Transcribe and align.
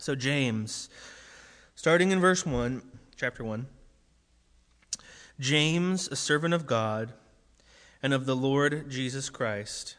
So, 0.00 0.14
James, 0.14 0.88
starting 1.74 2.10
in 2.10 2.20
verse 2.20 2.46
1, 2.46 2.80
chapter 3.16 3.44
1. 3.44 3.66
James, 5.38 6.08
a 6.08 6.16
servant 6.16 6.54
of 6.54 6.66
God 6.66 7.12
and 8.02 8.14
of 8.14 8.24
the 8.24 8.34
Lord 8.34 8.88
Jesus 8.88 9.28
Christ, 9.28 9.96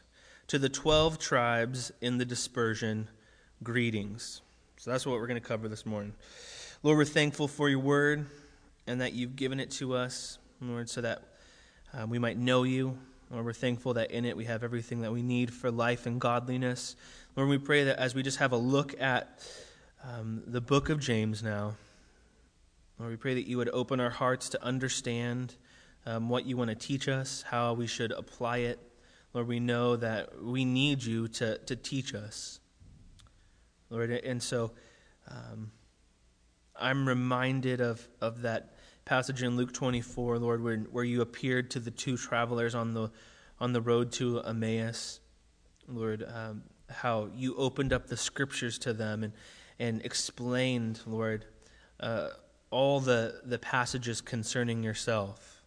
to 0.48 0.58
the 0.58 0.70
12 0.70 1.20
tribes 1.20 1.92
in 2.02 2.18
the 2.18 2.26
dispersion, 2.26 3.10
greetings. 3.62 4.42
So 4.78 4.90
that's 4.90 5.06
what 5.06 5.20
we're 5.20 5.28
going 5.28 5.40
to 5.40 5.48
cover 5.48 5.68
this 5.68 5.86
morning. 5.86 6.13
Lord, 6.81 6.97
we're 6.97 7.06
thankful 7.06 7.47
for 7.47 7.70
your 7.70 7.78
word 7.78 8.26
and 8.88 9.02
that 9.02 9.13
you've 9.13 9.36
given 9.36 9.60
it 9.60 9.70
to 9.74 9.94
us, 9.94 10.40
Lord, 10.60 10.90
so 10.90 11.02
that 11.02 11.22
uh, 11.94 12.08
we 12.08 12.18
might 12.18 12.40
know 12.40 12.63
you. 12.63 12.97
Lord, 13.29 13.46
we're 13.46 13.54
thankful 13.54 13.94
that 13.94 14.10
in 14.10 14.26
it 14.26 14.36
we 14.36 14.46
have 14.46 14.63
everything 14.63 15.02
that 15.02 15.12
we 15.12 15.22
need 15.22 15.54
for 15.54 15.70
life 15.70 16.08
and 16.08 16.20
godliness. 16.20 16.95
Lord, 17.36 17.49
we 17.49 17.59
pray 17.59 17.84
that 17.84 17.99
as 17.99 18.16
we 18.16 18.23
just 18.23 18.40
have 18.40 18.52
a 18.52 18.58
look 18.58 18.99
at 18.99 19.40
um, 20.04 20.44
the 20.48 20.62
book 20.62 20.90
of 20.90 20.99
James 20.99 21.44
now. 21.44 21.76
Lord, 22.98 23.12
we 23.12 23.18
pray 23.18 23.34
that 23.36 23.48
you 23.48 23.58
would 23.58 23.70
open 23.70 24.00
our 24.00 24.10
hearts 24.10 24.50
to 24.50 24.64
understand 24.64 25.55
um, 26.05 26.30
what 26.30 26.46
you 26.46 26.58
want 26.58 26.70
to 26.70 26.76
teach 26.76 27.08
us, 27.08 27.44
how 27.48 27.74
we 27.74 27.88
should 27.88 28.12
apply 28.12 28.58
it. 28.58 28.80
Lord, 29.34 29.48
we 29.48 29.60
know 29.60 29.96
that 29.96 30.41
we 30.41 30.66
need 30.66 31.04
you 31.04 31.27
to, 31.30 31.58
to 31.60 31.76
teach 31.76 32.14
us. 32.14 32.60
Lord, 33.90 34.10
and 34.12 34.41
so 34.41 34.72
um, 35.27 35.72
I'm 36.76 37.08
reminded 37.08 37.82
of, 37.82 38.08
of 38.20 38.41
that 38.41 38.76
passage 39.05 39.44
in 39.44 39.58
Luke 39.58 39.74
24, 39.74 40.40
Lord, 40.40 40.63
where, 40.63 40.77
where 40.77 41.04
you 41.04 41.22
appeared 41.22 41.72
to 41.72 41.80
the 41.80 41.91
two 41.91 42.18
travelers 42.18 42.76
on 42.76 42.94
the, 42.94 43.12
on 43.60 43.74
the 43.74 43.82
road 43.82 44.12
to 44.13 44.41
Emmaus. 44.41 45.20
Lord, 45.88 46.26
um, 46.34 46.63
how 46.90 47.30
you 47.36 47.55
opened 47.55 47.94
up 47.94 48.08
the 48.08 48.18
scriptures 48.18 48.77
to 48.80 48.94
them 48.94 49.24
and, 49.24 49.34
and 49.81 50.05
explained, 50.05 50.99
Lord, 51.08 51.44
uh, 51.99 52.27
all 52.70 52.99
the, 52.99 53.41
the 53.44 53.57
passages 53.57 54.21
concerning 54.21 54.84
yourself. 54.84 55.63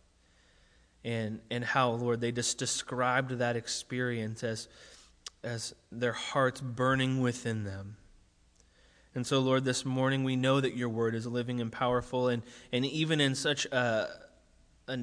And, 1.05 1.41
and 1.51 1.65
how, 1.65 1.91
Lord, 1.91 2.21
they 2.21 2.31
just 2.31 2.57
described 2.57 3.33
that 3.33 3.57
experience 3.57 4.45
as, 4.45 4.69
as 5.43 5.75
their 5.91 6.13
hearts 6.13 6.61
burning 6.61 7.21
within 7.23 7.65
them. 7.65 7.97
And 9.17 9.27
so, 9.27 9.41
Lord, 9.41 9.65
this 9.65 9.85
morning 9.85 10.23
we 10.23 10.37
know 10.37 10.61
that 10.61 10.77
your 10.77 10.89
word 10.89 11.17
is 11.17 11.27
living 11.27 11.61
and 11.61 11.73
powerful, 11.73 12.29
and, 12.29 12.45
and 12.73 12.87
even 12.87 13.21
in 13.21 13.35
such 13.35 13.67
a, 13.67 14.09
a 14.87 14.99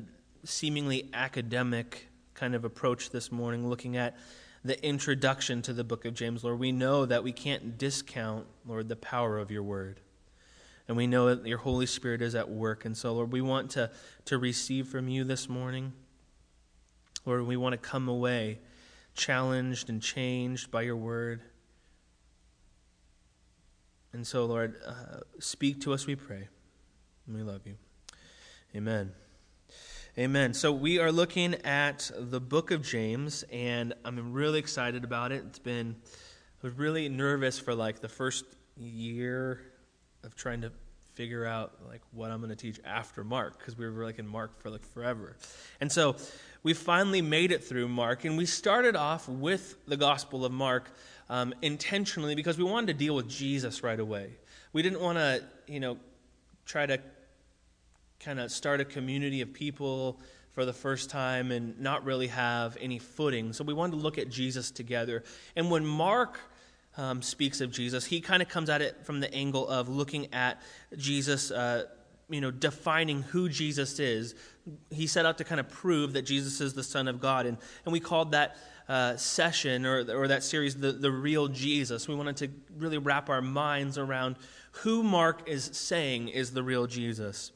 seemingly 0.46 1.10
academic 1.14 2.08
kind 2.34 2.56
of 2.56 2.64
approach 2.64 3.10
this 3.10 3.30
morning, 3.30 3.68
looking 3.68 3.98
at 3.98 4.18
the 4.64 4.84
introduction 4.86 5.62
to 5.64 5.74
the 5.74 5.84
book 5.84 6.06
of 6.06 6.14
James, 6.14 6.44
Lord, 6.44 6.60
we 6.60 6.72
know 6.72 7.06
that 7.06 7.24
we 7.24 7.32
can't 7.32 7.78
discount, 7.78 8.46
Lord, 8.66 8.90
the 8.90 8.96
power 8.96 9.40
of 9.40 9.50
your 9.50 9.64
word. 9.64 10.00
And 10.88 10.98
we 10.98 11.08
know 11.08 11.34
that 11.34 11.48
your 11.48 11.58
Holy 11.58 11.86
Spirit 11.86 12.22
is 12.22 12.36
at 12.36 12.50
work. 12.50 12.86
And 12.86 12.96
so, 12.96 13.14
Lord, 13.14 13.32
we 13.32 13.42
want 13.42 13.72
to, 13.72 13.90
to 14.26 14.38
receive 14.38 14.88
from 14.88 15.08
you 15.08 15.24
this 15.24 15.48
morning. 15.48 15.94
Lord, 17.26 17.46
we 17.48 17.58
want 17.58 17.74
to 17.74 17.78
come 17.78 18.08
away 18.08 18.60
challenged 19.14 19.90
and 19.90 20.02
changed 20.02 20.72
by 20.72 20.82
your 20.84 20.96
word. 20.96 21.42
And 24.14 24.26
so, 24.26 24.46
Lord, 24.46 24.76
uh, 24.86 25.22
speak 25.40 25.82
to 25.82 25.94
us, 25.94 26.06
we 26.06 26.16
pray. 26.16 26.48
And 27.28 27.36
we 27.36 27.44
love 27.44 27.62
you. 27.66 27.76
Amen. 28.76 29.12
Amen. 30.18 30.54
So 30.54 30.74
we 30.74 31.00
are 31.00 31.10
looking 31.10 31.56
at 31.64 32.12
the 32.18 32.42
book 32.42 32.72
of 32.72 32.82
James, 32.82 33.46
and 33.50 33.94
I'm 34.04 34.34
really 34.34 34.60
excited 34.60 35.06
about 35.06 35.32
it. 35.32 35.46
It's 35.48 35.60
been, 35.60 35.96
I 36.62 36.68
was 36.68 36.74
really 36.74 37.08
nervous 37.08 37.58
for 37.58 37.74
like 37.74 38.02
the 38.02 38.10
first 38.10 38.44
year 38.76 39.62
of 40.26 40.36
trying 40.36 40.62
to 40.62 40.72
figure 41.14 41.46
out 41.46 41.76
like 41.88 42.02
what 42.12 42.30
I'm 42.30 42.40
going 42.40 42.50
to 42.50 42.58
teach 42.58 42.78
after 42.84 43.24
Mark 43.24 43.58
because 43.58 43.78
we 43.78 43.90
were 43.90 44.04
like 44.04 44.20
in 44.20 44.28
Mark 44.28 44.62
for 44.62 44.70
like 44.70 44.84
forever. 44.84 45.38
And 45.80 45.90
so 45.90 46.18
we 46.62 46.74
finally 46.74 47.22
made 47.22 47.54
it 47.54 47.64
through 47.64 47.88
Mark, 47.88 48.26
and 48.26 48.38
we 48.38 48.46
started 48.46 48.98
off 48.98 49.30
with 49.30 49.78
the 49.86 49.96
Gospel 49.96 50.44
of 50.44 50.52
Mark 50.52 50.92
um, 51.30 51.54
intentionally 51.62 52.36
because 52.36 52.58
we 52.58 52.66
wanted 52.66 52.88
to 52.88 52.94
deal 52.96 53.16
with 53.16 53.30
Jesus 53.30 53.82
right 53.82 54.00
away. 54.00 54.32
We 54.74 54.82
didn't 54.82 55.00
want 55.00 55.20
to, 55.20 55.42
you 55.68 55.80
know, 55.80 55.96
try 56.66 56.86
to 56.86 57.00
kind 58.24 58.40
of 58.40 58.52
start 58.52 58.80
a 58.80 58.86
community 58.86 59.42
of 59.42 59.52
people 59.52 60.20
for 60.54 60.66
the 60.66 60.74
first 60.74 61.10
time 61.10 61.52
and 61.52 61.80
not 61.80 62.04
really 62.06 62.28
have 62.28 62.78
any 62.80 63.00
footing. 63.00 63.54
So 63.54 63.64
we 63.64 63.74
wanted 63.74 63.94
to 63.94 63.98
look 63.98 64.18
at 64.18 64.30
Jesus 64.30 64.70
together. 64.70 65.24
And 65.56 65.72
when 65.72 65.86
Mark 65.86 66.40
um, 66.98 67.22
speaks 67.22 67.62
of 67.62 67.72
Jesus, 67.72 68.06
he 68.06 68.22
kind 68.22 68.42
of 68.42 68.50
comes 68.50 68.70
at 68.70 68.82
it 68.82 69.06
from 69.06 69.22
the 69.22 69.34
angle 69.34 69.68
of 69.68 69.90
looking 69.90 70.34
at 70.34 70.62
Jesus, 70.98 71.52
uh, 71.52 71.86
you 72.30 72.42
know, 72.42 72.52
defining 72.52 73.24
who 73.24 73.50
Jesus 73.50 73.98
is. 74.00 74.36
He 74.90 75.08
set 75.08 75.26
out 75.26 75.38
to 75.40 75.44
kind 75.44 75.60
of 75.60 75.70
prove 75.70 76.14
that 76.14 76.24
Jesus 76.24 76.62
is 76.62 76.74
the 76.74 76.84
Son 76.84 77.08
of 77.08 77.20
God. 77.20 77.46
And, 77.46 77.58
and 77.86 77.94
we 77.94 78.00
called 78.00 78.34
that 78.34 78.58
uh, 78.90 79.16
session 79.16 79.86
or, 79.86 80.00
or 80.14 80.28
that 80.28 80.44
series 80.44 80.76
the, 80.76 80.92
the 80.92 81.12
Real 81.12 81.48
Jesus. 81.48 82.08
We 82.10 82.16
wanted 82.16 82.38
to 82.38 82.50
really 82.78 82.98
wrap 82.98 83.30
our 83.30 83.42
minds 83.42 83.98
around 83.98 84.36
who 84.72 85.02
Mark 85.02 85.48
is 85.48 85.70
saying 85.74 86.28
is 86.28 86.52
the 86.52 86.64
real 86.64 86.88
Jesus. 86.88 87.52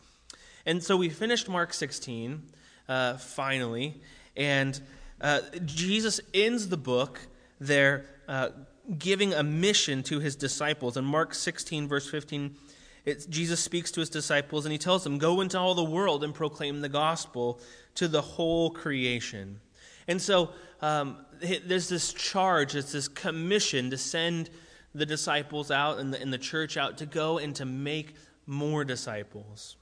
And 0.65 0.83
so 0.83 0.97
we 0.97 1.09
finished 1.09 1.47
Mark 1.47 1.73
16, 1.73 2.41
uh, 2.89 3.17
finally, 3.17 4.01
and 4.35 4.79
uh, 5.21 5.41
Jesus 5.63 6.19
ends 6.33 6.69
the 6.69 6.77
book 6.77 7.19
there 7.59 8.05
uh, 8.27 8.49
giving 8.97 9.33
a 9.33 9.43
mission 9.43 10.03
to 10.03 10.19
his 10.19 10.35
disciples. 10.35 10.97
In 10.97 11.05
Mark 11.05 11.33
16, 11.33 11.87
verse 11.87 12.09
15, 12.09 12.55
it, 13.05 13.29
Jesus 13.29 13.59
speaks 13.59 13.91
to 13.91 13.99
his 13.99 14.09
disciples 14.09 14.65
and 14.65 14.71
he 14.71 14.77
tells 14.77 15.03
them, 15.03 15.17
Go 15.17 15.41
into 15.41 15.59
all 15.59 15.75
the 15.75 15.83
world 15.83 16.23
and 16.23 16.33
proclaim 16.33 16.81
the 16.81 16.89
gospel 16.89 17.59
to 17.95 18.07
the 18.07 18.21
whole 18.21 18.71
creation. 18.71 19.59
And 20.07 20.21
so 20.21 20.49
um, 20.81 21.17
there's 21.39 21.89
this 21.89 22.13
charge, 22.13 22.75
it's 22.75 22.91
this 22.91 23.07
commission 23.07 23.89
to 23.91 23.97
send 23.97 24.49
the 24.93 25.05
disciples 25.05 25.71
out 25.71 25.99
and 25.99 26.13
the, 26.13 26.21
and 26.21 26.31
the 26.31 26.37
church 26.37 26.77
out 26.77 26.97
to 26.97 27.05
go 27.05 27.37
and 27.37 27.55
to 27.55 27.65
make 27.65 28.15
more 28.45 28.83
disciples. 28.83 29.77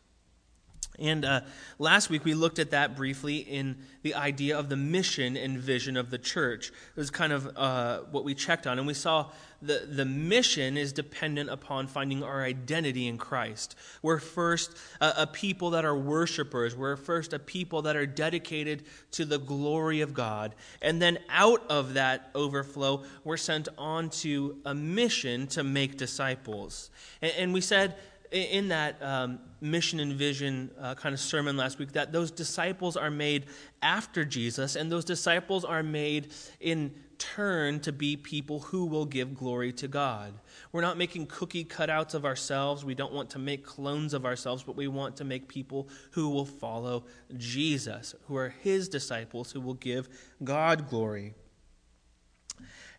And 0.99 1.25
uh, 1.25 1.41
last 1.79 2.09
week 2.09 2.23
we 2.23 2.33
looked 2.33 2.59
at 2.59 2.71
that 2.71 2.95
briefly 2.95 3.37
in 3.37 3.77
the 4.03 4.13
idea 4.15 4.57
of 4.57 4.69
the 4.69 4.75
mission 4.75 5.35
and 5.35 5.57
vision 5.57 5.97
of 5.97 6.09
the 6.09 6.17
church. 6.17 6.69
It 6.69 6.99
was 6.99 7.09
kind 7.09 7.33
of 7.33 7.57
uh, 7.57 8.01
what 8.11 8.23
we 8.23 8.35
checked 8.35 8.67
on. 8.67 8.77
And 8.77 8.85
we 8.85 8.93
saw 8.93 9.31
the, 9.63 9.87
the 9.89 10.05
mission 10.05 10.77
is 10.77 10.91
dependent 10.91 11.49
upon 11.49 11.87
finding 11.87 12.21
our 12.21 12.43
identity 12.43 13.07
in 13.07 13.17
Christ. 13.17 13.75
We're 14.01 14.19
first 14.19 14.77
a, 14.99 15.13
a 15.19 15.27
people 15.27 15.71
that 15.71 15.85
are 15.85 15.97
worshipers, 15.97 16.75
we're 16.75 16.97
first 16.97 17.33
a 17.33 17.39
people 17.39 17.83
that 17.83 17.95
are 17.95 18.05
dedicated 18.05 18.83
to 19.11 19.25
the 19.25 19.39
glory 19.39 20.01
of 20.01 20.13
God. 20.13 20.53
And 20.81 21.01
then 21.01 21.17
out 21.29 21.63
of 21.69 21.93
that 21.93 22.29
overflow, 22.35 23.03
we're 23.23 23.37
sent 23.37 23.69
on 23.77 24.09
to 24.09 24.57
a 24.65 24.75
mission 24.75 25.47
to 25.47 25.63
make 25.63 25.97
disciples. 25.97 26.91
and, 27.21 27.33
and 27.37 27.53
we 27.53 27.61
said, 27.61 27.95
in 28.33 28.69
that 28.69 29.01
um, 29.01 29.39
mission 29.61 29.99
and 29.99 30.13
vision 30.13 30.71
uh, 30.81 30.95
kind 30.95 31.13
of 31.13 31.19
sermon 31.19 31.55
last 31.55 31.77
week 31.77 31.91
that 31.91 32.11
those 32.11 32.31
disciples 32.31 32.97
are 32.97 33.11
made 33.11 33.45
after 33.81 34.25
Jesus, 34.25 34.75
and 34.75 34.91
those 34.91 35.05
disciples 35.05 35.63
are 35.63 35.83
made 35.83 36.31
in 36.59 36.93
turn 37.19 37.79
to 37.79 37.91
be 37.91 38.17
people 38.17 38.59
who 38.59 38.85
will 38.85 39.05
give 39.05 39.35
glory 39.35 39.71
to 39.71 39.87
God. 39.87 40.33
We're 40.71 40.81
not 40.81 40.97
making 40.97 41.27
cookie 41.27 41.63
cutouts 41.63 42.15
of 42.15 42.25
ourselves. 42.25 42.83
We 42.83 42.95
don't 42.95 43.13
want 43.13 43.29
to 43.31 43.39
make 43.39 43.63
clones 43.63 44.13
of 44.13 44.25
ourselves, 44.25 44.63
but 44.63 44.75
we 44.75 44.87
want 44.87 45.15
to 45.17 45.23
make 45.23 45.47
people 45.47 45.87
who 46.11 46.29
will 46.29 46.45
follow 46.45 47.05
Jesus, 47.37 48.15
who 48.27 48.35
are 48.35 48.49
his 48.61 48.89
disciples, 48.89 49.51
who 49.51 49.61
will 49.61 49.75
give 49.75 50.09
God 50.43 50.89
glory. 50.89 51.35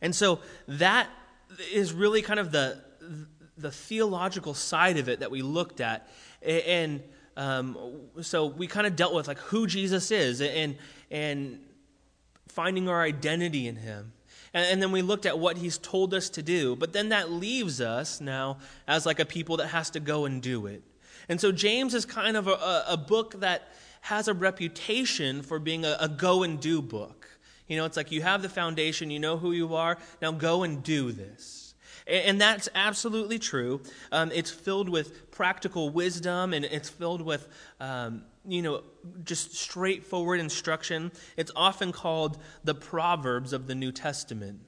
And 0.00 0.14
so 0.14 0.38
that 0.68 1.08
is 1.72 1.92
really 1.92 2.22
kind 2.22 2.40
of 2.40 2.52
the 2.52 2.82
the 3.56 3.70
theological 3.70 4.54
side 4.54 4.96
of 4.98 5.08
it 5.08 5.20
that 5.20 5.30
we 5.30 5.42
looked 5.42 5.80
at. 5.80 6.08
And 6.42 7.02
um, 7.36 7.76
so 8.20 8.46
we 8.46 8.66
kind 8.66 8.86
of 8.86 8.96
dealt 8.96 9.14
with 9.14 9.28
like 9.28 9.38
who 9.38 9.66
Jesus 9.66 10.10
is 10.10 10.40
and, 10.40 10.76
and 11.10 11.60
finding 12.48 12.88
our 12.88 13.02
identity 13.02 13.66
in 13.66 13.76
him. 13.76 14.12
And, 14.52 14.66
and 14.66 14.82
then 14.82 14.92
we 14.92 15.02
looked 15.02 15.26
at 15.26 15.38
what 15.38 15.56
he's 15.56 15.78
told 15.78 16.14
us 16.14 16.30
to 16.30 16.42
do. 16.42 16.76
But 16.76 16.92
then 16.92 17.10
that 17.10 17.30
leaves 17.30 17.80
us 17.80 18.20
now 18.20 18.58
as 18.86 19.06
like 19.06 19.20
a 19.20 19.24
people 19.24 19.56
that 19.58 19.68
has 19.68 19.90
to 19.90 20.00
go 20.00 20.24
and 20.24 20.42
do 20.42 20.66
it. 20.66 20.82
And 21.28 21.40
so 21.40 21.52
James 21.52 21.94
is 21.94 22.04
kind 22.04 22.36
of 22.36 22.48
a, 22.48 22.84
a 22.88 22.96
book 22.96 23.40
that 23.40 23.72
has 24.02 24.28
a 24.28 24.34
reputation 24.34 25.42
for 25.42 25.58
being 25.58 25.84
a, 25.84 25.96
a 25.98 26.08
go 26.08 26.42
and 26.42 26.60
do 26.60 26.82
book. 26.82 27.26
You 27.66 27.78
know, 27.78 27.86
it's 27.86 27.96
like 27.96 28.12
you 28.12 28.20
have 28.20 28.42
the 28.42 28.50
foundation, 28.50 29.10
you 29.10 29.18
know 29.18 29.38
who 29.38 29.52
you 29.52 29.74
are, 29.74 29.96
now 30.20 30.32
go 30.32 30.62
and 30.64 30.82
do 30.82 31.12
this. 31.12 31.63
And 32.06 32.38
that's 32.38 32.68
absolutely 32.74 33.38
true. 33.38 33.80
Um, 34.12 34.30
it's 34.32 34.50
filled 34.50 34.88
with 34.90 35.30
practical 35.30 35.88
wisdom 35.88 36.52
and 36.52 36.64
it's 36.64 36.90
filled 36.90 37.22
with, 37.22 37.48
um, 37.80 38.24
you 38.46 38.60
know, 38.60 38.82
just 39.24 39.54
straightforward 39.54 40.38
instruction. 40.38 41.12
It's 41.36 41.50
often 41.56 41.92
called 41.92 42.38
the 42.62 42.74
Proverbs 42.74 43.54
of 43.54 43.66
the 43.66 43.74
New 43.74 43.90
Testament. 43.90 44.60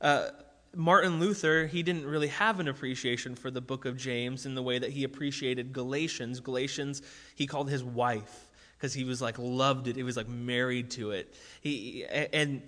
Uh, 0.00 0.28
Martin 0.74 1.20
Luther, 1.20 1.66
he 1.66 1.82
didn't 1.82 2.06
really 2.06 2.28
have 2.28 2.60
an 2.60 2.68
appreciation 2.68 3.34
for 3.34 3.50
the 3.50 3.60
book 3.60 3.84
of 3.84 3.96
James 3.96 4.46
in 4.46 4.54
the 4.54 4.62
way 4.62 4.78
that 4.78 4.90
he 4.90 5.04
appreciated 5.04 5.72
Galatians. 5.72 6.40
Galatians, 6.40 7.02
he 7.34 7.46
called 7.46 7.68
his 7.68 7.84
wife 7.84 8.48
because 8.76 8.94
he 8.94 9.04
was 9.04 9.20
like 9.20 9.38
loved 9.38 9.88
it. 9.88 9.96
He 9.96 10.02
was 10.02 10.16
like 10.16 10.28
married 10.28 10.90
to 10.92 11.10
it. 11.10 11.34
He 11.60 12.04
and 12.06 12.62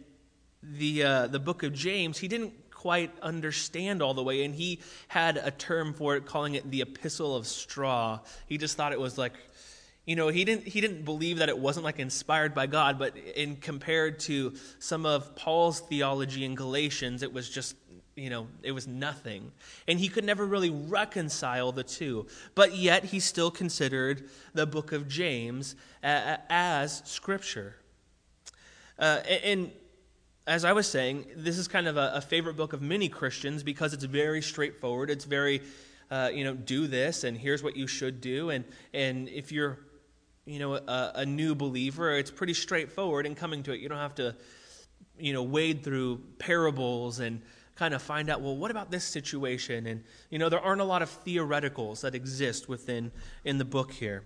the 0.63 1.03
uh, 1.05 1.27
the 1.29 1.39
book 1.39 1.63
of 1.63 1.73
James, 1.73 2.19
he 2.19 2.29
didn't 2.29 2.70
quite 2.81 3.13
understand 3.21 4.01
all 4.01 4.15
the 4.15 4.23
way, 4.23 4.43
and 4.43 4.55
he 4.55 4.81
had 5.09 5.37
a 5.37 5.51
term 5.51 5.93
for 5.93 6.17
it, 6.17 6.25
calling 6.25 6.55
it 6.55 6.71
the 6.71 6.81
epistle 6.81 7.37
of 7.37 7.47
straw. 7.47 8.19
He 8.47 8.57
just 8.57 8.75
thought 8.75 8.95
it 8.95 9.01
was 9.01 9.19
like 9.19 9.35
you 10.07 10.17
know 10.17 10.29
he 10.29 10.47
didn't 10.47 10.67
he 10.67 10.81
didn't 10.81 11.05
believe 11.05 11.39
that 11.39 11.51
it 11.51 11.59
wasn't 11.59 11.85
like 11.85 11.99
inspired 11.99 12.55
by 12.55 12.67
god 12.67 12.99
but 12.99 13.15
in 13.37 13.55
compared 13.55 14.19
to 14.19 14.55
some 14.79 15.05
of 15.05 15.37
paul's 15.37 15.81
theology 15.81 16.43
in 16.43 16.55
galatians 16.55 17.23
it 17.23 17.31
was 17.31 17.51
just 17.51 17.77
you 18.17 18.31
know 18.31 18.49
it 18.63 18.73
was 18.73 18.89
nothing 18.89 19.53
and 19.87 20.01
he 20.01 20.09
could 20.09 20.25
never 20.25 20.47
really 20.47 20.71
reconcile 20.71 21.71
the 21.71 21.85
two 21.85 22.27
but 22.55 22.75
yet 22.75 23.05
he 23.05 23.21
still 23.21 23.51
considered 23.51 24.31
the 24.55 24.67
book 24.67 24.93
of 24.93 25.07
james 25.07 25.77
as 26.03 27.03
scripture 27.05 27.77
uh, 28.99 29.21
and 29.45 29.71
as 30.51 30.67
i 30.67 30.73
was 30.73 30.87
saying 30.87 31.25
this 31.35 31.57
is 31.57 31.67
kind 31.67 31.89
of 31.89 31.97
a, 31.97 32.13
a 32.17 32.21
favorite 32.21 32.57
book 32.57 32.75
of 32.75 32.83
many 32.83 33.09
christians 33.09 33.63
because 33.63 33.95
it's 33.95 34.05
very 34.05 34.43
straightforward 34.43 35.09
it's 35.09 35.25
very 35.25 35.63
uh, 36.11 36.29
you 36.33 36.43
know, 36.43 36.55
do 36.55 36.87
this, 36.87 37.25
and 37.25 37.39
here's 37.39 37.63
what 37.63 37.77
you 37.77 37.87
should 37.87 38.21
do. 38.21 38.51
And, 38.51 38.65
and 38.93 39.29
if 39.29 39.53
you're 39.53 39.79
you 40.45 40.59
know, 40.59 40.75
a, 40.75 41.13
a, 41.17 41.27
new 41.27 41.55
believer, 41.55 42.11
it's 42.17 42.31
pretty 42.31 42.55
straightforward 42.55 43.27
in 43.27 43.35
coming 43.35 43.63
to 43.63 43.73
it. 43.73 43.81
You 43.81 43.89
don't 43.89 43.99
have 43.99 44.17
to, 44.17 44.35
you 45.19 45.33
know, 45.33 45.43
wade 45.45 45.85
through 45.85 46.21
parables 46.39 47.21
and 47.21 47.41
kind 47.77 47.95
of 47.95 48.03
find 48.03 48.29
out, 48.29 48.41
well, 48.41 48.57
what 48.57 48.73
about 48.73 48.91
this 48.91 49.05
situation? 49.05 49.87
And, 49.87 50.03
you 50.31 50.39
know, 50.39 50.49
there 50.49 50.61
aren't 50.61 50.81
a 50.81 50.85
lot 50.85 51.03
of 51.03 51.25
theoreticals 51.25 52.01
that 52.01 52.17
exist 52.17 52.69
within 52.69 53.13
in 53.45 53.59
the 53.59 53.65
book 53.65 53.93
here. 53.93 54.25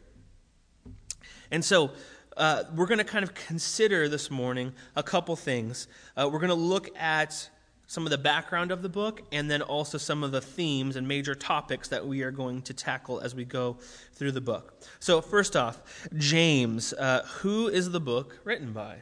And 1.51 1.63
so 1.63 1.91
uh, 2.37 2.65
we're 2.75 2.87
going 2.87 2.99
to 2.99 3.05
kind 3.05 3.23
of 3.23 3.35
consider 3.35 4.09
this 4.09 4.31
morning 4.31 4.73
a 4.97 5.03
couple 5.03 5.37
things. 5.37 5.89
Uh, 6.17 6.29
we're 6.31 6.39
going 6.39 6.49
to 6.49 6.55
look 6.55 6.91
at 6.99 7.51
some 7.87 8.05
of 8.05 8.11
the 8.11 8.19
background 8.19 8.71
of 8.71 8.83
the 8.83 8.89
book, 8.89 9.23
and 9.31 9.51
then 9.51 9.63
also 9.63 9.99
some 9.99 10.25
of 10.25 10.33
the 10.33 10.41
themes 10.41 10.97
and 10.97 11.07
major 11.07 11.35
topics 11.35 11.89
that 11.89 12.07
we 12.07 12.23
are 12.23 12.31
going 12.31 12.63
to 12.63 12.73
tackle 12.73 13.21
as 13.21 13.35
we 13.35 13.45
go 13.45 13.77
through 14.15 14.33
the 14.33 14.41
book. 14.41 14.83
So, 15.01 15.21
first 15.21 15.55
off, 15.55 15.81
James. 16.17 16.93
Uh, 16.93 17.25
who 17.41 17.69
is 17.69 17.91
the 17.91 18.01
book 18.01 18.41
written 18.45 18.73
by? 18.73 18.97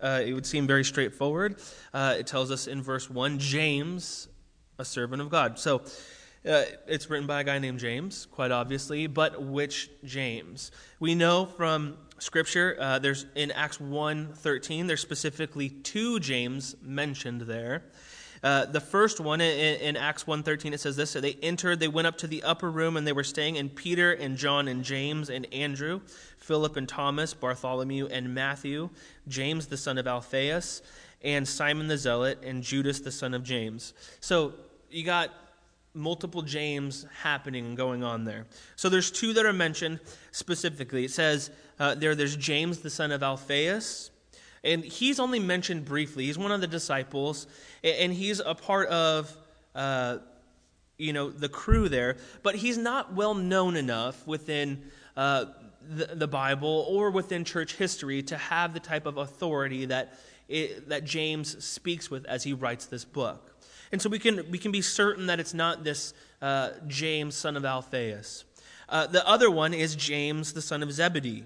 Uh, 0.00 0.22
it 0.24 0.32
would 0.32 0.46
seem 0.46 0.66
very 0.66 0.84
straightforward. 0.84 1.56
Uh, 1.92 2.16
it 2.18 2.26
tells 2.26 2.50
us 2.50 2.66
in 2.66 2.82
verse 2.82 3.10
1 3.10 3.38
James, 3.38 4.28
a 4.78 4.84
servant 4.84 5.20
of 5.20 5.28
God. 5.28 5.58
So, 5.58 5.82
uh, 6.48 6.62
it's 6.86 7.10
written 7.10 7.26
by 7.26 7.40
a 7.40 7.44
guy 7.44 7.58
named 7.58 7.78
James, 7.78 8.26
quite 8.26 8.50
obviously, 8.50 9.06
but 9.06 9.42
which 9.42 9.90
James? 10.04 10.70
We 10.98 11.14
know 11.14 11.44
from 11.44 11.98
Scripture, 12.18 12.76
uh, 12.78 12.98
there's 12.98 13.26
in 13.34 13.50
Acts 13.50 13.78
1.13, 13.78 14.86
there's 14.86 15.00
specifically 15.00 15.68
two 15.68 16.20
James 16.20 16.74
mentioned 16.82 17.42
there. 17.42 17.84
Uh, 18.42 18.66
the 18.66 18.80
first 18.80 19.18
one 19.18 19.40
in, 19.40 19.80
in 19.80 19.96
Acts 19.96 20.24
1.13, 20.24 20.72
it 20.72 20.78
says 20.78 20.96
this, 20.96 21.10
so 21.10 21.20
they 21.20 21.34
entered, 21.42 21.80
they 21.80 21.88
went 21.88 22.06
up 22.06 22.16
to 22.18 22.26
the 22.26 22.42
upper 22.42 22.70
room, 22.70 22.96
and 22.96 23.06
they 23.06 23.12
were 23.12 23.24
staying, 23.24 23.58
and 23.58 23.74
Peter 23.74 24.12
and 24.12 24.36
John 24.36 24.68
and 24.68 24.84
James 24.84 25.28
and 25.28 25.52
Andrew, 25.52 26.00
Philip 26.36 26.76
and 26.76 26.88
Thomas, 26.88 27.34
Bartholomew 27.34 28.06
and 28.06 28.34
Matthew, 28.34 28.90
James 29.26 29.66
the 29.66 29.76
son 29.76 29.98
of 29.98 30.06
Alphaeus, 30.06 30.82
and 31.22 31.46
Simon 31.46 31.88
the 31.88 31.98
Zealot, 31.98 32.38
and 32.44 32.62
Judas 32.62 33.00
the 33.00 33.10
son 33.10 33.34
of 33.34 33.42
James. 33.42 33.92
So 34.20 34.54
you 34.90 35.04
got 35.04 35.30
multiple 35.94 36.42
James 36.42 37.06
happening 37.22 37.66
and 37.66 37.76
going 37.76 38.04
on 38.04 38.24
there. 38.24 38.46
So 38.76 38.88
there's 38.88 39.10
two 39.10 39.32
that 39.32 39.44
are 39.44 39.52
mentioned 39.52 39.98
specifically. 40.30 41.04
It 41.04 41.10
says 41.10 41.50
uh, 41.78 41.94
there, 41.94 42.14
there's 42.14 42.36
James, 42.36 42.80
the 42.80 42.90
son 42.90 43.12
of 43.12 43.22
Alphaeus, 43.22 44.10
and 44.64 44.84
he's 44.84 45.20
only 45.20 45.38
mentioned 45.38 45.84
briefly. 45.84 46.26
He's 46.26 46.38
one 46.38 46.50
of 46.50 46.60
the 46.60 46.66
disciples, 46.66 47.46
and 47.84 48.12
he's 48.12 48.40
a 48.40 48.54
part 48.54 48.88
of, 48.88 49.34
uh, 49.74 50.18
you 50.96 51.12
know, 51.12 51.30
the 51.30 51.48
crew 51.48 51.88
there, 51.88 52.16
but 52.42 52.56
he's 52.56 52.76
not 52.76 53.14
well 53.14 53.34
known 53.34 53.76
enough 53.76 54.26
within 54.26 54.82
uh, 55.16 55.46
the, 55.88 56.06
the, 56.06 56.28
Bible 56.28 56.86
or 56.88 57.10
within 57.10 57.44
church 57.44 57.76
history 57.76 58.22
to 58.24 58.36
have 58.36 58.74
the 58.74 58.80
type 58.80 59.06
of 59.06 59.16
authority 59.16 59.86
that, 59.86 60.18
it, 60.48 60.88
that 60.88 61.04
James 61.04 61.64
speaks 61.64 62.10
with 62.10 62.26
as 62.26 62.42
he 62.42 62.52
writes 62.52 62.86
this 62.86 63.04
book. 63.04 63.54
And 63.90 64.02
so 64.02 64.10
we 64.10 64.18
can, 64.18 64.50
we 64.50 64.58
can 64.58 64.70
be 64.70 64.82
certain 64.82 65.26
that 65.26 65.40
it's 65.40 65.54
not 65.54 65.82
this 65.82 66.12
uh, 66.42 66.70
James, 66.86 67.34
son 67.34 67.56
of 67.56 67.64
Alphaeus. 67.64 68.44
Uh, 68.88 69.06
the 69.06 69.26
other 69.26 69.50
one 69.50 69.72
is 69.72 69.96
James, 69.96 70.52
the 70.52 70.62
son 70.62 70.82
of 70.82 70.92
Zebedee. 70.92 71.44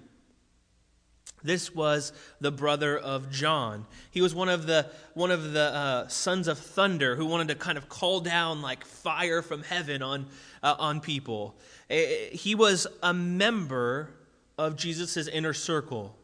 This 1.42 1.74
was 1.74 2.12
the 2.40 2.50
brother 2.50 2.96
of 2.96 3.30
John. 3.30 3.86
He 4.10 4.20
was 4.20 4.34
one 4.34 4.48
of 4.48 4.66
the, 4.66 4.86
one 5.14 5.30
of 5.30 5.52
the 5.52 5.74
uh, 5.74 6.08
sons 6.08 6.48
of 6.48 6.58
thunder 6.58 7.16
who 7.16 7.26
wanted 7.26 7.48
to 7.48 7.54
kind 7.54 7.78
of 7.78 7.88
call 7.88 8.20
down 8.20 8.62
like 8.62 8.84
fire 8.84 9.42
from 9.42 9.62
heaven 9.62 10.02
on, 10.02 10.26
uh, 10.62 10.76
on 10.78 11.00
people. 11.00 11.56
He 11.88 12.54
was 12.54 12.86
a 13.02 13.12
member 13.12 14.10
of 14.58 14.76
Jesus' 14.76 15.26
inner 15.28 15.52
circle. 15.52 16.16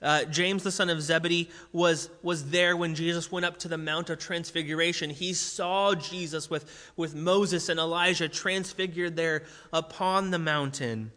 Uh, 0.00 0.24
James, 0.24 0.62
the 0.62 0.70
son 0.70 0.90
of 0.90 1.02
Zebedee, 1.02 1.50
was, 1.72 2.08
was 2.22 2.50
there 2.50 2.76
when 2.76 2.94
Jesus 2.94 3.32
went 3.32 3.44
up 3.44 3.58
to 3.58 3.68
the 3.68 3.78
Mount 3.78 4.10
of 4.10 4.18
Transfiguration. 4.20 5.10
He 5.10 5.32
saw 5.32 5.94
Jesus 5.94 6.48
with, 6.48 6.92
with 6.96 7.16
Moses 7.16 7.68
and 7.68 7.80
Elijah 7.80 8.28
transfigured 8.28 9.16
there 9.16 9.42
upon 9.72 10.30
the 10.30 10.38
mountain. 10.38 11.10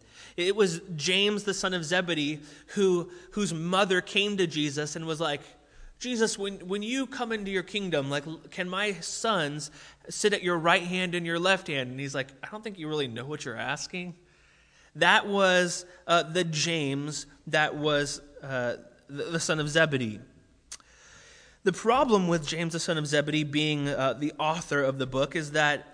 It 0.48 0.56
was 0.56 0.82
James, 0.96 1.44
the 1.44 1.54
son 1.54 1.74
of 1.74 1.86
Zebedee, 1.86 2.40
who, 2.68 3.10
whose 3.32 3.54
mother 3.54 4.02
came 4.02 4.38
to 4.38 4.48
Jesus 4.48 4.96
and 4.96 5.06
was 5.06 5.20
like, 5.20 5.42
Jesus, 6.00 6.38
when, 6.38 6.68
when 6.68 6.82
you 6.82 7.06
come 7.06 7.32
into 7.32 7.52
your 7.52 7.62
kingdom, 7.62 8.10
like, 8.10 8.24
can 8.50 8.68
my 8.68 8.94
sons 8.94 9.70
sit 10.10 10.34
at 10.34 10.42
your 10.42 10.58
right 10.58 10.82
hand 10.82 11.14
and 11.14 11.28
your 11.28 11.38
left 11.38 11.68
hand? 11.68 11.92
And 11.92 12.00
he's 12.00 12.16
like, 12.16 12.30
I 12.44 12.48
don't 12.52 12.64
think 12.64 12.80
you 12.80 12.88
really 12.88 13.08
know 13.08 13.26
what 13.26 13.46
you're 13.46 13.56
asking. 13.56 14.16
That 14.96 15.28
was 15.28 15.86
uh, 16.08 16.24
the 16.24 16.44
James 16.44 17.28
that 17.48 17.76
was 17.76 18.20
uh, 18.42 18.78
the, 19.08 19.26
the, 19.26 19.40
son 19.40 19.60
of 19.60 19.70
Zebedee. 19.70 20.20
The 21.64 21.72
problem 21.72 22.28
with 22.28 22.48
James, 22.48 22.74
the 22.74 22.80
son 22.80 22.98
of 22.98 23.06
Zebedee, 23.06 23.44
being 23.44 23.88
uh, 23.88 24.14
the 24.14 24.34
author 24.40 24.82
of 24.82 24.98
the 24.98 25.06
book 25.06 25.36
is 25.36 25.52
that 25.52 25.88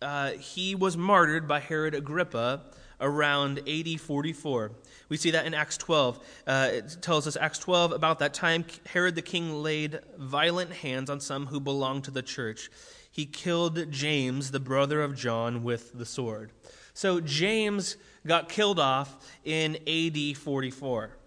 uh, 0.00 0.30
he 0.32 0.76
was 0.76 0.96
martyred 0.96 1.48
by 1.48 1.58
Herod 1.58 1.94
Agrippa 1.94 2.62
around 3.02 3.68
AD 3.68 4.00
44. 4.00 4.72
We 5.10 5.18
see 5.18 5.32
that 5.32 5.44
in 5.44 5.52
Acts 5.52 5.76
12. 5.76 6.18
Uh, 6.46 6.68
it 6.72 6.96
tells 7.02 7.26
us, 7.26 7.36
Acts 7.36 7.58
12, 7.58 7.92
about 7.92 8.20
that 8.20 8.32
time, 8.32 8.64
Herod 8.86 9.14
the 9.14 9.22
king 9.22 9.62
laid 9.62 10.00
violent 10.16 10.72
hands 10.72 11.10
on 11.10 11.20
some 11.20 11.46
who 11.46 11.60
belonged 11.60 12.04
to 12.04 12.10
the 12.10 12.22
church. 12.22 12.70
He 13.10 13.26
killed 13.26 13.90
James, 13.90 14.52
the 14.52 14.60
brother 14.60 15.02
of 15.02 15.14
John, 15.14 15.62
with 15.62 15.92
the 15.92 16.06
sword. 16.06 16.52
So 16.94 17.20
James 17.20 17.96
got 18.26 18.48
killed 18.48 18.78
off 18.78 19.16
in 19.44 19.76
AD 19.86 20.36
44. 20.38 21.18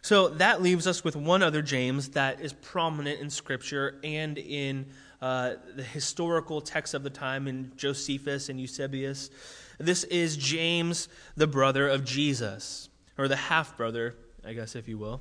So 0.00 0.28
that 0.28 0.62
leaves 0.62 0.86
us 0.86 1.04
with 1.04 1.16
one 1.16 1.42
other 1.42 1.60
James 1.60 2.10
that 2.10 2.40
is 2.40 2.52
prominent 2.52 3.20
in 3.20 3.28
Scripture 3.28 3.98
and 4.04 4.38
in 4.38 4.86
uh, 5.20 5.54
the 5.74 5.82
historical 5.82 6.60
texts 6.60 6.94
of 6.94 7.02
the 7.02 7.10
time 7.10 7.48
in 7.48 7.72
Josephus 7.76 8.48
and 8.48 8.60
Eusebius. 8.60 9.30
This 9.78 10.02
is 10.04 10.36
James, 10.36 11.08
the 11.36 11.46
brother 11.46 11.88
of 11.88 12.04
Jesus, 12.04 12.88
or 13.16 13.28
the 13.28 13.36
half 13.36 13.76
brother, 13.76 14.16
I 14.44 14.52
guess, 14.52 14.74
if 14.74 14.88
you 14.88 14.98
will. 14.98 15.20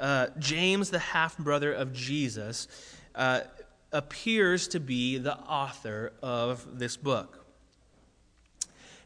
Uh, 0.00 0.26
James, 0.40 0.90
the 0.90 0.98
half 0.98 1.38
brother 1.38 1.72
of 1.72 1.92
Jesus, 1.92 2.66
uh, 3.14 3.42
appears 3.92 4.66
to 4.68 4.80
be 4.80 5.18
the 5.18 5.38
author 5.38 6.12
of 6.20 6.80
this 6.80 6.96
book. 6.96 7.46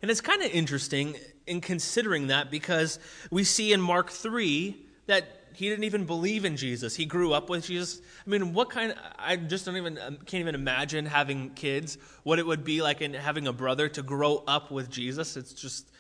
And 0.01 0.11
it's 0.11 0.23
kind 0.23 0.43
of 0.43 0.51
interesting 0.51 1.17
in 1.47 1.61
considering 1.61 2.29
that 2.29 2.51
because 2.51 2.99
we 3.31 3.45
see 3.45 3.75
in 3.75 3.81
Mark 3.83 4.11
3 4.11 4.77
that 5.07 5.46
he 5.57 5.71
didn't 5.71 5.85
even 5.85 6.05
believe 6.05 6.45
in 6.45 6.59
Jesus. 6.59 6.95
He 6.95 7.07
grew 7.07 7.33
up 7.33 7.49
with 7.49 7.65
Jesus. 7.65 8.03
I 8.27 8.29
mean, 8.29 8.53
what 8.53 8.69
kind 8.69 8.95
I 9.19 9.37
just 9.37 9.65
don't 9.65 9.79
even, 9.79 9.99
um, 9.99 10.19
can't 10.19 10.43
even 10.43 10.55
imagine 10.55 11.07
having 11.07 11.49
kids, 11.55 11.97
what 12.25 12.39
it 12.39 12.47
would 12.47 12.63
be 12.63 12.83
like 12.83 13.01
in 13.01 13.15
having 13.15 13.47
a 13.47 13.55
brother 13.55 13.89
to 13.89 14.03
grow 14.03 14.45
up 14.47 14.71
with 14.71 14.91
Jesus. 14.91 15.35
It's 15.35 15.55
just, 15.55 15.91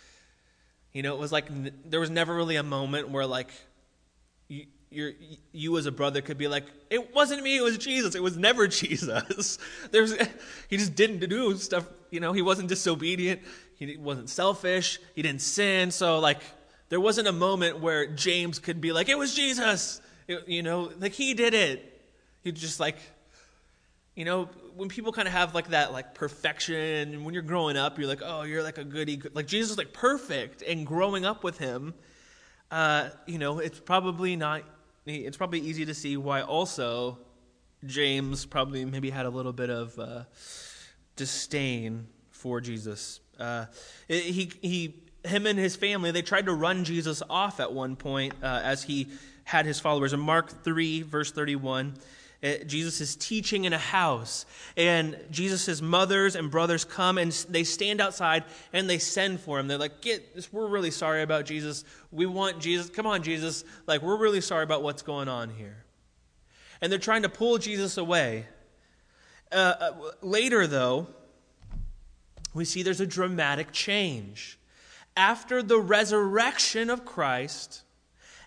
you 0.92 1.02
know, 1.02 1.14
it 1.14 1.18
was 1.18 1.32
like, 1.32 1.46
there 1.88 2.00
was 2.00 2.10
never 2.10 2.34
really 2.34 2.56
a 2.56 2.62
moment 2.62 3.08
where 3.08 3.25
like, 3.25 3.48
you, 4.48 4.66
you 4.90 5.14
you 5.52 5.78
as 5.78 5.86
a 5.86 5.92
brother 5.92 6.20
could 6.20 6.36
be 6.36 6.48
like, 6.48 6.66
it 6.90 7.14
wasn't 7.14 7.42
me, 7.42 7.56
it 7.56 7.62
was 7.62 7.78
Jesus. 7.78 8.14
It 8.14 8.22
was 8.22 8.36
never 8.36 8.68
Jesus. 8.82 9.58
There's, 9.90 10.14
he 10.68 10.76
just 10.76 10.94
didn't 10.94 11.26
do 11.30 11.56
stuff, 11.56 11.86
you 12.10 12.20
know, 12.20 12.34
he 12.34 12.42
wasn't 12.42 12.68
disobedient, 12.68 13.40
he 13.76 13.96
wasn't 13.96 14.28
selfish, 14.28 14.98
he 15.14 15.22
didn't 15.22 15.40
sin. 15.40 15.90
So, 15.90 16.18
like, 16.18 16.42
there 16.88 17.00
wasn't 17.00 17.28
a 17.28 17.32
moment 17.32 17.80
where 17.80 18.06
James 18.06 18.58
could 18.58 18.80
be 18.80 18.92
like, 18.92 19.08
it 19.08 19.18
was 19.18 19.34
Jesus. 19.34 20.00
It, 20.28 20.48
you 20.48 20.62
know, 20.62 20.90
like 20.98 21.12
he 21.12 21.34
did 21.34 21.54
it. 21.54 21.92
He 22.42 22.52
just 22.52 22.78
like, 22.78 22.96
you 24.14 24.24
know, 24.24 24.48
when 24.76 24.88
people 24.88 25.12
kind 25.12 25.26
of 25.26 25.34
have 25.34 25.54
like 25.54 25.68
that 25.68 25.92
like 25.92 26.14
perfection, 26.14 27.24
when 27.24 27.34
you're 27.34 27.42
growing 27.42 27.76
up, 27.76 27.98
you're 27.98 28.06
like, 28.06 28.22
oh, 28.24 28.42
you're 28.42 28.62
like 28.62 28.78
a 28.78 28.84
goody. 28.84 29.20
Like 29.34 29.46
Jesus 29.46 29.76
like 29.76 29.92
perfect, 29.92 30.62
and 30.62 30.86
growing 30.86 31.24
up 31.24 31.42
with 31.42 31.58
him, 31.58 31.94
uh, 32.70 33.10
you 33.26 33.38
know, 33.38 33.58
it's 33.58 33.80
probably 33.80 34.36
not. 34.36 34.62
It's 35.06 35.36
probably 35.36 35.60
easy 35.60 35.84
to 35.86 35.94
see 35.94 36.16
why 36.16 36.42
also 36.42 37.18
James 37.84 38.44
probably 38.44 38.84
maybe 38.84 39.10
had 39.10 39.26
a 39.26 39.30
little 39.30 39.52
bit 39.52 39.70
of 39.70 39.98
uh, 39.98 40.24
disdain 41.14 42.08
for 42.30 42.60
Jesus. 42.60 43.20
Uh, 43.38 43.66
he 44.08 44.50
he 44.62 44.94
him 45.26 45.47
and 45.47 45.59
his 45.59 45.76
family 45.76 46.11
they 46.11 46.23
tried 46.23 46.47
to 46.47 46.54
run 46.54 46.85
Jesus 46.85 47.23
off 47.28 47.61
at 47.61 47.73
one 47.73 47.97
point 47.97 48.35
uh, 48.42 48.61
as 48.62 48.85
he 48.85 49.09
had 49.45 49.66
his 49.66 49.80
followers. 49.80 50.12
In 50.12 50.21
Mark 50.21 50.62
three 50.64 51.02
verse 51.02 51.33
thirty 51.33 51.56
one. 51.56 51.95
Uh, 52.45 52.59
Jesus 52.66 53.00
is 53.00 53.16
teaching 53.16 53.64
in 53.64 53.73
a 53.73 53.78
house, 53.78 54.45
and 54.76 55.16
Jesus' 55.30 55.80
mothers 55.80 56.37
and 56.37 56.50
brothers 56.50 56.85
come 56.85 57.16
and 57.16 57.33
they 57.49 57.64
stand 57.64 57.99
outside 57.99 58.45
and 58.75 58.90
they 58.90 58.99
send 58.99 59.40
for 59.40 59.59
him. 59.59 59.68
They're 59.68 59.78
like, 59.78 60.02
"Get 60.02 60.35
this! 60.35 60.52
We're 60.52 60.66
really 60.66 60.90
sorry 60.90 61.23
about 61.23 61.47
Jesus. 61.47 61.83
We 62.12 62.26
want 62.26 62.61
Jesus. 62.61 62.90
Come 62.90 63.06
on, 63.06 63.23
Jesus! 63.23 63.64
Like, 63.87 64.02
we're 64.02 64.18
really 64.18 64.42
sorry 64.42 64.64
about 64.64 64.83
what's 64.83 65.00
going 65.00 65.28
on 65.28 65.49
here." 65.49 65.87
And 66.83 66.92
they're 66.92 66.99
trying 66.99 67.23
to 67.23 67.30
pull 67.30 67.56
Jesus 67.56 67.97
away. 67.97 68.47
Uh, 69.50 69.54
uh, 69.80 69.92
later, 70.21 70.66
though, 70.66 71.06
we 72.52 72.66
see 72.66 72.83
there's 72.83 73.00
a 73.00 73.06
dramatic 73.06 73.73
change. 73.73 74.59
After 75.16 75.62
the 75.62 75.78
resurrection 75.78 76.90
of 76.90 77.04
Christ, 77.04 77.82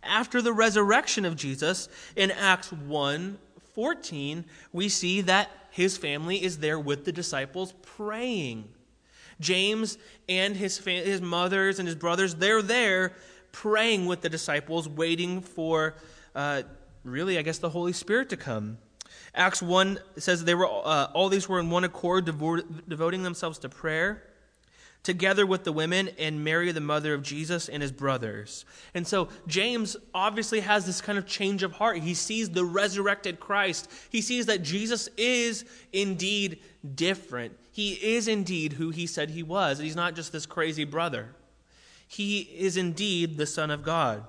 after 0.04 0.42
the 0.42 0.54
resurrection 0.54 1.26
of 1.26 1.36
Jesus, 1.36 1.90
in 2.16 2.32
Acts 2.32 2.72
1 2.72 3.38
14, 3.76 4.46
we 4.74 4.90
see 4.90 5.22
that 5.22 5.50
his 5.72 5.98
family 5.98 6.44
is 6.44 6.58
there 6.58 6.80
with 6.80 7.06
the 7.06 7.12
disciples 7.12 7.74
praying. 7.82 8.68
James 9.40 9.98
and 10.28 10.56
his, 10.56 10.78
fa- 10.78 10.92
his 10.92 11.22
mothers 11.22 11.80
and 11.80 11.88
his 11.88 11.96
brothers, 11.96 12.36
they're 12.36 12.62
there 12.62 13.14
praying 13.52 14.06
with 14.06 14.22
the 14.22 14.30
disciples, 14.30 14.90
waiting 14.90 15.42
for, 15.42 15.96
uh, 16.36 16.64
really, 17.06 17.38
I 17.38 17.42
guess, 17.42 17.60
the 17.60 17.70
Holy 17.70 17.94
Spirit 17.94 18.30
to 18.30 18.38
come. 18.38 18.80
Acts 19.34 19.62
1 19.62 20.00
says 20.18 20.44
they 20.44 20.56
were, 20.56 20.68
uh, 20.68 21.08
all 21.14 21.30
these 21.30 21.48
were 21.48 21.60
in 21.60 21.70
one 21.70 21.84
accord, 21.84 22.26
devoting 22.26 23.24
themselves 23.24 23.60
to 23.60 23.70
prayer 23.70 24.24
together 25.04 25.46
with 25.46 25.64
the 25.64 25.72
women 25.72 26.10
and 26.20 26.44
Mary, 26.44 26.72
the 26.72 26.82
mother 26.82 27.14
of 27.14 27.24
Jesus, 27.24 27.70
and 27.70 27.82
his 27.82 27.92
brothers. 27.92 28.66
And 28.94 29.08
so 29.08 29.30
James 29.48 29.96
obviously 30.14 30.60
has 30.60 30.86
this 30.86 31.02
kind 31.02 31.18
of 31.18 31.26
change 31.26 31.64
of 31.64 31.74
heart. 31.74 32.00
He 32.00 32.14
sees 32.14 32.50
the 32.50 32.66
resurrected 32.66 33.40
Christ, 33.40 33.90
he 34.10 34.22
sees 34.22 34.46
that 34.48 34.64
Jesus 34.64 35.10
is 35.18 35.66
indeed 35.94 36.60
different. 36.96 37.58
He 37.72 37.94
is 37.94 38.28
indeed 38.28 38.74
who 38.74 38.90
he 38.90 39.08
said 39.08 39.30
he 39.30 39.44
was. 39.44 39.80
He's 39.80 39.96
not 39.96 40.16
just 40.16 40.32
this 40.32 40.46
crazy 40.46 40.84
brother, 40.84 41.30
he 42.08 42.42
is 42.42 42.78
indeed 42.78 43.38
the 43.38 43.46
Son 43.46 43.72
of 43.72 43.84
God. 43.84 44.26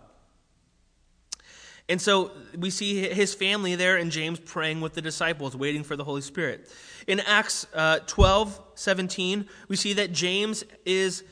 And 1.91 2.01
so 2.01 2.31
we 2.57 2.71
see 2.71 3.09
his 3.09 3.35
family 3.35 3.75
there 3.75 3.97
and 3.97 4.13
James 4.13 4.39
praying 4.39 4.81
with 4.81 4.95
the 4.95 5.03
disciples, 5.03 5.57
waiting 5.57 5.83
for 5.83 5.97
the 5.97 6.05
Holy 6.05 6.21
Spirit. 6.21 6.71
In 7.09 7.19
Acts 7.19 7.67
uh, 7.75 7.99
12, 8.07 8.61
17, 8.77 9.49
we 9.67 9.75
see 9.75 9.95
that 9.95 10.13
James 10.13 10.63
is 10.85 11.25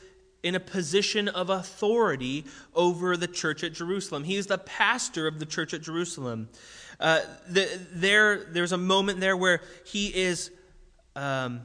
in 0.43 0.55
a 0.55 0.59
position 0.59 1.29
of 1.29 1.49
authority 1.49 2.43
over 2.75 3.15
the 3.15 3.27
church 3.27 3.63
at 3.63 3.71
Jerusalem. 3.71 4.25
He 4.25 4.35
is 4.35 4.47
the 4.47 4.57
pastor 4.57 5.27
of 5.27 5.39
the 5.39 5.45
church 5.45 5.73
at 5.73 5.81
Jerusalem. 5.81 6.49
Uh, 6.99 7.21
the, 7.47 7.79
there, 7.93 8.43
there's 8.51 8.73
a 8.73 8.77
moment 8.77 9.21
there 9.21 9.37
where 9.37 9.61
he 9.85 10.07
is. 10.07 10.51
Um, 11.15 11.61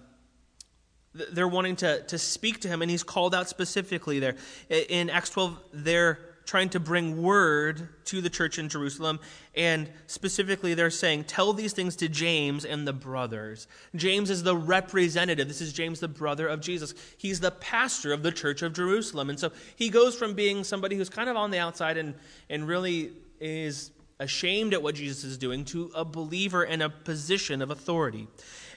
they're 1.32 1.48
wanting 1.48 1.76
to, 1.76 2.02
to 2.02 2.18
speak 2.18 2.60
to 2.60 2.68
him, 2.68 2.82
and 2.82 2.90
he's 2.90 3.04
called 3.04 3.34
out 3.34 3.48
specifically 3.48 4.18
there. 4.20 4.36
In 4.68 5.10
Acts 5.10 5.30
12, 5.30 5.60
they're 5.72 6.18
trying 6.46 6.68
to 6.70 6.80
bring 6.80 7.22
word 7.22 7.88
to 8.06 8.20
the 8.20 8.30
church 8.30 8.58
in 8.58 8.68
Jerusalem. 8.68 9.20
And 9.54 9.88
specifically, 10.06 10.74
they're 10.74 10.90
saying, 10.90 11.24
Tell 11.24 11.52
these 11.52 11.72
things 11.72 11.96
to 11.96 12.08
James 12.08 12.64
and 12.64 12.86
the 12.86 12.92
brothers. 12.92 13.66
James 13.94 14.30
is 14.30 14.42
the 14.42 14.56
representative. 14.56 15.48
This 15.48 15.60
is 15.60 15.72
James, 15.72 16.00
the 16.00 16.08
brother 16.08 16.46
of 16.46 16.60
Jesus. 16.60 16.94
He's 17.16 17.40
the 17.40 17.50
pastor 17.50 18.12
of 18.12 18.22
the 18.22 18.32
church 18.32 18.62
of 18.62 18.72
Jerusalem. 18.72 19.30
And 19.30 19.38
so 19.38 19.52
he 19.76 19.88
goes 19.88 20.16
from 20.16 20.34
being 20.34 20.64
somebody 20.64 20.96
who's 20.96 21.10
kind 21.10 21.28
of 21.28 21.36
on 21.36 21.50
the 21.50 21.58
outside 21.58 21.96
and, 21.96 22.14
and 22.50 22.68
really 22.68 23.12
is 23.40 23.90
ashamed 24.20 24.74
at 24.74 24.82
what 24.82 24.94
Jesus 24.94 25.24
is 25.24 25.38
doing 25.38 25.64
to 25.66 25.90
a 25.94 26.04
believer 26.04 26.64
in 26.64 26.82
a 26.82 26.88
position 26.88 27.62
of 27.62 27.70
authority. 27.70 28.28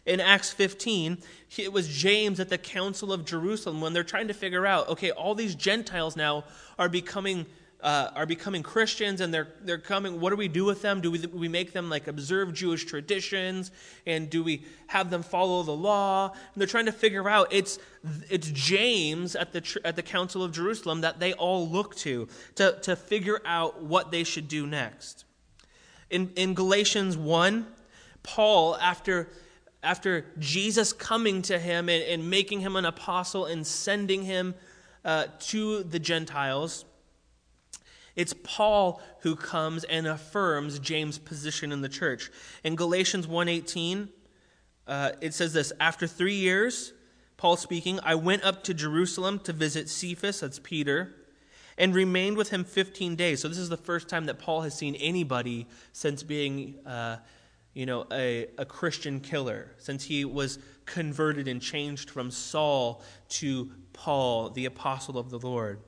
In 0.08 0.22
Acts 0.22 0.52
15, 0.54 1.18
it 1.58 1.74
was 1.74 1.90
James 1.90 2.40
at 2.40 2.48
the 2.48 2.58
Council 2.58 3.12
of 3.12 3.26
Jerusalem 3.26 3.82
when 3.82 3.92
they're 3.92 4.06
trying 4.06 4.30
to 4.30 4.34
figure 4.34 4.66
out 4.66 4.88
okay, 4.88 5.12
all 5.12 5.36
these 5.36 5.54
Gentiles 5.54 6.16
now 6.16 6.46
are 6.80 6.90
becoming. 6.90 7.46
Uh, 7.80 8.10
are 8.16 8.26
becoming 8.26 8.64
Christians 8.64 9.22
and 9.22 9.32
they're 9.32 9.50
they're 9.62 9.78
coming. 9.78 10.20
What 10.20 10.32
do 10.32 10.36
we 10.36 10.48
do 10.48 10.66
with 10.66 10.82
them? 10.82 11.00
Do 11.00 11.12
we, 11.12 11.20
we 11.28 11.48
make 11.48 11.74
them 11.74 11.92
like 11.92 12.08
observe 12.08 12.52
Jewish 12.52 12.86
traditions 12.86 13.70
and 14.08 14.32
do 14.32 14.44
we 14.44 14.66
have 14.88 15.12
them 15.12 15.22
follow 15.22 15.62
the 15.62 15.74
law? 15.74 16.32
And 16.32 16.56
they're 16.56 16.68
trying 16.68 16.88
to 16.88 16.92
figure 16.92 17.30
out. 17.30 17.50
It's 17.52 17.78
it's 18.32 18.50
James 18.50 19.36
at 19.36 19.54
the 19.54 19.80
at 19.86 19.96
the 19.96 20.02
Council 20.02 20.42
of 20.42 20.54
Jerusalem 20.54 21.02
that 21.02 21.20
they 21.20 21.34
all 21.34 21.70
look 21.70 21.96
to 21.98 22.28
to 22.56 22.80
to 22.82 22.96
figure 22.96 23.44
out 23.46 23.84
what 23.84 24.10
they 24.10 24.24
should 24.24 24.48
do 24.48 24.66
next. 24.66 25.26
In 26.10 26.32
in 26.36 26.56
Galatians 26.56 27.16
one, 27.16 27.68
Paul 28.24 28.76
after 28.78 29.30
after 29.84 30.26
Jesus 30.40 30.94
coming 30.94 31.42
to 31.44 31.60
him 31.60 31.90
and, 31.90 32.04
and 32.04 32.30
making 32.30 32.62
him 32.62 32.76
an 32.76 32.86
apostle 32.86 33.46
and 33.46 33.66
sending 33.66 34.24
him 34.24 34.56
uh, 35.06 35.26
to 35.40 35.84
the 35.84 36.00
Gentiles, 36.00 36.86
it's 38.16 38.34
Paul 38.44 39.02
who 39.22 39.36
comes 39.36 39.84
and 39.84 40.08
affirms 40.08 40.80
James' 40.80 41.20
position 41.20 41.72
in 41.72 41.82
the 41.82 41.90
church. 41.90 42.32
In 42.64 42.76
Galatians 42.76 43.28
1.18, 43.28 44.10
uh, 44.88 45.12
it 45.22 45.34
says 45.34 45.54
this, 45.54 45.72
After 45.80 46.08
three 46.08 46.36
years, 46.36 46.94
Paul 47.38 47.56
speaking, 47.56 48.00
I 48.04 48.16
went 48.16 48.44
up 48.44 48.64
to 48.64 48.74
Jerusalem 48.74 49.40
to 49.40 49.54
visit 49.54 49.88
Cephas, 49.88 50.40
that's 50.40 50.60
Peter, 50.60 51.14
and 51.78 51.94
remained 51.94 52.38
with 52.38 52.50
him 52.50 52.64
15 52.64 53.16
days. 53.16 53.42
So 53.42 53.48
this 53.48 53.60
is 53.60 53.70
the 53.70 53.78
first 53.78 54.10
time 54.10 54.26
that 54.26 54.40
Paul 54.40 54.62
has 54.62 54.74
seen 54.74 54.96
anybody 54.96 55.68
since 55.94 56.24
being 56.24 56.76
uh, 56.88 57.18
you 57.78 57.86
know, 57.86 58.08
a, 58.12 58.48
a 58.58 58.66
Christian 58.66 59.20
killer, 59.20 59.70
since 59.78 60.04
he 60.04 60.26
was 60.26 60.58
converted 60.88 61.48
and 61.48 61.62
changed 61.62 62.10
from 62.10 62.32
Saul 62.32 63.04
to 63.30 63.70
Paul, 63.94 64.50
the 64.50 64.66
apostle 64.66 65.20
of 65.20 65.30
the 65.30 65.38
Lord. 65.38 65.80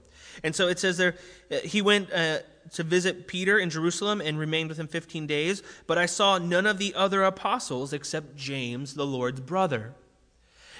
And 0.44 0.56
so 0.56 0.68
it 0.68 0.78
says 0.78 0.98
there, 0.98 1.16
uh, 1.52 1.56
he 1.64 1.82
went 1.82 2.14
uh, 2.14 2.40
to 2.74 2.84
visit 2.84 3.28
Peter 3.28 3.58
in 3.58 3.72
Jerusalem 3.72 4.22
and 4.22 4.38
remained 4.38 4.70
with 4.70 4.80
him 4.80 4.88
15 4.88 5.26
days, 5.26 5.64
but 5.88 5.98
I 5.98 6.06
saw 6.06 6.38
none 6.38 6.68
of 6.68 6.78
the 6.78 6.94
other 6.94 7.24
apostles 7.24 7.92
except 7.92 8.36
James, 8.36 8.94
the 8.94 9.08
Lord's 9.08 9.40
brother. 9.40 9.96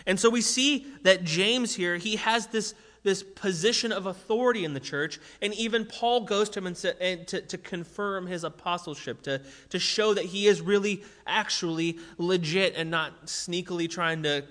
And 0.06 0.20
so 0.20 0.30
we 0.30 0.42
see 0.42 0.86
that 1.02 1.24
James 1.24 1.74
here, 1.74 1.98
he 1.98 2.18
has 2.18 2.46
this 2.48 2.76
this 3.04 3.24
position 3.24 3.92
of 3.92 4.06
authority 4.06 4.66
in 4.66 4.74
the 4.74 4.80
church. 4.80 5.20
And 5.42 5.54
even 5.54 5.86
Paul 5.86 6.22
goes 6.22 6.50
to 6.52 6.60
him 6.60 6.68
and, 6.68 6.86
and 7.00 7.28
to, 7.28 7.42
to 7.42 7.58
confirm 7.58 8.28
his 8.28 8.44
apostleship, 8.44 9.22
to, 9.24 9.42
to 9.70 9.80
show 9.80 10.14
that 10.14 10.26
he 10.26 10.48
is 10.48 10.62
really 10.62 11.04
actually 11.26 11.98
legit 12.18 12.76
and 12.76 12.92
not 12.92 13.28
sneakily 13.28 13.90
trying 13.90 14.24
to, 14.24 14.44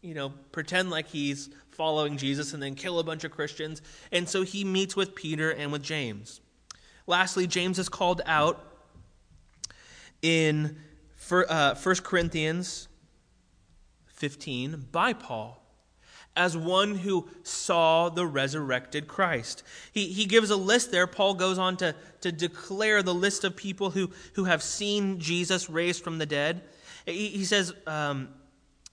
you 0.00 0.14
know, 0.14 0.32
pretend 0.52 0.90
like 0.90 1.08
he's 1.08 1.50
following 1.70 2.16
Jesus 2.16 2.54
and 2.54 2.62
then 2.62 2.74
kill 2.74 2.98
a 2.98 3.04
bunch 3.04 3.24
of 3.24 3.32
Christians. 3.32 3.82
And 4.12 4.28
so 4.28 4.42
he 4.42 4.64
meets 4.64 4.96
with 4.96 5.14
Peter 5.14 5.50
and 5.50 5.72
with 5.72 5.82
James. 5.82 6.40
Lastly, 7.06 7.46
James 7.46 7.78
is 7.78 7.88
called 7.88 8.22
out 8.24 8.64
in 10.22 10.78
1 11.28 11.44
uh, 11.48 11.74
Corinthians 12.02 12.88
15 14.06 14.86
by 14.90 15.12
Paul 15.12 15.63
as 16.36 16.56
one 16.56 16.96
who 16.96 17.28
saw 17.42 18.08
the 18.08 18.26
resurrected 18.26 19.06
Christ. 19.06 19.62
He, 19.92 20.06
he 20.06 20.24
gives 20.24 20.50
a 20.50 20.56
list 20.56 20.90
there. 20.90 21.06
Paul 21.06 21.34
goes 21.34 21.58
on 21.58 21.76
to, 21.78 21.94
to 22.22 22.32
declare 22.32 23.02
the 23.02 23.14
list 23.14 23.44
of 23.44 23.54
people 23.54 23.90
who, 23.90 24.10
who 24.34 24.44
have 24.44 24.62
seen 24.62 25.20
Jesus 25.20 25.70
raised 25.70 26.02
from 26.02 26.18
the 26.18 26.26
dead. 26.26 26.62
He, 27.06 27.28
he 27.28 27.44
says, 27.44 27.72
um, 27.86 28.28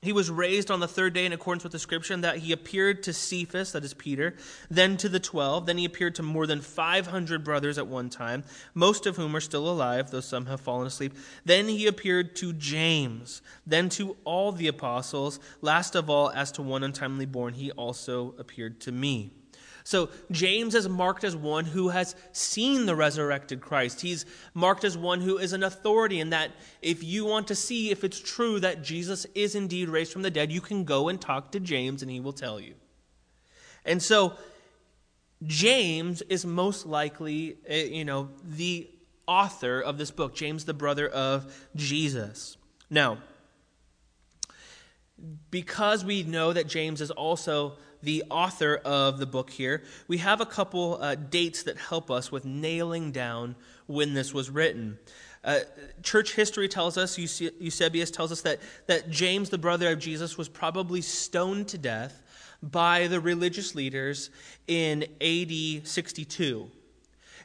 he 0.01 0.12
was 0.12 0.31
raised 0.31 0.72
on 0.72 0.79
the 0.79 0.88
third 0.88 1.13
day 1.13 1.27
in 1.27 1.31
accordance 1.31 1.63
with 1.63 1.74
the 1.74 1.77
scripture, 1.77 2.17
that 2.17 2.38
he 2.38 2.51
appeared 2.51 3.03
to 3.03 3.13
Cephas, 3.13 3.72
that 3.72 3.86
is 3.86 3.93
Peter, 3.93 4.36
then 4.67 4.98
to 4.98 5.08
the 5.08 5.20
twelve, 5.20 5.67
then 5.67 5.77
he 5.77 5.86
appeared 5.86 6.15
to 6.15 6.24
more 6.24 6.48
than 6.48 6.60
500 6.60 7.43
brothers 7.43 7.77
at 7.77 7.86
one 7.86 8.10
time, 8.10 8.43
most 8.74 9.05
of 9.05 9.15
whom 9.15 9.36
are 9.36 9.39
still 9.39 9.70
alive, 9.70 10.10
though 10.10 10.20
some 10.20 10.48
have 10.48 10.60
fallen 10.60 10.88
asleep. 10.88 11.13
Then 11.46 11.67
he 11.67 11.86
appeared 11.86 12.36
to 12.38 12.51
James, 12.51 13.43
then 13.67 13.89
to 13.89 14.17
all 14.24 14.51
the 14.51 14.67
apostles. 14.67 15.39
Last 15.62 15.93
of 15.93 16.10
all, 16.10 16.31
as 16.31 16.51
to 16.53 16.63
one 16.63 16.84
untimely 16.84 17.27
born, 17.27 17.53
he 17.53 17.70
also 17.72 18.34
appeared 18.39 18.79
to 18.81 18.91
me. 18.91 19.34
So 19.91 20.07
James 20.31 20.74
is 20.74 20.88
marked 20.88 21.25
as 21.25 21.36
one 21.36 21.65
who 21.65 21.89
has 21.89 22.15
seen 22.31 22.86
the 22.86 22.95
resurrected 22.95 23.60
Christ. 23.60 24.00
He's 24.00 24.25
marked 24.53 24.86
as 24.86 24.98
one 24.98 25.19
who 25.19 25.38
is 25.38 25.51
an 25.51 25.63
authority 25.63 26.21
in 26.21 26.29
that 26.29 26.51
if 26.81 27.03
you 27.03 27.25
want 27.25 27.50
to 27.50 27.55
see 27.55 27.91
if 27.91 28.05
it's 28.05 28.17
true 28.17 28.62
that 28.62 28.83
Jesus 28.83 29.27
is 29.36 29.53
indeed 29.53 29.89
raised 29.89 30.13
from 30.13 30.21
the 30.21 30.31
dead, 30.31 30.50
you 30.50 30.62
can 30.62 30.86
go 30.86 31.10
and 31.10 31.19
talk 31.19 31.51
to 31.51 31.60
James 31.60 32.01
and 32.01 32.10
he 32.10 32.21
will 32.21 32.31
tell 32.31 32.57
you. 32.57 32.75
And 33.83 34.01
so 34.01 34.36
James 35.43 36.21
is 36.21 36.45
most 36.45 36.86
likely, 36.86 37.57
eh, 37.67 37.83
you 37.83 38.05
know, 38.05 38.29
the 38.45 38.89
author 39.27 39.81
of 39.81 39.98
this 39.98 40.10
book, 40.10 40.33
James 40.33 40.63
the 40.63 40.74
brother 40.74 41.10
of 41.10 41.67
Jesus. 41.75 42.55
Now, 42.89 43.17
because 45.50 46.05
we 46.05 46.24
know 46.24 46.53
that 46.53 46.67
James 46.67 47.01
is 47.01 47.12
also 47.12 47.74
the 48.03 48.24
author 48.29 48.75
of 48.84 49.17
the 49.17 49.25
book 49.25 49.50
here, 49.50 49.84
we 50.08 50.17
have 50.17 50.41
a 50.41 50.46
couple 50.46 50.98
uh, 51.01 51.15
dates 51.15 51.63
that 51.63 51.77
help 51.77 52.10
us 52.10 52.31
with 52.31 52.46
nailing 52.46 53.12
down 53.12 53.55
when 53.88 54.13
this 54.13 54.34
was 54.34 54.50
written. 54.50 54.98
Uh, 55.43 55.60
church 56.03 56.36
history 56.36 56.67
tells 56.67 56.98
us, 56.98 57.17
Eusebius 57.17 58.12
tells 58.12 58.31
us 58.31 58.41
that, 58.41 58.60
that 58.88 59.10
James, 59.10 59.50
the 59.50 59.58
brother 59.58 59.91
of 59.91 60.00
Jesus, 60.00 60.38
was 60.38 60.48
probably 60.48 61.01
stoned 61.01 61.67
to 61.70 61.77
death 61.77 62.22
by 62.62 63.08
the 63.08 63.20
religious 63.20 63.74
leaders 63.74 64.29
in 64.67 65.03
AD 65.20 65.88
62. 65.88 66.70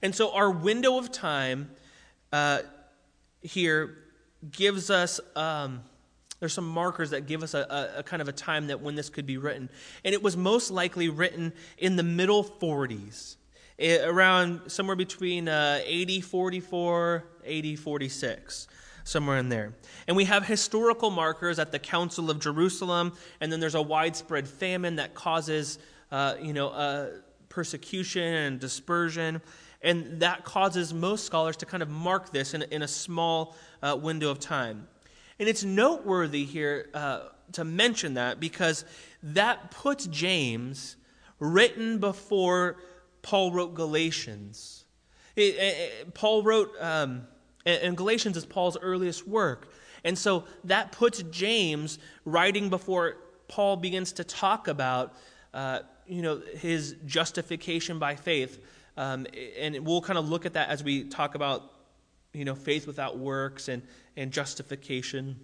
And 0.02 0.14
so 0.14 0.34
our 0.34 0.50
window 0.50 0.98
of 0.98 1.10
time 1.10 1.70
uh, 2.32 2.60
here 3.40 3.96
gives 4.50 4.90
us. 4.90 5.20
Um, 5.34 5.82
there's 6.40 6.52
some 6.52 6.68
markers 6.68 7.10
that 7.10 7.26
give 7.26 7.42
us 7.42 7.54
a, 7.54 7.66
a, 7.94 7.98
a, 8.00 8.02
kind 8.02 8.20
of 8.20 8.28
a 8.28 8.32
time 8.32 8.66
that 8.66 8.80
when 8.80 8.94
this 8.94 9.08
could 9.08 9.26
be 9.26 9.38
written. 9.38 9.70
And 10.04 10.14
it 10.14 10.22
was 10.22 10.36
most 10.36 10.70
likely 10.70 11.08
written 11.08 11.52
in 11.78 11.96
the 11.96 12.02
middle 12.02 12.44
40s, 12.44 13.36
eh, 13.78 14.04
around 14.04 14.70
somewhere 14.70 14.96
between 14.96 15.48
uh, 15.48 15.80
80 15.84 16.20
44, 16.20 17.24
80 17.44 17.76
46, 17.76 18.68
somewhere 19.04 19.38
in 19.38 19.48
there. 19.48 19.72
And 20.06 20.16
we 20.16 20.24
have 20.24 20.46
historical 20.46 21.10
markers 21.10 21.58
at 21.58 21.72
the 21.72 21.78
Council 21.78 22.30
of 22.30 22.38
Jerusalem, 22.38 23.12
and 23.40 23.50
then 23.50 23.60
there's 23.60 23.74
a 23.74 23.82
widespread 23.82 24.46
famine 24.46 24.96
that 24.96 25.14
causes, 25.14 25.78
uh, 26.10 26.34
you 26.40 26.52
know, 26.52 26.68
uh, 26.68 27.10
persecution 27.48 28.22
and 28.22 28.60
dispersion. 28.60 29.40
And 29.82 30.20
that 30.20 30.44
causes 30.44 30.92
most 30.92 31.24
scholars 31.24 31.56
to 31.58 31.66
kind 31.66 31.82
of 31.82 31.88
mark 31.88 32.32
this 32.32 32.54
in, 32.54 32.62
in 32.62 32.82
a 32.82 32.88
small 32.88 33.56
uh, 33.82 33.96
window 34.00 34.30
of 34.30 34.40
time. 34.40 34.88
And 35.38 35.48
it's 35.48 35.64
noteworthy 35.64 36.44
here 36.44 36.88
uh, 36.94 37.20
to 37.52 37.64
mention 37.64 38.14
that 38.14 38.40
because 38.40 38.84
that 39.22 39.70
puts 39.70 40.06
James 40.06 40.96
written 41.38 41.98
before 41.98 42.78
Paul 43.22 43.52
wrote 43.52 43.74
Galatians. 43.74 44.84
It, 45.34 45.56
it, 45.56 46.14
Paul 46.14 46.42
wrote, 46.42 46.72
um, 46.80 47.26
and 47.66 47.96
Galatians 47.96 48.36
is 48.36 48.46
Paul's 48.46 48.78
earliest 48.80 49.26
work. 49.28 49.72
And 50.04 50.16
so 50.16 50.44
that 50.64 50.92
puts 50.92 51.22
James 51.24 51.98
writing 52.24 52.70
before 52.70 53.16
Paul 53.48 53.76
begins 53.76 54.12
to 54.12 54.24
talk 54.24 54.68
about, 54.68 55.14
uh, 55.52 55.80
you 56.06 56.22
know, 56.22 56.40
his 56.58 56.96
justification 57.04 57.98
by 57.98 58.14
faith. 58.14 58.64
Um, 58.96 59.26
and 59.58 59.84
we'll 59.84 60.00
kind 60.00 60.18
of 60.18 60.28
look 60.28 60.46
at 60.46 60.54
that 60.54 60.70
as 60.70 60.82
we 60.82 61.04
talk 61.04 61.34
about 61.34 61.72
you 62.32 62.44
know, 62.44 62.54
faith 62.54 62.86
without 62.86 63.18
works 63.18 63.68
and, 63.68 63.82
and 64.16 64.32
justification. 64.32 65.38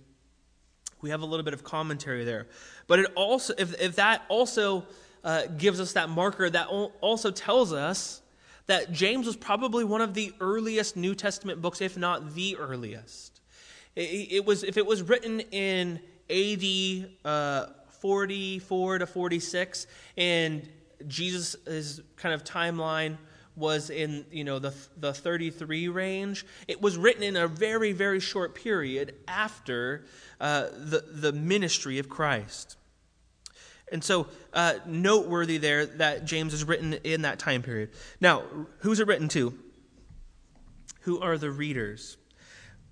We 1.01 1.11
have 1.11 1.23
a 1.23 1.27
little 1.27 1.45
bit 1.45 1.55
of 1.55 1.65
commentary 1.65 2.25
there. 2.25 2.47
But 2.87 3.01
it 3.01 3.07
also, 3.15 3.55
if, 3.59 3.81
if 3.81 3.97
that 3.97 4.23
also 4.29 4.85
uh, 5.25 5.47
gives 5.59 5.81
us 5.81 5.93
that 5.95 6.09
marker, 6.09 6.49
that 6.49 6.69
also 6.69 7.31
tells 7.31 7.73
us 7.73 8.23
that 8.67 8.93
James 8.93 9.27
was 9.27 9.37
probably 9.37 9.85
one 9.85 10.01
of 10.01 10.15
the 10.15 10.33
earliest 10.41 10.97
New 10.97 11.15
Testament 11.15 11.61
books, 11.61 11.81
if 11.81 11.97
not 11.97 12.35
the 12.35 12.57
earliest. 12.57 13.41
It, 13.97 14.33
it 14.33 14.45
was, 14.45 14.65
if 14.65 14.77
it 14.77 14.87
was 14.87 15.03
written 15.03 15.41
in 15.41 16.01
AD 16.31 17.11
uh, 17.25 17.67
44 18.01 18.99
to 18.99 19.07
46, 19.07 19.87
and 20.17 20.69
Jesus' 21.09 21.57
is 21.67 22.01
kind 22.17 22.35
of 22.35 22.45
timeline 22.45 23.19
was 23.57 23.91
in 23.91 24.25
you 24.31 24.45
know 24.45 24.59
the, 24.59 24.75
the 24.97 25.13
33 25.13 25.89
range. 25.89 26.47
It 26.69 26.81
was 26.81 26.97
written 26.97 27.23
in 27.23 27.37
a 27.37 27.47
very 27.47 27.93
very 27.93 28.21
short 28.21 28.55
period 28.55 29.15
after 29.29 30.05
uh, 30.41 30.69
the, 30.73 31.05
the 31.13 31.33
ministry 31.33 31.99
of 31.99 32.09
christ. 32.09 32.77
And 33.91 34.03
so 34.03 34.27
uh, 34.55 34.75
noteworthy 34.87 35.59
there 35.59 35.85
that 35.85 36.25
james 36.25 36.55
is 36.55 36.65
written 36.65 36.95
in 37.05 37.23
that 37.23 37.39
time 37.39 37.63
period. 37.63 37.91
Now 38.21 38.43
who's 38.79 39.01
it 39.01 39.07
written 39.07 39.29
to? 39.29 39.59
Who 41.03 41.21
are 41.21 41.37
the 41.37 41.51
readers? 41.51 42.17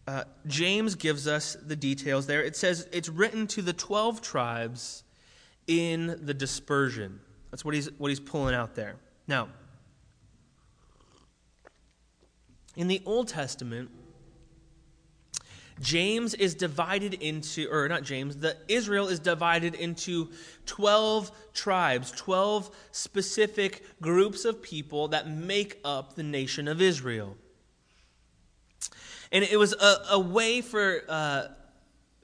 Uh, 0.07 0.25
james 0.47 0.95
gives 0.95 1.29
us 1.29 1.57
the 1.65 1.77
details 1.77 2.27
there. 2.27 2.43
It 2.43 2.57
says 2.57 2.89
it's 2.93 3.09
written 3.09 3.47
to 3.49 3.63
the 3.63 3.73
12 3.73 4.21
tribes 4.21 5.05
in 5.67 6.19
the 6.23 6.35
dispersion. 6.35 7.21
That's 7.51 7.65
what 7.65 7.75
he's 7.75 7.91
what 7.93 8.09
he's 8.09 8.21
pulling 8.21 8.55
out 8.55 8.75
there. 8.75 8.97
Now 9.27 9.49
In 12.81 12.89
the 12.89 13.03
Old 13.05 13.29
Testament, 13.29 13.91
James 15.83 16.33
is 16.33 16.55
divided 16.55 17.13
into, 17.13 17.69
or 17.71 17.87
not 17.91 18.05
James, 18.05 18.37
the 18.37 18.57
Israel 18.69 19.09
is 19.09 19.19
divided 19.19 19.75
into 19.75 20.31
12 20.65 21.31
tribes, 21.53 22.11
12 22.13 22.75
specific 22.91 23.85
groups 24.01 24.47
of 24.47 24.63
people 24.63 25.09
that 25.09 25.29
make 25.29 25.79
up 25.85 26.15
the 26.15 26.23
nation 26.23 26.69
of 26.69 26.81
Israel. 26.81 27.37
And 29.31 29.45
it 29.45 29.59
was 29.59 29.75
a, 29.75 29.97
a 30.13 30.19
way 30.19 30.63
for, 30.63 31.03
uh, 31.07 31.49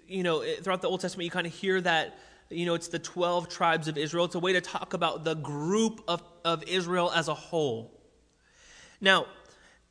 you 0.08 0.22
know, 0.22 0.42
throughout 0.62 0.80
the 0.80 0.88
Old 0.88 1.02
Testament, 1.02 1.26
you 1.26 1.30
kind 1.30 1.46
of 1.46 1.52
hear 1.52 1.82
that, 1.82 2.18
you 2.48 2.64
know, 2.64 2.72
it's 2.72 2.88
the 2.88 2.98
12 2.98 3.50
tribes 3.50 3.88
of 3.88 3.98
Israel. 3.98 4.24
It's 4.24 4.34
a 4.36 4.38
way 4.38 4.54
to 4.54 4.62
talk 4.62 4.94
about 4.94 5.22
the 5.22 5.34
group 5.34 6.00
of, 6.08 6.22
of 6.46 6.62
Israel 6.66 7.12
as 7.14 7.28
a 7.28 7.34
whole. 7.34 7.92
Now, 9.02 9.26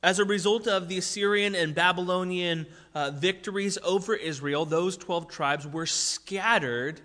as 0.06 0.20
a 0.20 0.24
result 0.24 0.68
of 0.68 0.88
the 0.88 1.00
Assyrian 1.00 1.56
and 1.56 1.74
Babylonian 1.74 2.68
uh, 2.94 3.10
victories 3.10 3.80
over 3.84 4.14
Israel, 4.14 4.64
those 4.64 4.98
12 4.98 5.28
tribes 5.28 5.66
were 5.66 5.88
scattered. 5.88 7.02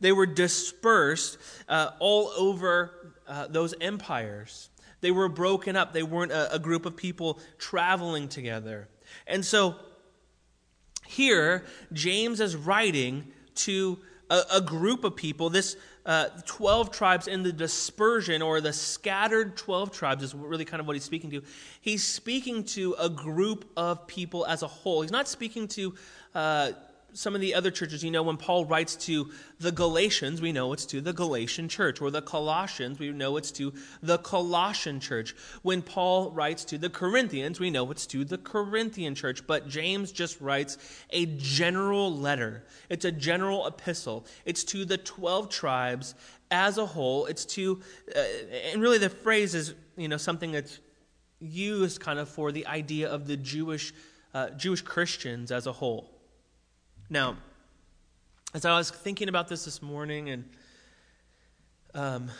They 0.00 0.12
were 0.12 0.26
dispersed 0.26 1.38
uh, 1.70 1.92
all 2.00 2.28
over 2.36 3.14
uh, 3.26 3.46
those 3.46 3.72
empires. 3.80 4.68
They 5.00 5.10
were 5.10 5.30
broken 5.30 5.74
up. 5.74 5.94
They 5.94 6.02
weren't 6.02 6.30
a, 6.30 6.56
a 6.56 6.58
group 6.58 6.84
of 6.84 6.98
people 6.98 7.40
traveling 7.56 8.28
together. 8.28 8.90
And 9.26 9.42
so 9.42 9.76
here, 11.06 11.64
James 11.94 12.40
is 12.40 12.54
writing 12.56 13.32
to 13.54 14.00
a, 14.28 14.42
a 14.56 14.60
group 14.60 15.02
of 15.04 15.16
people. 15.16 15.48
This 15.48 15.78
uh, 16.08 16.30
12 16.46 16.90
tribes 16.90 17.28
in 17.28 17.42
the 17.42 17.52
dispersion 17.52 18.40
or 18.40 18.62
the 18.62 18.72
scattered 18.72 19.58
12 19.58 19.92
tribes 19.92 20.22
is 20.24 20.34
really 20.34 20.64
kind 20.64 20.80
of 20.80 20.86
what 20.86 20.96
he's 20.96 21.04
speaking 21.04 21.30
to. 21.30 21.42
He's 21.82 22.02
speaking 22.02 22.64
to 22.64 22.96
a 22.98 23.10
group 23.10 23.66
of 23.76 24.06
people 24.06 24.46
as 24.46 24.62
a 24.62 24.66
whole. 24.66 25.02
He's 25.02 25.12
not 25.12 25.28
speaking 25.28 25.68
to 25.68 25.94
uh, 26.34 26.72
some 27.14 27.34
of 27.34 27.40
the 27.40 27.54
other 27.54 27.70
churches, 27.70 28.04
you 28.04 28.10
know, 28.10 28.22
when 28.22 28.36
Paul 28.36 28.64
writes 28.64 28.94
to 29.06 29.30
the 29.58 29.72
Galatians, 29.72 30.40
we 30.40 30.52
know 30.52 30.72
it's 30.72 30.84
to 30.86 31.00
the 31.00 31.12
Galatian 31.12 31.68
church, 31.68 32.00
or 32.00 32.10
the 32.10 32.22
Colossians, 32.22 32.98
we 32.98 33.10
know 33.10 33.36
it's 33.36 33.50
to 33.52 33.72
the 34.02 34.18
Colossian 34.18 35.00
church. 35.00 35.34
When 35.62 35.82
Paul 35.82 36.30
writes 36.30 36.64
to 36.66 36.78
the 36.78 36.90
Corinthians, 36.90 37.58
we 37.58 37.70
know 37.70 37.90
it's 37.90 38.06
to 38.08 38.24
the 38.24 38.38
Corinthian 38.38 39.14
church. 39.14 39.46
But 39.46 39.68
James 39.68 40.12
just 40.12 40.40
writes 40.40 40.76
a 41.10 41.26
general 41.26 42.14
letter, 42.14 42.64
it's 42.88 43.04
a 43.04 43.12
general 43.12 43.66
epistle. 43.66 44.26
It's 44.44 44.64
to 44.64 44.84
the 44.84 44.98
12 44.98 45.48
tribes 45.48 46.14
as 46.50 46.78
a 46.78 46.86
whole. 46.86 47.26
It's 47.26 47.44
to, 47.46 47.80
uh, 48.14 48.22
and 48.72 48.82
really 48.82 48.98
the 48.98 49.10
phrase 49.10 49.54
is, 49.54 49.74
you 49.96 50.08
know, 50.08 50.16
something 50.18 50.52
that's 50.52 50.78
used 51.40 52.00
kind 52.00 52.18
of 52.18 52.28
for 52.28 52.52
the 52.52 52.66
idea 52.66 53.08
of 53.08 53.26
the 53.26 53.36
Jewish, 53.36 53.92
uh, 54.34 54.50
Jewish 54.50 54.82
Christians 54.82 55.50
as 55.52 55.66
a 55.66 55.72
whole. 55.72 56.17
Now, 57.10 57.36
as 58.52 58.66
I 58.66 58.76
was 58.76 58.90
thinking 58.90 59.30
about 59.30 59.48
this 59.48 59.64
this 59.64 59.80
morning 59.80 60.28
and 60.28 60.44
um, 61.94 62.30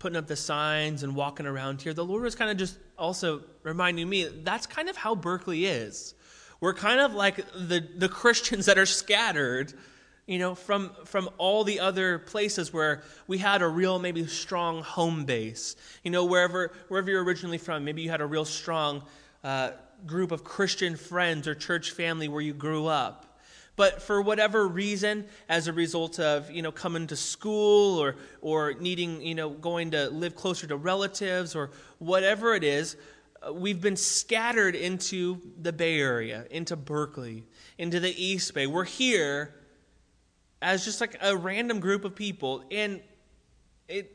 putting 0.00 0.16
up 0.16 0.26
the 0.26 0.34
signs 0.34 1.04
and 1.04 1.14
walking 1.14 1.46
around 1.46 1.82
here, 1.82 1.94
the 1.94 2.04
Lord 2.04 2.24
was 2.24 2.34
kind 2.34 2.50
of 2.50 2.56
just 2.56 2.78
also 2.98 3.42
reminding 3.62 4.08
me 4.08 4.28
that's 4.42 4.66
kind 4.66 4.88
of 4.88 4.96
how 4.96 5.14
Berkeley 5.14 5.66
is. 5.66 6.14
We're 6.60 6.74
kind 6.74 7.00
of 7.00 7.12
like 7.12 7.36
the, 7.36 7.86
the 7.96 8.08
Christians 8.08 8.66
that 8.66 8.76
are 8.76 8.86
scattered, 8.86 9.72
you 10.26 10.40
know, 10.40 10.56
from, 10.56 10.90
from 11.04 11.28
all 11.38 11.62
the 11.62 11.78
other 11.78 12.18
places 12.18 12.72
where 12.72 13.04
we 13.28 13.38
had 13.38 13.62
a 13.62 13.68
real, 13.68 14.00
maybe 14.00 14.26
strong 14.26 14.82
home 14.82 15.26
base. 15.26 15.76
You 16.02 16.10
know, 16.10 16.24
wherever, 16.24 16.72
wherever 16.88 17.08
you're 17.08 17.22
originally 17.22 17.58
from, 17.58 17.84
maybe 17.84 18.02
you 18.02 18.10
had 18.10 18.20
a 18.20 18.26
real 18.26 18.46
strong 18.46 19.04
uh, 19.44 19.72
group 20.06 20.32
of 20.32 20.42
Christian 20.42 20.96
friends 20.96 21.46
or 21.46 21.54
church 21.54 21.92
family 21.92 22.26
where 22.26 22.40
you 22.40 22.52
grew 22.52 22.86
up. 22.86 23.25
But 23.76 24.02
for 24.02 24.20
whatever 24.22 24.66
reason, 24.66 25.26
as 25.48 25.68
a 25.68 25.72
result 25.72 26.18
of 26.18 26.50
you 26.50 26.62
know 26.62 26.72
coming 26.72 27.06
to 27.06 27.16
school 27.16 27.98
or 27.98 28.16
or 28.40 28.74
needing 28.74 29.22
you 29.22 29.34
know 29.34 29.50
going 29.50 29.92
to 29.92 30.08
live 30.10 30.34
closer 30.34 30.66
to 30.66 30.76
relatives 30.76 31.54
or 31.54 31.70
whatever 31.98 32.54
it 32.54 32.64
is, 32.64 32.96
uh, 33.46 33.52
we've 33.52 33.80
been 33.80 33.96
scattered 33.96 34.74
into 34.74 35.40
the 35.60 35.72
Bay 35.72 36.00
Area, 36.00 36.46
into 36.50 36.74
Berkeley, 36.76 37.44
into 37.78 38.00
the 38.00 38.22
East 38.22 38.54
Bay. 38.54 38.66
We're 38.66 38.84
here 38.84 39.54
as 40.62 40.84
just 40.84 41.00
like 41.00 41.16
a 41.20 41.36
random 41.36 41.80
group 41.80 42.04
of 42.04 42.14
people, 42.14 42.64
and 42.70 43.00
it 43.88 44.12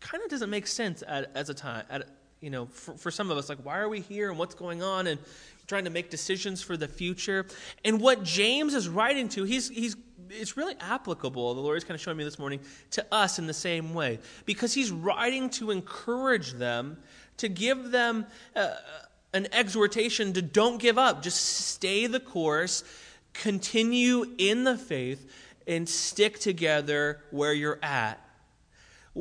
kind 0.00 0.22
of 0.22 0.30
doesn't 0.30 0.50
make 0.50 0.66
sense 0.66 1.02
at, 1.06 1.30
as 1.34 1.50
a 1.50 1.54
time. 1.54 1.84
At, 1.90 2.08
you 2.40 2.50
know, 2.50 2.66
for, 2.66 2.94
for 2.94 3.10
some 3.10 3.30
of 3.30 3.38
us, 3.38 3.48
like, 3.48 3.58
why 3.64 3.78
are 3.78 3.88
we 3.88 4.00
here 4.00 4.30
and 4.30 4.38
what's 4.38 4.54
going 4.54 4.82
on? 4.82 5.06
And 5.06 5.20
trying 5.66 5.84
to 5.84 5.90
make 5.90 6.10
decisions 6.10 6.62
for 6.62 6.76
the 6.76 6.88
future. 6.88 7.46
And 7.84 8.00
what 8.00 8.22
James 8.22 8.74
is 8.74 8.88
writing 8.88 9.28
to, 9.30 9.44
he's, 9.44 9.68
he's, 9.68 9.96
it's 10.28 10.56
really 10.56 10.74
applicable, 10.80 11.54
the 11.54 11.60
Lord 11.60 11.76
is 11.76 11.84
kind 11.84 11.94
of 11.94 12.00
showing 12.00 12.16
me 12.16 12.24
this 12.24 12.38
morning, 12.38 12.60
to 12.92 13.06
us 13.12 13.38
in 13.38 13.46
the 13.46 13.54
same 13.54 13.94
way. 13.94 14.18
Because 14.44 14.74
he's 14.74 14.90
writing 14.90 15.50
to 15.50 15.70
encourage 15.70 16.52
them, 16.52 16.98
to 17.38 17.48
give 17.48 17.90
them 17.90 18.26
uh, 18.54 18.74
an 19.32 19.48
exhortation 19.52 20.32
to 20.34 20.42
don't 20.42 20.80
give 20.80 20.98
up, 20.98 21.22
just 21.22 21.40
stay 21.40 22.06
the 22.06 22.20
course, 22.20 22.84
continue 23.32 24.34
in 24.38 24.64
the 24.64 24.76
faith, 24.76 25.30
and 25.66 25.88
stick 25.88 26.38
together 26.38 27.22
where 27.30 27.52
you're 27.52 27.78
at 27.82 28.18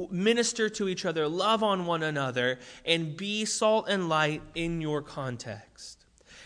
minister 0.09 0.69
to 0.69 0.87
each 0.87 1.05
other, 1.05 1.27
love 1.27 1.63
on 1.63 1.85
one 1.85 2.03
another, 2.03 2.59
and 2.85 3.17
be 3.17 3.45
salt 3.45 3.87
and 3.89 4.07
light 4.07 4.41
in 4.55 4.81
your 4.81 5.01
context. 5.01 6.00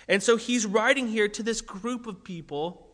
And 0.07 0.21
so 0.21 0.37
he's 0.37 0.65
writing 0.65 1.07
here 1.07 1.27
to 1.27 1.43
this 1.43 1.61
group 1.61 2.07
of 2.07 2.23
people 2.23 2.87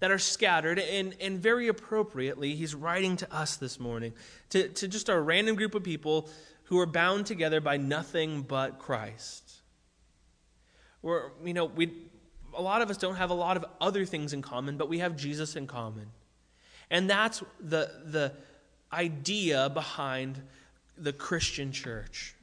that 0.00 0.10
are 0.10 0.18
scattered, 0.18 0.78
and, 0.80 1.14
and 1.20 1.38
very 1.38 1.68
appropriately, 1.68 2.56
he's 2.56 2.74
writing 2.74 3.16
to 3.16 3.32
us 3.32 3.56
this 3.56 3.78
morning, 3.78 4.12
to, 4.50 4.68
to 4.68 4.88
just 4.88 5.08
a 5.08 5.20
random 5.20 5.54
group 5.54 5.76
of 5.76 5.84
people 5.84 6.28
who 6.64 6.78
are 6.80 6.86
bound 6.86 7.26
together 7.26 7.60
by 7.60 7.76
nothing 7.76 8.42
but 8.42 8.78
Christ. 8.80 9.52
We're, 11.02 11.30
you 11.44 11.54
know, 11.54 11.66
we, 11.66 11.92
a 12.56 12.62
lot 12.62 12.82
of 12.82 12.90
us 12.90 12.96
don't 12.96 13.16
have 13.16 13.30
a 13.30 13.34
lot 13.34 13.56
of 13.56 13.64
other 13.80 14.04
things 14.04 14.32
in 14.32 14.42
common, 14.42 14.76
but 14.76 14.88
we 14.88 14.98
have 14.98 15.16
Jesus 15.16 15.54
in 15.54 15.66
common. 15.66 16.06
And 16.90 17.08
that's 17.08 17.42
the, 17.60 17.90
the 18.04 18.32
idea 18.92 19.70
behind 19.70 20.40
the 20.98 21.12
Christian 21.12 21.72
church. 21.72 22.34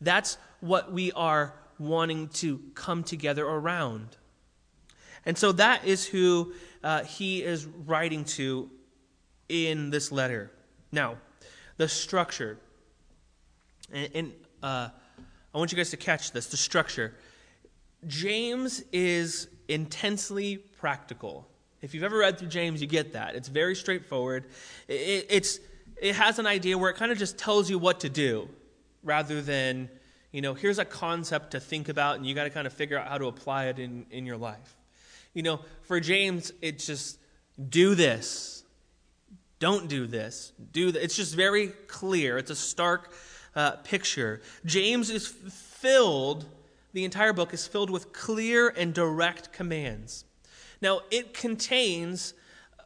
That's 0.00 0.38
what 0.60 0.92
we 0.92 1.12
are 1.12 1.52
wanting 1.78 2.28
to 2.28 2.60
come 2.74 3.02
together 3.02 3.46
around. 3.46 4.16
And 5.24 5.36
so 5.36 5.52
that 5.52 5.84
is 5.84 6.06
who 6.06 6.52
uh, 6.84 7.02
he 7.04 7.42
is 7.42 7.66
writing 7.66 8.24
to 8.24 8.70
in 9.48 9.90
this 9.90 10.12
letter. 10.12 10.50
Now, 10.92 11.16
the 11.76 11.88
structure. 11.88 12.58
And, 13.92 14.10
and 14.14 14.32
uh, 14.62 14.88
I 15.54 15.58
want 15.58 15.72
you 15.72 15.76
guys 15.76 15.90
to 15.90 15.96
catch 15.96 16.32
this 16.32 16.46
the 16.46 16.56
structure. 16.56 17.14
James 18.06 18.84
is 18.92 19.48
intensely 19.68 20.58
practical. 20.58 21.48
If 21.82 21.94
you've 21.94 22.04
ever 22.04 22.18
read 22.18 22.38
through 22.38 22.48
James, 22.48 22.80
you 22.80 22.86
get 22.86 23.12
that. 23.12 23.34
It's 23.34 23.48
very 23.48 23.74
straightforward. 23.74 24.44
It, 24.88 25.26
it's, 25.28 25.60
it 26.00 26.14
has 26.14 26.38
an 26.38 26.46
idea 26.46 26.78
where 26.78 26.90
it 26.90 26.96
kind 26.96 27.10
of 27.10 27.18
just 27.18 27.36
tells 27.38 27.68
you 27.68 27.78
what 27.78 28.00
to 28.00 28.08
do 28.08 28.48
rather 29.02 29.40
than 29.42 29.88
you 30.36 30.42
know, 30.42 30.52
here's 30.52 30.78
a 30.78 30.84
concept 30.84 31.52
to 31.52 31.60
think 31.60 31.88
about, 31.88 32.16
and 32.16 32.26
you 32.26 32.34
got 32.34 32.44
to 32.44 32.50
kind 32.50 32.66
of 32.66 32.72
figure 32.74 32.98
out 32.98 33.08
how 33.08 33.16
to 33.16 33.24
apply 33.24 33.68
it 33.68 33.78
in, 33.78 34.04
in 34.10 34.26
your 34.26 34.36
life. 34.36 34.76
You 35.32 35.42
know, 35.42 35.60
for 35.80 35.98
James, 35.98 36.52
it's 36.60 36.84
just 36.84 37.18
do 37.70 37.94
this, 37.94 38.62
don't 39.60 39.88
do 39.88 40.06
this, 40.06 40.52
do 40.72 40.92
that. 40.92 41.02
It's 41.02 41.16
just 41.16 41.34
very 41.34 41.68
clear. 41.86 42.36
It's 42.36 42.50
a 42.50 42.54
stark 42.54 43.14
uh, 43.54 43.76
picture. 43.76 44.42
James 44.66 45.08
is 45.08 45.26
filled, 45.26 46.44
the 46.92 47.06
entire 47.06 47.32
book 47.32 47.54
is 47.54 47.66
filled 47.66 47.88
with 47.88 48.12
clear 48.12 48.68
and 48.68 48.92
direct 48.92 49.54
commands. 49.54 50.26
Now, 50.82 51.00
it 51.10 51.32
contains 51.32 52.34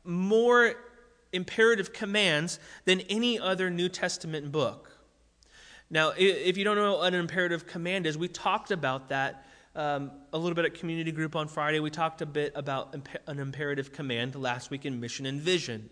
more 0.04 0.74
imperative 1.32 1.92
commands 1.92 2.60
than 2.84 3.00
any 3.10 3.40
other 3.40 3.70
New 3.70 3.88
Testament 3.88 4.52
book. 4.52 4.89
Now, 5.90 6.12
if 6.16 6.56
you 6.56 6.64
don't 6.64 6.76
know 6.76 6.98
what 6.98 7.12
an 7.12 7.18
imperative 7.18 7.66
command 7.66 8.06
is, 8.06 8.16
we 8.16 8.28
talked 8.28 8.70
about 8.70 9.08
that 9.08 9.44
um, 9.74 10.12
a 10.32 10.38
little 10.38 10.54
bit 10.54 10.64
at 10.64 10.74
community 10.74 11.10
group 11.10 11.34
on 11.34 11.48
Friday. 11.48 11.80
We 11.80 11.90
talked 11.90 12.22
a 12.22 12.26
bit 12.26 12.52
about 12.54 12.94
an 13.26 13.38
imperative 13.38 13.92
command 13.92 14.36
last 14.36 14.70
week 14.70 14.86
in 14.86 15.00
mission 15.00 15.26
and 15.26 15.40
vision. 15.40 15.90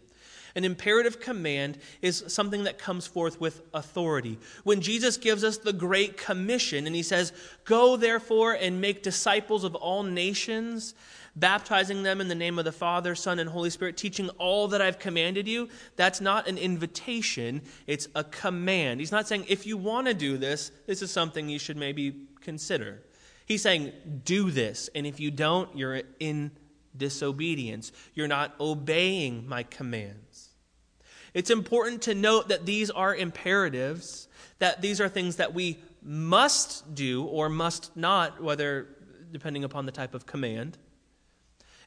An 0.58 0.64
imperative 0.64 1.20
command 1.20 1.78
is 2.02 2.24
something 2.26 2.64
that 2.64 2.80
comes 2.80 3.06
forth 3.06 3.40
with 3.40 3.62
authority. 3.72 4.38
When 4.64 4.80
Jesus 4.80 5.16
gives 5.16 5.44
us 5.44 5.56
the 5.56 5.72
Great 5.72 6.16
Commission 6.16 6.84
and 6.88 6.96
he 6.96 7.04
says, 7.04 7.32
Go 7.64 7.96
therefore 7.96 8.54
and 8.54 8.80
make 8.80 9.04
disciples 9.04 9.62
of 9.62 9.76
all 9.76 10.02
nations, 10.02 10.94
baptizing 11.36 12.02
them 12.02 12.20
in 12.20 12.26
the 12.26 12.34
name 12.34 12.58
of 12.58 12.64
the 12.64 12.72
Father, 12.72 13.14
Son, 13.14 13.38
and 13.38 13.48
Holy 13.48 13.70
Spirit, 13.70 13.96
teaching 13.96 14.30
all 14.30 14.66
that 14.66 14.82
I've 14.82 14.98
commanded 14.98 15.46
you, 15.46 15.68
that's 15.94 16.20
not 16.20 16.48
an 16.48 16.58
invitation, 16.58 17.62
it's 17.86 18.08
a 18.16 18.24
command. 18.24 18.98
He's 18.98 19.12
not 19.12 19.28
saying, 19.28 19.44
if 19.46 19.64
you 19.64 19.76
want 19.76 20.08
to 20.08 20.14
do 20.14 20.36
this, 20.38 20.72
this 20.88 21.02
is 21.02 21.12
something 21.12 21.48
you 21.48 21.60
should 21.60 21.76
maybe 21.76 22.26
consider. 22.40 23.04
He's 23.46 23.62
saying, 23.62 23.92
do 24.24 24.50
this, 24.50 24.90
and 24.92 25.06
if 25.06 25.20
you 25.20 25.30
don't, 25.30 25.78
you're 25.78 26.02
in 26.18 26.50
disobedience. 26.98 27.92
You're 28.14 28.28
not 28.28 28.54
obeying 28.60 29.48
my 29.48 29.62
commands. 29.62 30.27
It's 31.34 31.50
important 31.50 32.02
to 32.02 32.14
note 32.14 32.48
that 32.48 32.66
these 32.66 32.90
are 32.90 33.14
imperatives, 33.14 34.28
that 34.58 34.80
these 34.80 35.00
are 35.00 35.08
things 35.08 35.36
that 35.36 35.54
we 35.54 35.78
must 36.02 36.94
do 36.94 37.24
or 37.24 37.48
must 37.48 37.96
not, 37.96 38.42
whether 38.42 38.88
depending 39.30 39.64
upon 39.64 39.86
the 39.86 39.92
type 39.92 40.14
of 40.14 40.26
command. 40.26 40.78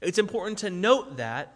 It's 0.01 0.17
important 0.17 0.59
to 0.59 0.69
note 0.69 1.17
that 1.17 1.53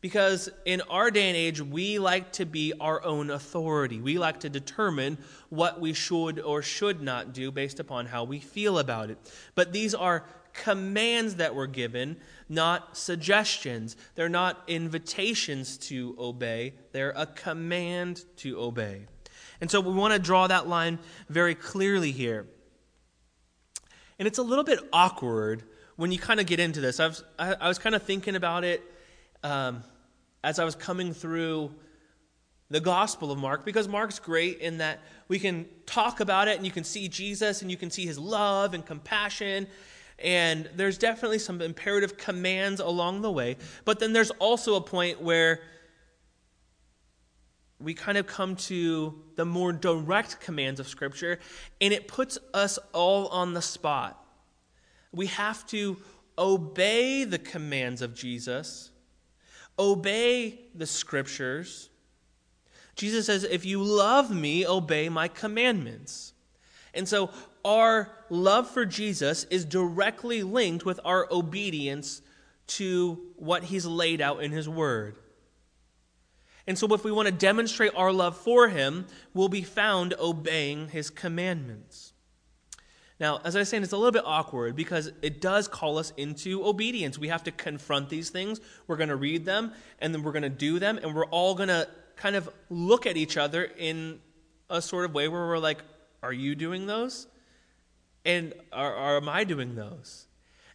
because 0.00 0.50
in 0.64 0.80
our 0.90 1.12
day 1.12 1.28
and 1.28 1.36
age, 1.36 1.60
we 1.60 2.00
like 2.00 2.32
to 2.32 2.44
be 2.44 2.72
our 2.80 3.02
own 3.04 3.30
authority. 3.30 4.00
We 4.00 4.18
like 4.18 4.40
to 4.40 4.50
determine 4.50 5.16
what 5.48 5.80
we 5.80 5.92
should 5.92 6.40
or 6.40 6.60
should 6.60 7.00
not 7.00 7.32
do 7.32 7.52
based 7.52 7.78
upon 7.78 8.06
how 8.06 8.24
we 8.24 8.40
feel 8.40 8.80
about 8.80 9.10
it. 9.10 9.18
But 9.54 9.72
these 9.72 9.94
are 9.94 10.24
commands 10.52 11.36
that 11.36 11.54
were 11.54 11.66
given, 11.66 12.16
not 12.48 12.96
suggestions. 12.96 13.96
They're 14.14 14.28
not 14.28 14.62
invitations 14.66 15.76
to 15.88 16.14
obey, 16.18 16.74
they're 16.92 17.14
a 17.16 17.26
command 17.26 18.24
to 18.38 18.60
obey. 18.60 19.06
And 19.60 19.70
so 19.70 19.80
we 19.80 19.92
want 19.92 20.12
to 20.12 20.18
draw 20.18 20.48
that 20.48 20.66
line 20.66 20.98
very 21.28 21.54
clearly 21.54 22.10
here. 22.10 22.46
And 24.18 24.26
it's 24.26 24.38
a 24.38 24.42
little 24.42 24.64
bit 24.64 24.80
awkward 24.92 25.62
when 25.96 26.10
you 26.10 26.18
kind 26.18 26.40
of 26.40 26.46
get 26.46 26.58
into 26.58 26.80
this, 26.80 27.00
I 27.00 27.06
was, 27.06 27.24
I, 27.38 27.54
I 27.54 27.68
was 27.68 27.78
kind 27.78 27.94
of 27.94 28.02
thinking 28.02 28.34
about 28.34 28.64
it 28.64 28.82
um, 29.42 29.84
as 30.42 30.58
I 30.58 30.64
was 30.64 30.74
coming 30.74 31.14
through 31.14 31.72
the 32.70 32.80
Gospel 32.80 33.30
of 33.30 33.38
Mark, 33.38 33.64
because 33.64 33.86
Mark's 33.86 34.18
great 34.18 34.58
in 34.58 34.78
that 34.78 35.00
we 35.28 35.38
can 35.38 35.66
talk 35.84 36.20
about 36.20 36.48
it 36.48 36.56
and 36.56 36.64
you 36.64 36.72
can 36.72 36.84
see 36.84 37.06
Jesus 37.06 37.62
and 37.62 37.70
you 37.70 37.76
can 37.76 37.90
see 37.90 38.06
his 38.06 38.18
love 38.18 38.72
and 38.72 38.84
compassion. 38.84 39.66
And 40.22 40.68
there's 40.76 40.98
definitely 40.98 41.38
some 41.38 41.60
imperative 41.60 42.16
commands 42.16 42.80
along 42.80 43.22
the 43.22 43.30
way. 43.30 43.56
But 43.84 43.98
then 43.98 44.12
there's 44.12 44.30
also 44.32 44.76
a 44.76 44.80
point 44.80 45.20
where 45.20 45.60
we 47.80 47.94
kind 47.94 48.16
of 48.16 48.26
come 48.26 48.54
to 48.54 49.20
the 49.34 49.44
more 49.44 49.72
direct 49.72 50.40
commands 50.40 50.78
of 50.78 50.86
Scripture, 50.86 51.40
and 51.80 51.92
it 51.92 52.06
puts 52.06 52.38
us 52.54 52.78
all 52.92 53.26
on 53.28 53.54
the 53.54 53.62
spot. 53.62 54.24
We 55.12 55.26
have 55.26 55.66
to 55.68 55.96
obey 56.38 57.24
the 57.24 57.38
commands 57.38 58.02
of 58.02 58.14
Jesus, 58.14 58.90
obey 59.78 60.60
the 60.74 60.86
scriptures. 60.86 61.90
Jesus 62.96 63.26
says, 63.26 63.44
If 63.44 63.64
you 63.64 63.82
love 63.82 64.30
me, 64.30 64.66
obey 64.66 65.08
my 65.08 65.28
commandments. 65.28 66.31
And 66.94 67.08
so 67.08 67.30
our 67.64 68.10
love 68.28 68.68
for 68.68 68.84
Jesus 68.84 69.44
is 69.44 69.64
directly 69.64 70.42
linked 70.42 70.84
with 70.84 71.00
our 71.04 71.26
obedience 71.30 72.22
to 72.66 73.20
what 73.36 73.64
he's 73.64 73.86
laid 73.86 74.20
out 74.20 74.42
in 74.42 74.50
his 74.50 74.68
word. 74.68 75.16
And 76.66 76.78
so, 76.78 76.92
if 76.94 77.02
we 77.02 77.10
want 77.10 77.26
to 77.26 77.32
demonstrate 77.32 77.92
our 77.96 78.12
love 78.12 78.36
for 78.36 78.68
him, 78.68 79.06
we'll 79.34 79.48
be 79.48 79.62
found 79.62 80.14
obeying 80.18 80.88
his 80.88 81.10
commandments. 81.10 82.12
Now, 83.18 83.40
as 83.44 83.56
I 83.56 83.60
was 83.60 83.68
saying, 83.68 83.82
it's 83.82 83.92
a 83.92 83.96
little 83.96 84.12
bit 84.12 84.24
awkward 84.24 84.76
because 84.76 85.10
it 85.22 85.40
does 85.40 85.68
call 85.68 85.98
us 85.98 86.12
into 86.16 86.64
obedience. 86.64 87.18
We 87.18 87.28
have 87.28 87.44
to 87.44 87.52
confront 87.52 88.08
these 88.08 88.30
things. 88.30 88.60
We're 88.86 88.96
going 88.96 89.08
to 89.08 89.16
read 89.16 89.44
them, 89.44 89.72
and 90.00 90.14
then 90.14 90.22
we're 90.22 90.32
going 90.32 90.42
to 90.42 90.48
do 90.48 90.78
them, 90.78 90.98
and 91.02 91.14
we're 91.14 91.26
all 91.26 91.54
going 91.54 91.68
to 91.68 91.88
kind 92.16 92.36
of 92.36 92.48
look 92.70 93.06
at 93.06 93.16
each 93.16 93.36
other 93.36 93.64
in 93.64 94.20
a 94.70 94.80
sort 94.80 95.04
of 95.04 95.14
way 95.14 95.28
where 95.28 95.46
we're 95.46 95.58
like, 95.58 95.78
Are 96.22 96.32
you 96.32 96.54
doing 96.54 96.86
those? 96.86 97.26
And 98.24 98.54
are, 98.72 98.94
are 98.94 99.16
am 99.16 99.28
I 99.28 99.44
doing 99.44 99.74
those? 99.74 100.26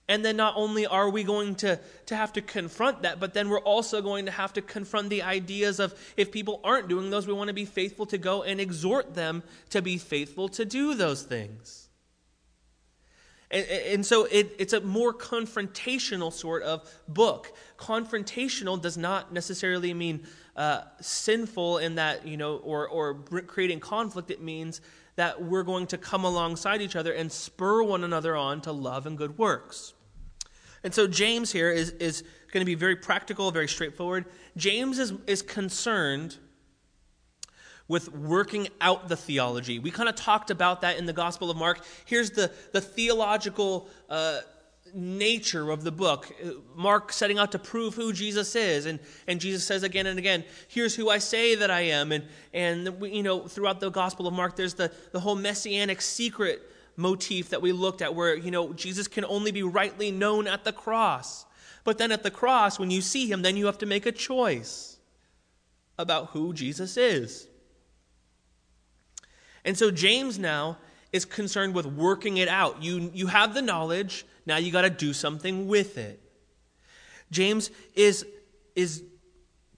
And 0.09 0.23
then 0.23 0.37
not 0.37 0.53
only 0.55 0.85
are 0.85 1.09
we 1.09 1.23
going 1.23 1.55
to, 1.55 1.79
to 2.05 2.15
have 2.15 2.31
to 2.33 2.41
confront 2.41 3.01
that, 3.01 3.19
but 3.19 3.33
then 3.33 3.49
we're 3.49 3.59
also 3.59 4.01
going 4.01 4.25
to 4.25 4.31
have 4.31 4.53
to 4.53 4.61
confront 4.61 5.09
the 5.09 5.23
ideas 5.23 5.79
of 5.79 5.93
if 6.15 6.31
people 6.31 6.61
aren't 6.63 6.87
doing 6.87 7.09
those, 7.09 7.27
we 7.27 7.33
want 7.33 7.49
to 7.49 7.53
be 7.53 7.65
faithful 7.65 8.05
to 8.07 8.17
go 8.17 8.43
and 8.43 8.61
exhort 8.61 9.15
them 9.15 9.43
to 9.71 9.81
be 9.81 9.97
faithful 9.97 10.47
to 10.49 10.63
do 10.63 10.95
those 10.95 11.23
things. 11.23 11.89
And, 13.51 13.65
and 13.65 14.05
so 14.05 14.25
it, 14.25 14.55
it's 14.59 14.73
a 14.73 14.81
more 14.81 15.13
confrontational 15.13 16.31
sort 16.31 16.63
of 16.63 16.89
book. 17.07 17.53
Confrontational 17.77 18.81
does 18.81 18.97
not 18.97 19.33
necessarily 19.33 19.93
mean 19.93 20.25
uh, 20.55 20.81
sinful 21.01 21.79
in 21.79 21.95
that, 21.95 22.25
you 22.25 22.37
know, 22.37 22.57
or, 22.57 22.87
or 22.87 23.15
creating 23.15 23.81
conflict. 23.81 24.31
It 24.31 24.41
means 24.41 24.81
that 25.17 25.43
we're 25.43 25.63
going 25.63 25.87
to 25.87 25.97
come 25.97 26.23
alongside 26.23 26.81
each 26.81 26.95
other 26.95 27.11
and 27.11 27.31
spur 27.31 27.83
one 27.83 28.03
another 28.03 28.35
on 28.35 28.61
to 28.61 28.71
love 28.71 29.05
and 29.05 29.17
good 29.17 29.37
works. 29.37 29.93
And 30.83 30.93
so 30.93 31.07
James 31.07 31.51
here 31.51 31.71
is, 31.71 31.89
is 31.91 32.23
going 32.53 32.61
to 32.61 32.65
be 32.65 32.75
very 32.75 32.95
practical, 32.95 33.51
very 33.51 33.67
straightforward. 33.67 34.25
James 34.55 34.99
is, 34.99 35.13
is 35.25 35.41
concerned 35.41 36.37
with 37.87 38.13
working 38.13 38.67
out 38.79 39.07
the 39.07 39.17
theology. 39.17 39.79
We 39.79 39.91
kind 39.91 40.07
of 40.07 40.15
talked 40.15 40.51
about 40.51 40.81
that 40.81 40.97
in 40.97 41.05
the 41.05 41.13
Gospel 41.13 41.49
of 41.49 41.57
Mark. 41.57 41.83
Here's 42.05 42.31
the, 42.31 42.51
the 42.71 42.81
theological 42.81 43.89
uh, 44.09 44.41
nature 44.97 45.69
of 45.69 45.83
the 45.83 45.91
book. 45.91 46.33
Uh, 46.43 46.51
Mark 46.75 47.13
setting 47.13 47.37
out 47.37 47.51
to 47.51 47.59
prove 47.59 47.93
who 47.93 48.11
Jesus 48.11 48.55
is. 48.55 48.85
And, 48.85 48.99
and 49.27 49.39
Jesus 49.39 49.63
says 49.63 49.83
again 49.83 50.07
and 50.07 50.17
again, 50.17 50.43
here's 50.67 50.95
who 50.95 51.09
I 51.09 51.19
say 51.19 51.55
that 51.55 51.69
I 51.69 51.81
am. 51.81 52.11
And, 52.11 52.25
and 52.53 52.95
you 53.01 53.23
know, 53.23 53.47
throughout 53.47 53.79
the 53.79 53.89
Gospel 53.89 54.27
of 54.27 54.33
Mark, 54.33 54.55
there's 54.55 54.73
the, 54.73 54.91
the 55.11 55.19
whole 55.19 55.35
messianic 55.35 56.01
secret 56.01 56.61
motif 56.95 57.49
that 57.49 57.61
we 57.61 57.71
looked 57.71 58.01
at 58.01 58.15
where, 58.15 58.35
you 58.35 58.51
know, 58.51 58.73
Jesus 58.73 59.07
can 59.07 59.23
only 59.25 59.51
be 59.51 59.63
rightly 59.63 60.11
known 60.11 60.47
at 60.47 60.63
the 60.63 60.73
cross. 60.73 61.45
But 61.83 61.99
then 61.99 62.11
at 62.11 62.23
the 62.23 62.31
cross, 62.31 62.79
when 62.79 62.91
you 62.91 63.01
see 63.01 63.31
him, 63.31 63.43
then 63.43 63.55
you 63.55 63.67
have 63.67 63.77
to 63.77 63.85
make 63.85 64.05
a 64.05 64.11
choice 64.11 64.97
about 65.97 66.31
who 66.31 66.53
Jesus 66.53 66.97
is. 66.97 67.47
And 69.63 69.77
so 69.77 69.91
James 69.91 70.39
now 70.39 70.77
is 71.13 71.25
concerned 71.25 71.73
with 71.75 71.85
working 71.85 72.37
it 72.37 72.47
out. 72.47 72.81
You, 72.81 73.11
you 73.13 73.27
have 73.27 73.53
the 73.53 73.61
knowledge, 73.61 74.25
now 74.47 74.57
you 74.57 74.71
got 74.71 74.81
to 74.81 74.89
do 74.89 75.13
something 75.13 75.67
with 75.67 75.97
it. 75.97 76.21
James 77.29 77.69
is, 77.93 78.25
is 78.75 79.03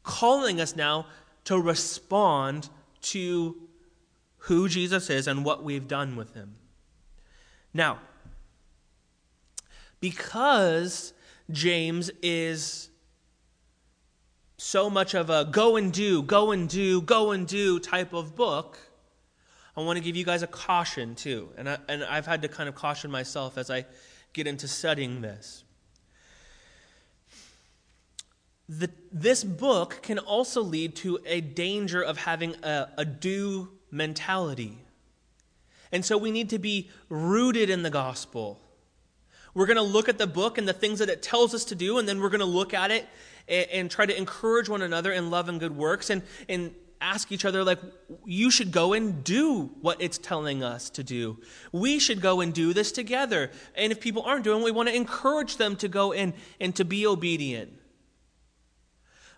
calling 0.03 0.61
us 0.61 0.75
now 0.75 1.07
to 1.45 1.59
respond 1.59 2.69
to 3.01 3.55
who 4.37 4.69
Jesus 4.69 5.09
is 5.09 5.27
and 5.27 5.43
what 5.43 5.63
we've 5.63 5.87
done 5.87 6.15
with 6.15 6.35
him. 6.35 6.55
Now, 7.73 7.99
because 9.99 11.13
James 11.51 12.11
is 12.21 12.89
so 14.57 14.89
much 14.89 15.15
of 15.15 15.29
a 15.29 15.45
go 15.45 15.77
and 15.77 15.91
do, 15.91 16.21
go 16.21 16.51
and 16.51 16.69
do, 16.69 17.01
go 17.01 17.31
and 17.31 17.47
do 17.47 17.79
type 17.79 18.13
of 18.13 18.35
book, 18.35 18.77
I 19.75 19.81
want 19.81 19.97
to 19.97 20.03
give 20.03 20.15
you 20.15 20.25
guys 20.25 20.43
a 20.43 20.47
caution 20.47 21.15
too. 21.15 21.49
And, 21.57 21.69
I, 21.69 21.77
and 21.87 22.03
I've 22.03 22.25
had 22.25 22.41
to 22.43 22.47
kind 22.47 22.69
of 22.69 22.75
caution 22.75 23.09
myself 23.09 23.57
as 23.57 23.69
I 23.69 23.85
get 24.33 24.47
into 24.47 24.67
studying 24.67 25.21
this. 25.21 25.63
The, 28.67 28.89
this 29.11 29.43
book 29.43 29.99
can 30.03 30.19
also 30.19 30.61
lead 30.61 30.95
to 30.97 31.19
a 31.25 31.41
danger 31.41 32.01
of 32.01 32.17
having 32.17 32.55
a, 32.63 32.89
a 32.97 33.05
do 33.05 33.69
mentality. 33.89 34.77
And 35.91 36.05
so 36.05 36.17
we 36.17 36.29
need 36.29 36.51
to 36.51 36.59
be 36.59 36.89
rooted 37.09 37.69
in 37.69 37.81
the 37.81 37.89
gospel. 37.89 38.61
We're 39.55 39.65
going 39.65 39.77
to 39.77 39.81
look 39.81 40.07
at 40.07 40.19
the 40.19 40.27
book 40.27 40.59
and 40.59 40.67
the 40.67 40.73
things 40.73 40.99
that 40.99 41.09
it 41.09 41.23
tells 41.23 41.55
us 41.55 41.65
to 41.65 41.75
do, 41.75 41.97
and 41.97 42.07
then 42.07 42.21
we're 42.21 42.29
going 42.29 42.39
to 42.39 42.45
look 42.45 42.73
at 42.73 42.91
it 42.91 43.07
and, 43.47 43.69
and, 43.71 43.91
try 43.91 44.05
to 44.05 44.15
encourage 44.15 44.69
one 44.69 44.83
another 44.83 45.11
in 45.11 45.31
love 45.31 45.49
and 45.49 45.59
good 45.59 45.75
works 45.75 46.11
and, 46.11 46.21
and 46.47 46.75
ask 47.01 47.31
each 47.31 47.45
other, 47.45 47.63
like, 47.63 47.79
you 48.25 48.51
should 48.51 48.71
go 48.71 48.93
and 48.93 49.23
do 49.23 49.71
what 49.81 50.01
it's 50.01 50.17
telling 50.17 50.63
us 50.63 50.89
to 50.91 51.03
do. 51.03 51.37
We 51.71 51.99
should 51.99 52.21
go 52.21 52.41
and 52.41 52.53
do 52.53 52.73
this 52.73 52.91
together. 52.91 53.51
And 53.75 53.91
if 53.91 54.01
people 54.01 54.23
aren't 54.23 54.43
doing 54.43 54.63
we 54.63 54.71
want 54.71 54.89
to 54.89 54.95
encourage 54.95 55.57
them 55.57 55.75
to 55.77 55.87
go 55.87 56.11
in 56.11 56.33
and 56.59 56.75
to 56.75 56.83
be 56.83 57.07
obedient. 57.07 57.73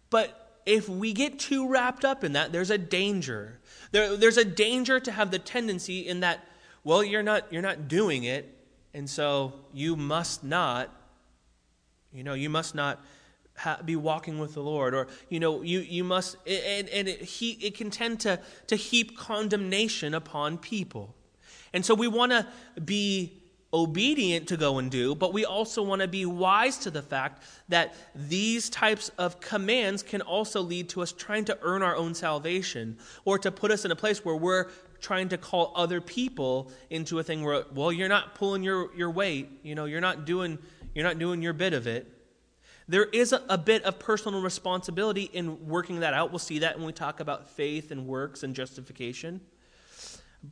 But 0.10 0.62
if 0.66 0.90
we 0.90 1.14
get 1.14 1.40
too 1.40 1.68
wrapped 1.68 2.06
up 2.06 2.24
in 2.24 2.34
that, 2.34 2.52
there's 2.52 2.70
a 2.70 2.78
danger. 2.78 3.60
There, 3.92 4.18
there's 4.18 4.38
a 4.38 4.46
danger 4.46 5.00
to 5.00 5.12
have 5.12 5.32
the 5.32 5.40
tendency 5.40 6.08
in 6.08 6.22
that, 6.22 6.46
well, 6.84 7.04
you're 7.04 7.24
not, 7.24 7.52
you're 7.52 7.62
not 7.62 7.88
doing 7.88 8.24
it, 8.24 8.58
and 8.94 9.10
so 9.10 9.54
you 9.74 9.96
must 9.96 10.44
not, 10.44 10.90
you 12.12 12.24
know, 12.24 12.34
you 12.34 12.50
must 12.50 12.76
not 12.76 13.04
ha- 13.62 13.80
be 13.84 13.96
walking 13.96 14.40
with 14.40 14.54
the 14.54 14.62
Lord, 14.62 14.94
or 14.94 15.08
you 15.30 15.40
know, 15.40 15.62
you 15.62 15.80
you 15.80 16.04
must, 16.04 16.36
and 16.48 16.90
and 16.90 17.08
it, 17.08 17.22
he 17.22 17.52
it 17.62 17.76
can 17.76 17.90
tend 17.90 18.20
to 18.22 18.40
to 18.68 18.76
heap 18.76 19.18
condemnation 19.18 20.14
upon 20.14 20.58
people, 20.58 21.16
and 21.74 21.86
so 21.86 21.94
we 21.94 22.08
want 22.08 22.32
to 22.32 22.48
be 22.84 23.42
obedient 23.74 24.48
to 24.50 24.58
go 24.58 24.80
and 24.80 24.92
do, 24.92 25.16
but 25.16 25.32
we 25.32 25.46
also 25.46 25.82
want 25.82 26.02
to 26.02 26.08
be 26.08 26.26
wise 26.26 26.78
to 26.78 26.92
the 26.92 27.02
fact 27.02 27.44
that 27.70 27.96
these 28.14 28.70
types 28.70 29.10
of 29.18 29.40
commands 29.40 30.04
can 30.04 30.22
also 30.22 30.62
lead 30.62 30.90
to 30.90 31.02
us 31.02 31.14
trying 31.14 31.46
to 31.46 31.58
earn 31.62 31.82
our 31.82 31.96
own 31.96 32.14
salvation 32.14 32.98
or 33.24 33.40
to 33.40 33.50
put 33.50 33.72
us 33.72 33.86
in 33.86 33.92
a 33.92 33.96
place 33.96 34.26
where 34.26 34.36
we're 34.36 34.68
trying 35.00 35.30
to 35.30 35.38
call 35.38 35.72
other 35.76 36.02
people 36.02 36.70
into 36.90 37.18
a 37.20 37.24
thing 37.24 37.44
where 37.44 37.64
well 37.74 37.92
you're 37.92 38.10
not 38.10 38.36
pulling 38.36 38.62
your, 38.62 38.94
your 38.96 39.10
weight 39.10 39.50
you 39.64 39.74
know 39.74 39.86
you're 39.86 40.02
not 40.02 40.26
doing 40.26 40.60
you're 40.94 41.04
not 41.04 41.18
doing 41.18 41.42
your 41.42 41.54
bit 41.54 41.74
of 41.74 41.88
it 41.88 42.21
there 42.92 43.06
is 43.06 43.34
a, 43.34 43.42
a 43.50 43.58
bit 43.58 43.84
of 43.84 44.00
personal 44.00 44.42
responsibility 44.42 45.24
in 45.24 45.68
working 45.68 46.02
that 46.02 46.14
out 46.14 46.32
we'll 46.32 46.40
see 46.40 46.60
that 46.60 46.78
when 46.78 46.86
we 46.86 46.94
talk 46.94 47.20
about 47.20 47.50
faith 47.50 47.92
and 47.92 48.06
works 48.06 48.44
and 48.44 48.56
justification 48.56 49.42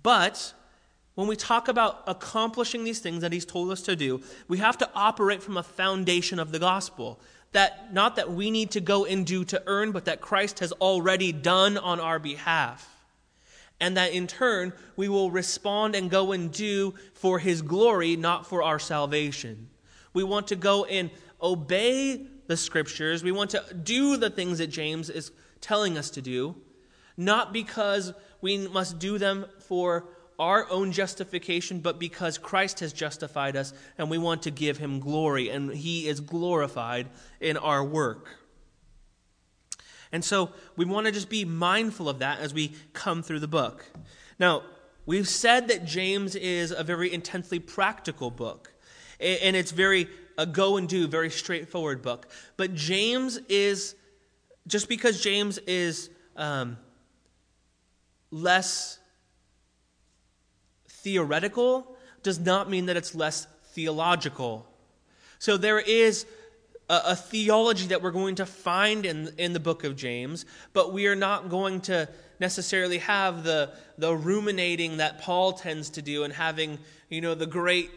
but 0.03 0.53
when 1.19 1.27
we 1.27 1.35
talk 1.35 1.67
about 1.67 2.03
accomplishing 2.07 2.85
these 2.85 2.99
things 2.99 3.21
that 3.23 3.33
he's 3.33 3.43
told 3.43 3.71
us 3.71 3.81
to 3.81 3.95
do, 3.95 4.21
we 4.47 4.59
have 4.59 4.77
to 4.77 4.89
operate 4.95 5.43
from 5.43 5.57
a 5.57 5.63
foundation 5.63 6.39
of 6.39 6.53
the 6.53 6.59
gospel. 6.59 7.19
That 7.51 7.93
not 7.93 8.15
that 8.15 8.31
we 8.31 8.49
need 8.51 8.71
to 8.71 8.79
go 8.79 9.05
and 9.05 9.25
do 9.25 9.43
to 9.43 9.61
earn, 9.65 9.91
but 9.91 10.05
that 10.05 10.21
Christ 10.21 10.59
has 10.59 10.71
already 10.71 11.33
done 11.33 11.77
on 11.77 11.99
our 11.99 12.19
behalf. 12.19 13.03
And 13.81 13.97
that 13.97 14.13
in 14.13 14.27
turn, 14.27 14.71
we 14.95 15.09
will 15.09 15.29
respond 15.29 15.93
and 15.93 16.09
go 16.09 16.31
and 16.31 16.53
do 16.53 16.93
for 17.15 17.39
his 17.39 17.61
glory, 17.61 18.15
not 18.15 18.45
for 18.45 18.63
our 18.63 18.79
salvation. 18.79 19.69
We 20.13 20.23
want 20.23 20.47
to 20.47 20.55
go 20.55 20.85
and 20.85 21.11
obey 21.41 22.25
the 22.47 22.57
scriptures. 22.57 23.23
We 23.23 23.31
want 23.31 23.51
to 23.51 23.63
do 23.73 24.17
the 24.17 24.29
things 24.29 24.57
that 24.57 24.67
James 24.67 25.09
is 25.09 25.31
telling 25.61 25.97
us 25.97 26.09
to 26.11 26.21
do, 26.21 26.55
not 27.17 27.53
because 27.53 28.13
we 28.41 28.67
must 28.67 28.99
do 28.99 29.17
them 29.17 29.45
for 29.67 30.05
our 30.39 30.69
own 30.69 30.93
justification, 30.93 31.79
but 31.79 31.99
because 31.99 32.37
Christ 32.37 32.79
has 32.79 32.93
justified 32.93 33.57
us 33.57 33.73
and 33.97 34.09
we 34.09 34.17
want 34.17 34.43
to 34.43 34.51
give 34.51 34.77
him 34.77 34.99
glory, 34.99 35.49
and 35.49 35.73
he 35.73 36.07
is 36.07 36.21
glorified 36.21 37.09
in 37.41 37.57
our 37.57 37.83
work. 37.83 38.29
And 40.11 40.23
so 40.23 40.51
we 40.75 40.85
want 40.85 41.05
to 41.07 41.11
just 41.11 41.29
be 41.29 41.45
mindful 41.45 42.09
of 42.09 42.19
that 42.19 42.39
as 42.39 42.53
we 42.53 42.73
come 42.93 43.21
through 43.21 43.41
the 43.41 43.47
book. 43.47 43.85
Now, 44.39 44.63
we've 45.05 45.27
said 45.27 45.67
that 45.67 45.85
James 45.85 46.35
is 46.35 46.71
a 46.71 46.83
very 46.83 47.13
intensely 47.13 47.59
practical 47.59 48.31
book, 48.31 48.73
and 49.19 49.55
it's 49.55 49.71
very 49.71 50.07
a 50.39 50.45
go 50.45 50.77
and 50.77 50.87
do, 50.87 51.05
very 51.05 51.29
straightforward 51.29 52.01
book. 52.01 52.25
But 52.55 52.73
James 52.73 53.37
is, 53.49 53.93
just 54.67 54.87
because 54.87 55.21
James 55.21 55.57
is 55.59 56.09
um, 56.37 56.77
less 58.31 58.99
theoretical 60.87 61.97
does 62.23 62.39
not 62.39 62.69
mean 62.69 62.85
that 62.85 62.95
it's 62.95 63.13
less 63.13 63.47
theological. 63.73 64.65
So 65.39 65.57
there 65.57 65.79
is 65.79 66.25
a, 66.89 67.01
a, 67.07 67.15
theology 67.17 67.87
that 67.87 68.01
we're 68.01 68.11
going 68.11 68.35
to 68.35 68.45
find 68.45 69.05
in, 69.05 69.33
in 69.37 69.51
the 69.51 69.59
book 69.59 69.83
of 69.83 69.97
James, 69.97 70.45
but 70.71 70.93
we 70.93 71.07
are 71.07 71.17
not 71.17 71.49
going 71.49 71.81
to 71.81 72.07
necessarily 72.39 72.99
have 72.99 73.43
the, 73.43 73.73
the 73.97 74.15
ruminating 74.15 74.97
that 74.97 75.19
Paul 75.19 75.51
tends 75.51 75.89
to 75.91 76.01
do 76.01 76.23
and 76.23 76.33
having, 76.33 76.79
you 77.09 77.19
know, 77.19 77.35
the 77.35 77.45
great 77.45 77.91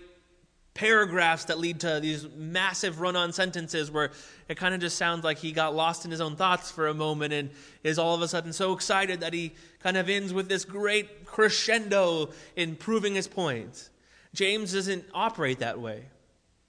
paragraphs 0.74 1.44
that 1.46 1.58
lead 1.58 1.80
to 1.80 2.00
these 2.00 2.26
massive 2.34 3.00
run 3.00 3.14
on 3.14 3.32
sentences 3.32 3.90
where 3.90 4.10
it 4.48 4.56
kind 4.56 4.74
of 4.74 4.80
just 4.80 4.96
sounds 4.96 5.22
like 5.22 5.38
he 5.38 5.52
got 5.52 5.74
lost 5.74 6.04
in 6.04 6.10
his 6.10 6.20
own 6.20 6.34
thoughts 6.34 6.70
for 6.70 6.88
a 6.88 6.94
moment 6.94 7.32
and 7.32 7.50
is 7.82 7.98
all 7.98 8.14
of 8.14 8.22
a 8.22 8.28
sudden 8.28 8.52
so 8.52 8.72
excited 8.72 9.20
that 9.20 9.34
he 9.34 9.52
kind 9.80 9.96
of 9.96 10.08
ends 10.08 10.32
with 10.32 10.48
this 10.48 10.64
great 10.64 11.26
crescendo 11.26 12.30
in 12.56 12.74
proving 12.74 13.14
his 13.14 13.28
point. 13.28 13.90
James 14.34 14.72
doesn't 14.72 15.04
operate 15.12 15.58
that 15.58 15.78
way. 15.78 16.06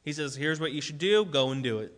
He 0.03 0.11
says, 0.11 0.35
here's 0.35 0.59
what 0.59 0.73
you 0.73 0.81
should 0.81 0.97
do, 0.97 1.23
go 1.23 1.51
and 1.51 1.63
do 1.63 1.79
it. 1.79 1.93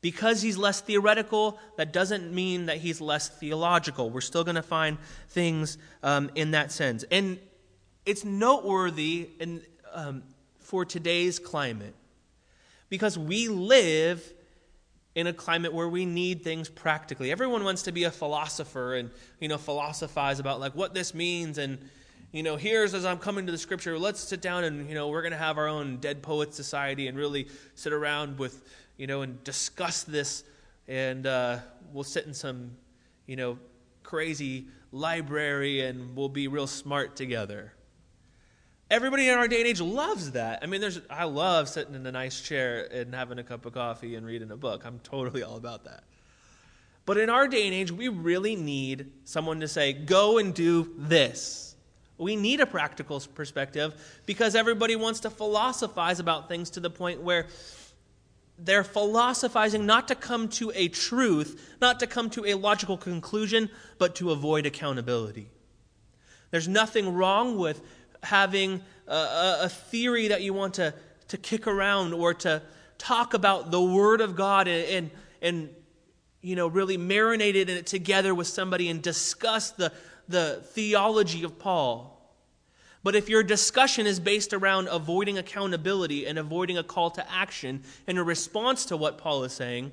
Because 0.00 0.42
he's 0.42 0.58
less 0.58 0.80
theoretical, 0.80 1.58
that 1.76 1.92
doesn't 1.92 2.32
mean 2.32 2.66
that 2.66 2.76
he's 2.76 3.00
less 3.00 3.28
theological. 3.28 4.10
We're 4.10 4.20
still 4.20 4.44
going 4.44 4.54
to 4.56 4.62
find 4.62 4.98
things 5.30 5.78
um, 6.02 6.30
in 6.34 6.52
that 6.52 6.70
sense. 6.70 7.02
And 7.10 7.38
it's 8.04 8.24
noteworthy 8.24 9.30
and 9.40 9.62
um, 9.98 10.22
for 10.60 10.84
today's 10.84 11.38
climate. 11.38 11.94
Because 12.88 13.18
we 13.18 13.48
live 13.48 14.32
in 15.14 15.26
a 15.26 15.32
climate 15.32 15.74
where 15.74 15.88
we 15.88 16.06
need 16.06 16.44
things 16.44 16.68
practically. 16.68 17.32
Everyone 17.32 17.64
wants 17.64 17.82
to 17.82 17.92
be 17.92 18.04
a 18.04 18.10
philosopher 18.10 18.94
and, 18.94 19.10
you 19.40 19.48
know, 19.48 19.58
philosophize 19.58 20.38
about 20.38 20.60
like 20.60 20.74
what 20.74 20.94
this 20.94 21.14
means 21.14 21.58
and 21.58 21.78
you 22.30 22.42
know, 22.42 22.56
here's 22.56 22.92
as 22.92 23.06
I'm 23.06 23.16
coming 23.16 23.46
to 23.46 23.52
the 23.52 23.56
scripture, 23.56 23.98
let's 23.98 24.20
sit 24.20 24.42
down 24.42 24.64
and, 24.64 24.86
you 24.86 24.94
know, 24.94 25.08
we're 25.08 25.22
going 25.22 25.32
to 25.32 25.38
have 25.38 25.56
our 25.56 25.66
own 25.66 25.96
Dead 25.96 26.22
Poets 26.22 26.54
Society 26.54 27.06
and 27.06 27.16
really 27.16 27.48
sit 27.74 27.90
around 27.90 28.38
with, 28.38 28.68
you 28.98 29.06
know, 29.06 29.22
and 29.22 29.42
discuss 29.44 30.02
this. 30.02 30.44
And 30.88 31.26
uh, 31.26 31.60
we'll 31.90 32.04
sit 32.04 32.26
in 32.26 32.34
some, 32.34 32.72
you 33.26 33.36
know, 33.36 33.58
crazy 34.02 34.66
library 34.92 35.80
and 35.80 36.14
we'll 36.14 36.28
be 36.28 36.48
real 36.48 36.66
smart 36.66 37.16
together. 37.16 37.72
Everybody 38.90 39.28
in 39.28 39.36
our 39.36 39.48
day 39.48 39.58
and 39.58 39.66
age 39.66 39.82
loves 39.82 40.32
that. 40.32 40.60
I 40.62 40.66
mean, 40.66 40.80
there's 40.80 41.00
I 41.10 41.24
love 41.24 41.68
sitting 41.68 41.94
in 41.94 42.06
a 42.06 42.12
nice 42.12 42.40
chair 42.40 42.88
and 42.90 43.14
having 43.14 43.38
a 43.38 43.42
cup 43.44 43.66
of 43.66 43.74
coffee 43.74 44.14
and 44.14 44.24
reading 44.24 44.50
a 44.50 44.56
book. 44.56 44.86
I'm 44.86 44.98
totally 45.00 45.42
all 45.42 45.56
about 45.56 45.84
that. 45.84 46.04
But 47.04 47.18
in 47.18 47.28
our 47.28 47.48
day 47.48 47.66
and 47.66 47.74
age, 47.74 47.92
we 47.92 48.08
really 48.08 48.56
need 48.56 49.12
someone 49.24 49.60
to 49.60 49.68
say, 49.68 49.92
"Go 49.92 50.38
and 50.38 50.54
do 50.54 50.94
this." 50.96 51.74
We 52.16 52.34
need 52.34 52.60
a 52.60 52.66
practical 52.66 53.20
perspective 53.34 53.94
because 54.24 54.54
everybody 54.54 54.96
wants 54.96 55.20
to 55.20 55.30
philosophize 55.30 56.18
about 56.18 56.48
things 56.48 56.70
to 56.70 56.80
the 56.80 56.90
point 56.90 57.20
where 57.20 57.46
they're 58.58 58.82
philosophizing 58.84 59.86
not 59.86 60.08
to 60.08 60.14
come 60.14 60.48
to 60.48 60.72
a 60.74 60.88
truth, 60.88 61.76
not 61.80 62.00
to 62.00 62.06
come 62.06 62.30
to 62.30 62.44
a 62.46 62.54
logical 62.54 62.96
conclusion, 62.96 63.70
but 63.98 64.16
to 64.16 64.32
avoid 64.32 64.66
accountability. 64.66 65.50
There's 66.50 66.66
nothing 66.66 67.14
wrong 67.14 67.56
with 67.58 67.82
having 68.22 68.82
a, 69.06 69.58
a, 69.62 69.68
theory 69.68 70.28
that 70.28 70.42
you 70.42 70.52
want 70.52 70.74
to, 70.74 70.94
to 71.28 71.36
kick 71.36 71.66
around 71.66 72.12
or 72.12 72.34
to 72.34 72.62
talk 72.98 73.34
about 73.34 73.70
the 73.70 73.80
Word 73.80 74.20
of 74.20 74.36
God 74.36 74.68
and, 74.68 75.10
and, 75.40 75.70
you 76.40 76.56
know, 76.56 76.66
really 76.66 76.98
marinate 76.98 77.54
it 77.54 77.70
in 77.70 77.76
it 77.76 77.86
together 77.86 78.34
with 78.34 78.46
somebody 78.46 78.88
and 78.88 79.02
discuss 79.02 79.70
the, 79.70 79.92
the 80.28 80.62
theology 80.72 81.44
of 81.44 81.58
Paul. 81.58 82.14
But 83.02 83.14
if 83.14 83.28
your 83.28 83.42
discussion 83.42 84.06
is 84.06 84.18
based 84.18 84.52
around 84.52 84.88
avoiding 84.90 85.38
accountability 85.38 86.26
and 86.26 86.38
avoiding 86.38 86.76
a 86.78 86.82
call 86.82 87.10
to 87.12 87.32
action 87.32 87.82
in 88.06 88.18
a 88.18 88.24
response 88.24 88.86
to 88.86 88.96
what 88.96 89.18
Paul 89.18 89.44
is 89.44 89.52
saying, 89.52 89.92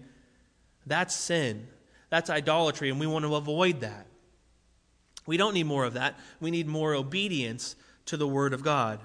that's 0.86 1.16
sin. 1.16 1.68
That's 2.10 2.30
idolatry, 2.30 2.90
and 2.90 3.00
we 3.00 3.08
want 3.08 3.26
to 3.26 3.36
avoid 3.36 3.82
that. 3.82 4.08
We 5.26 5.38
don't 5.38 5.54
need 5.54 5.66
more 5.66 5.86
of 5.86 5.94
that. 5.94 6.20
We 6.40 6.52
need 6.52 6.68
more 6.68 6.94
obedience 6.94 7.76
to 8.06 8.18
the 8.18 8.28
Word 8.28 8.54
of 8.54 8.64
God. 8.64 9.00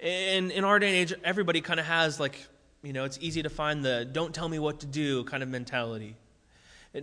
And 0.00 0.50
in 0.50 0.64
our 0.64 0.78
day 0.78 0.88
and 0.88 0.96
age, 0.96 1.14
everybody 1.24 1.60
kind 1.60 1.80
of 1.80 1.86
has, 1.86 2.20
like, 2.20 2.46
you 2.82 2.92
know, 2.92 3.04
it's 3.04 3.18
easy 3.20 3.42
to 3.42 3.50
find 3.50 3.84
the 3.84 4.04
don't 4.04 4.34
tell 4.34 4.48
me 4.48 4.58
what 4.58 4.80
to 4.80 4.86
do 4.86 5.24
kind 5.24 5.42
of 5.42 5.48
mentality. 5.48 6.16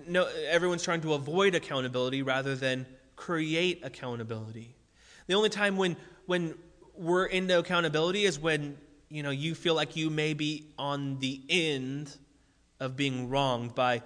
No, 0.07 0.27
everyone's 0.49 0.83
trying 0.83 1.01
to 1.01 1.13
avoid 1.13 1.55
accountability 1.55 2.23
rather 2.23 2.55
than 2.55 2.85
create 3.15 3.81
accountability. 3.83 4.75
The 5.27 5.33
only 5.35 5.49
time 5.49 5.77
when, 5.77 5.95
when 6.25 6.55
we're 6.95 7.25
into 7.25 7.59
accountability 7.59 8.23
is 8.23 8.39
when, 8.39 8.77
you 9.09 9.23
know, 9.23 9.29
you 9.29 9.55
feel 9.55 9.75
like 9.75 9.95
you 9.95 10.09
may 10.09 10.33
be 10.33 10.67
on 10.77 11.19
the 11.19 11.41
end 11.49 12.15
of 12.79 12.95
being 12.95 13.29
wronged 13.29 13.75
by 13.75 14.01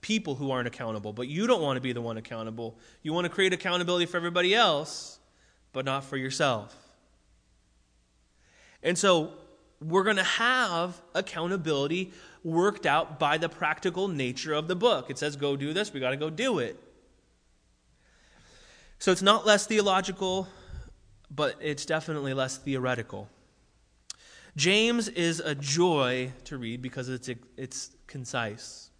people 0.00 0.34
who 0.34 0.50
aren't 0.50 0.66
accountable, 0.66 1.12
but 1.12 1.28
you 1.28 1.46
don't 1.46 1.62
want 1.62 1.76
to 1.76 1.80
be 1.80 1.92
the 1.92 2.02
one 2.02 2.16
accountable. 2.16 2.76
You 3.02 3.12
want 3.12 3.24
to 3.24 3.30
create 3.30 3.52
accountability 3.52 4.06
for 4.06 4.16
everybody 4.16 4.54
else, 4.54 5.18
but 5.72 5.84
not 5.84 6.04
for 6.04 6.16
yourself. 6.16 6.76
And 8.82 8.98
so 8.98 9.32
we're 9.80 10.04
going 10.04 10.16
to 10.16 10.22
have 10.22 11.00
accountability 11.14 12.12
worked 12.44 12.86
out 12.86 13.18
by 13.18 13.38
the 13.38 13.48
practical 13.48 14.08
nature 14.08 14.52
of 14.52 14.68
the 14.68 14.76
book. 14.76 15.10
It 15.10 15.18
says, 15.18 15.36
go 15.36 15.56
do 15.56 15.72
this, 15.72 15.92
we 15.92 16.00
got 16.00 16.10
to 16.10 16.16
go 16.16 16.30
do 16.30 16.58
it. 16.58 16.78
So 18.98 19.10
it's 19.10 19.22
not 19.22 19.46
less 19.46 19.66
theological, 19.66 20.48
but 21.30 21.56
it's 21.60 21.84
definitely 21.84 22.34
less 22.34 22.56
theoretical. 22.56 23.28
James 24.56 25.08
is 25.08 25.40
a 25.40 25.54
joy 25.54 26.32
to 26.44 26.58
read 26.58 26.82
because 26.82 27.08
it's, 27.08 27.30
it's 27.56 27.90
concise. 28.06 28.90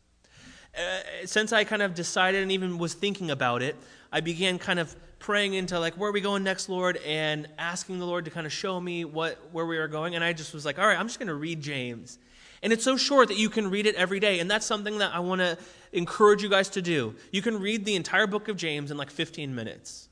Uh, 0.76 1.26
since 1.26 1.52
I 1.52 1.64
kind 1.64 1.82
of 1.82 1.94
decided 1.94 2.42
and 2.42 2.50
even 2.50 2.78
was 2.78 2.94
thinking 2.94 3.30
about 3.30 3.60
it, 3.62 3.76
I 4.10 4.20
began 4.20 4.58
kind 4.58 4.78
of 4.78 4.96
praying 5.22 5.54
into 5.54 5.78
like 5.78 5.94
where 5.94 6.10
are 6.10 6.12
we 6.12 6.20
going 6.20 6.42
next, 6.42 6.68
Lord, 6.68 6.98
and 6.98 7.48
asking 7.56 7.98
the 8.00 8.04
Lord 8.04 8.24
to 8.26 8.30
kind 8.30 8.46
of 8.46 8.52
show 8.52 8.80
me 8.80 9.04
what 9.04 9.38
where 9.52 9.64
we 9.64 9.78
are 9.78 9.88
going. 9.88 10.14
And 10.14 10.22
I 10.22 10.32
just 10.32 10.52
was 10.52 10.64
like, 10.64 10.78
all 10.78 10.86
right, 10.86 10.98
I'm 10.98 11.06
just 11.06 11.18
going 11.18 11.28
to 11.28 11.34
read 11.34 11.60
James. 11.60 12.18
And 12.62 12.72
it's 12.72 12.84
so 12.84 12.96
short 12.96 13.28
that 13.28 13.36
you 13.36 13.48
can 13.48 13.70
read 13.70 13.86
it 13.86 13.94
every 13.94 14.20
day. 14.20 14.38
And 14.38 14.50
that's 14.50 14.66
something 14.66 14.98
that 14.98 15.14
I 15.14 15.20
want 15.20 15.40
to 15.40 15.58
encourage 15.92 16.42
you 16.42 16.48
guys 16.48 16.68
to 16.70 16.82
do. 16.82 17.14
You 17.32 17.42
can 17.42 17.60
read 17.60 17.84
the 17.84 17.96
entire 17.96 18.26
book 18.26 18.48
of 18.48 18.56
James 18.56 18.90
in 18.90 18.96
like 18.96 19.10
15 19.10 19.54
minutes. 19.54 20.08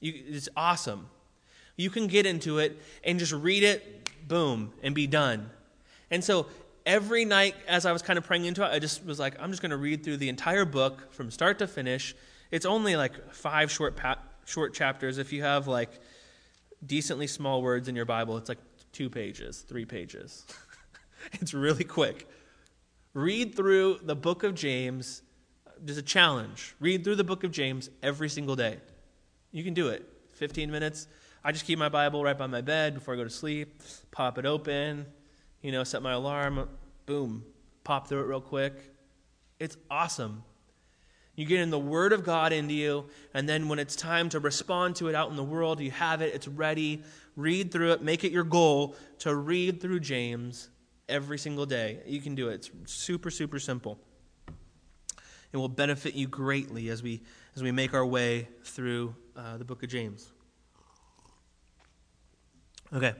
You, 0.00 0.14
it's 0.28 0.48
awesome. 0.56 1.08
You 1.76 1.90
can 1.90 2.06
get 2.06 2.24
into 2.24 2.58
it 2.58 2.80
and 3.04 3.18
just 3.18 3.32
read 3.32 3.62
it, 3.62 4.08
boom, 4.28 4.72
and 4.82 4.94
be 4.94 5.06
done. 5.06 5.50
And 6.10 6.24
so 6.24 6.46
every 6.86 7.24
night 7.24 7.54
as 7.68 7.84
I 7.84 7.92
was 7.92 8.00
kind 8.00 8.18
of 8.18 8.24
praying 8.24 8.46
into 8.46 8.64
it, 8.64 8.68
I 8.68 8.78
just 8.78 9.04
was 9.04 9.18
like, 9.18 9.36
I'm 9.40 9.50
just 9.50 9.60
going 9.62 9.70
to 9.70 9.76
read 9.76 10.02
through 10.02 10.16
the 10.16 10.28
entire 10.28 10.64
book 10.64 11.12
from 11.12 11.30
start 11.30 11.58
to 11.58 11.66
finish. 11.66 12.14
It's 12.50 12.66
only 12.66 12.96
like 12.96 13.32
five 13.32 13.70
short 13.70 13.96
pa- 13.96 14.18
short 14.44 14.74
chapters. 14.74 15.18
If 15.18 15.32
you 15.32 15.42
have 15.42 15.68
like 15.68 15.90
decently 16.84 17.26
small 17.26 17.62
words 17.62 17.88
in 17.88 17.96
your 17.96 18.04
Bible, 18.04 18.36
it's 18.36 18.48
like 18.48 18.58
two 18.92 19.08
pages, 19.08 19.60
three 19.60 19.84
pages. 19.84 20.46
it's 21.34 21.54
really 21.54 21.84
quick. 21.84 22.28
Read 23.14 23.54
through 23.54 24.00
the 24.02 24.16
book 24.16 24.42
of 24.42 24.54
James. 24.54 25.22
There's 25.80 25.98
a 25.98 26.02
challenge. 26.02 26.74
Read 26.80 27.04
through 27.04 27.16
the 27.16 27.24
book 27.24 27.44
of 27.44 27.50
James 27.50 27.90
every 28.02 28.28
single 28.28 28.56
day. 28.56 28.78
You 29.52 29.64
can 29.64 29.74
do 29.74 29.88
it. 29.88 30.06
15 30.34 30.70
minutes. 30.70 31.06
I 31.42 31.52
just 31.52 31.64
keep 31.64 31.78
my 31.78 31.88
Bible 31.88 32.22
right 32.22 32.36
by 32.36 32.46
my 32.46 32.60
bed 32.60 32.94
before 32.94 33.14
I 33.14 33.16
go 33.16 33.24
to 33.24 33.30
sleep, 33.30 33.82
pop 34.10 34.38
it 34.38 34.44
open, 34.44 35.06
you 35.62 35.72
know, 35.72 35.84
set 35.84 36.02
my 36.02 36.12
alarm, 36.12 36.68
boom, 37.06 37.44
pop 37.82 38.08
through 38.08 38.20
it 38.20 38.26
real 38.26 38.40
quick. 38.40 38.74
It's 39.58 39.76
awesome. 39.90 40.42
You 41.36 41.46
get 41.46 41.60
in 41.60 41.70
the 41.70 41.78
Word 41.78 42.12
of 42.12 42.24
God 42.24 42.52
into 42.52 42.74
you, 42.74 43.06
and 43.32 43.48
then 43.48 43.68
when 43.68 43.78
it's 43.78 43.96
time 43.96 44.28
to 44.30 44.40
respond 44.40 44.96
to 44.96 45.08
it 45.08 45.14
out 45.14 45.30
in 45.30 45.36
the 45.36 45.44
world, 45.44 45.80
you 45.80 45.90
have 45.90 46.20
it, 46.20 46.34
it's 46.34 46.48
ready. 46.48 47.02
Read 47.36 47.70
through 47.70 47.92
it, 47.92 48.02
make 48.02 48.24
it 48.24 48.32
your 48.32 48.44
goal 48.44 48.96
to 49.20 49.34
read 49.34 49.80
through 49.80 50.00
James 50.00 50.68
every 51.08 51.38
single 51.38 51.66
day. 51.66 52.00
You 52.06 52.20
can 52.20 52.34
do 52.34 52.48
it. 52.48 52.70
It's 52.82 52.92
super, 52.92 53.30
super 53.30 53.58
simple. 53.58 53.98
It 55.52 55.56
will 55.56 55.68
benefit 55.68 56.14
you 56.14 56.28
greatly 56.28 56.88
as 56.90 57.02
we, 57.02 57.22
as 57.56 57.62
we 57.62 57.72
make 57.72 57.94
our 57.94 58.06
way 58.06 58.48
through 58.64 59.14
uh, 59.36 59.56
the 59.56 59.64
book 59.64 59.82
of 59.82 59.88
James. 59.88 60.30
Okay. 62.92 63.14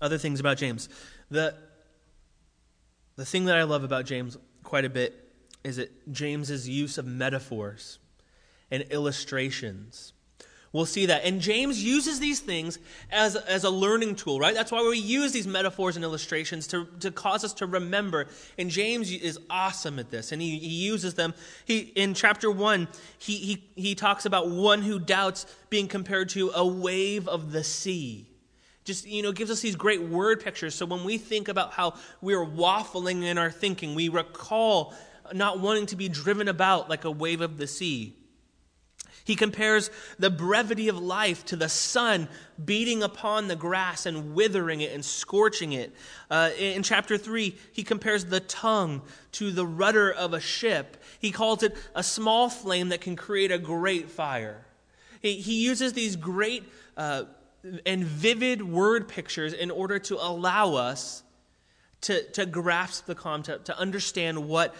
Other 0.00 0.18
things 0.18 0.40
about 0.40 0.56
James. 0.56 0.88
The, 1.30 1.54
the 3.16 3.24
thing 3.24 3.46
that 3.46 3.56
I 3.56 3.64
love 3.64 3.84
about 3.84 4.06
James 4.06 4.36
quite 4.62 4.84
a 4.84 4.90
bit 4.90 5.27
is 5.64 5.78
it 5.78 6.12
James's 6.12 6.68
use 6.68 6.98
of 6.98 7.06
metaphors 7.06 7.98
and 8.70 8.82
illustrations. 8.90 10.12
We'll 10.72 10.86
see 10.86 11.06
that. 11.06 11.24
And 11.24 11.40
James 11.40 11.82
uses 11.82 12.20
these 12.20 12.40
things 12.40 12.78
as, 13.10 13.36
as 13.36 13.64
a 13.64 13.70
learning 13.70 14.16
tool, 14.16 14.38
right? 14.38 14.54
That's 14.54 14.70
why 14.70 14.86
we 14.86 14.98
use 14.98 15.32
these 15.32 15.46
metaphors 15.46 15.96
and 15.96 16.04
illustrations 16.04 16.66
to, 16.68 16.86
to 17.00 17.10
cause 17.10 17.42
us 17.42 17.54
to 17.54 17.66
remember. 17.66 18.26
And 18.58 18.68
James 18.68 19.10
is 19.10 19.38
awesome 19.48 19.98
at 19.98 20.10
this, 20.10 20.30
and 20.30 20.42
he, 20.42 20.58
he 20.58 20.84
uses 20.84 21.14
them. 21.14 21.32
He, 21.64 21.78
in 21.78 22.12
chapter 22.12 22.50
1, 22.50 22.86
he, 23.18 23.36
he, 23.36 23.64
he 23.76 23.94
talks 23.94 24.26
about 24.26 24.50
one 24.50 24.82
who 24.82 24.98
doubts 24.98 25.46
being 25.70 25.88
compared 25.88 26.28
to 26.30 26.50
a 26.54 26.66
wave 26.66 27.26
of 27.28 27.50
the 27.50 27.64
sea. 27.64 28.26
Just, 28.84 29.06
you 29.06 29.22
know, 29.22 29.32
gives 29.32 29.50
us 29.50 29.60
these 29.60 29.76
great 29.76 30.02
word 30.02 30.42
pictures. 30.44 30.74
So 30.74 30.84
when 30.84 31.04
we 31.04 31.16
think 31.16 31.48
about 31.48 31.72
how 31.72 31.94
we're 32.20 32.44
waffling 32.44 33.22
in 33.22 33.38
our 33.38 33.50
thinking, 33.50 33.94
we 33.94 34.10
recall 34.10 34.94
not 35.34 35.60
wanting 35.60 35.86
to 35.86 35.96
be 35.96 36.08
driven 36.08 36.48
about 36.48 36.88
like 36.88 37.04
a 37.04 37.10
wave 37.10 37.40
of 37.40 37.58
the 37.58 37.66
sea. 37.66 38.14
He 39.28 39.36
compares 39.36 39.90
the 40.18 40.30
brevity 40.30 40.88
of 40.88 40.98
life 40.98 41.44
to 41.46 41.56
the 41.56 41.68
sun 41.68 42.28
beating 42.64 43.02
upon 43.02 43.46
the 43.46 43.56
grass 43.56 44.06
and 44.06 44.34
withering 44.34 44.80
it 44.80 44.94
and 44.94 45.04
scorching 45.04 45.74
it. 45.74 45.94
Uh, 46.30 46.48
in 46.58 46.82
chapter 46.82 47.18
3, 47.18 47.54
he 47.74 47.82
compares 47.82 48.24
the 48.24 48.40
tongue 48.40 49.02
to 49.32 49.50
the 49.50 49.66
rudder 49.66 50.10
of 50.10 50.32
a 50.32 50.40
ship. 50.40 50.96
He 51.18 51.30
calls 51.30 51.62
it 51.62 51.76
a 51.94 52.02
small 52.02 52.48
flame 52.48 52.88
that 52.88 53.02
can 53.02 53.16
create 53.16 53.52
a 53.52 53.58
great 53.58 54.08
fire. 54.08 54.64
He, 55.20 55.34
he 55.34 55.62
uses 55.62 55.92
these 55.92 56.16
great 56.16 56.64
uh, 56.96 57.24
and 57.84 58.04
vivid 58.04 58.62
word 58.62 59.08
pictures 59.08 59.52
in 59.52 59.70
order 59.70 59.98
to 59.98 60.16
allow 60.16 60.72
us 60.72 61.22
to, 62.02 62.22
to 62.32 62.46
grasp 62.46 63.06
the 63.06 63.14
concept, 63.14 63.66
to 63.66 63.78
understand 63.78 64.48
what, 64.48 64.74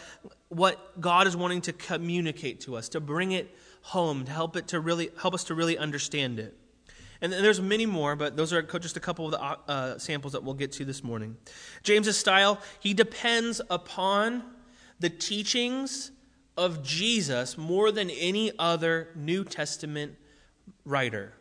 what 0.48 1.00
God 1.00 1.26
is 1.26 1.36
wanting 1.36 1.62
to 1.62 1.72
communicate 1.72 2.60
to 2.62 2.76
us, 2.76 2.88
to 2.90 3.00
bring 3.00 3.32
it 3.32 3.54
home 3.82 4.24
to 4.24 4.32
help 4.32 4.56
it 4.56 4.68
to 4.68 4.80
really 4.80 5.10
help 5.20 5.34
us 5.34 5.44
to 5.44 5.54
really 5.54 5.78
understand 5.78 6.38
it. 6.38 6.54
And 7.20 7.32
there's 7.32 7.60
many 7.60 7.86
more, 7.86 8.14
but 8.14 8.36
those 8.36 8.52
are 8.52 8.62
just 8.62 8.96
a 8.96 9.00
couple 9.00 9.26
of 9.26 9.32
the 9.32 9.40
uh, 9.40 9.98
samples 9.98 10.34
that 10.34 10.44
we'll 10.44 10.54
get 10.54 10.72
to 10.72 10.84
this 10.84 11.02
morning. 11.02 11.36
James's 11.82 12.16
style, 12.16 12.60
he 12.78 12.94
depends 12.94 13.60
upon 13.70 14.44
the 15.00 15.10
teachings 15.10 16.12
of 16.56 16.84
Jesus 16.84 17.58
more 17.58 17.90
than 17.90 18.08
any 18.10 18.52
other 18.58 19.08
New 19.16 19.42
Testament 19.44 20.14
writer. 20.84 21.32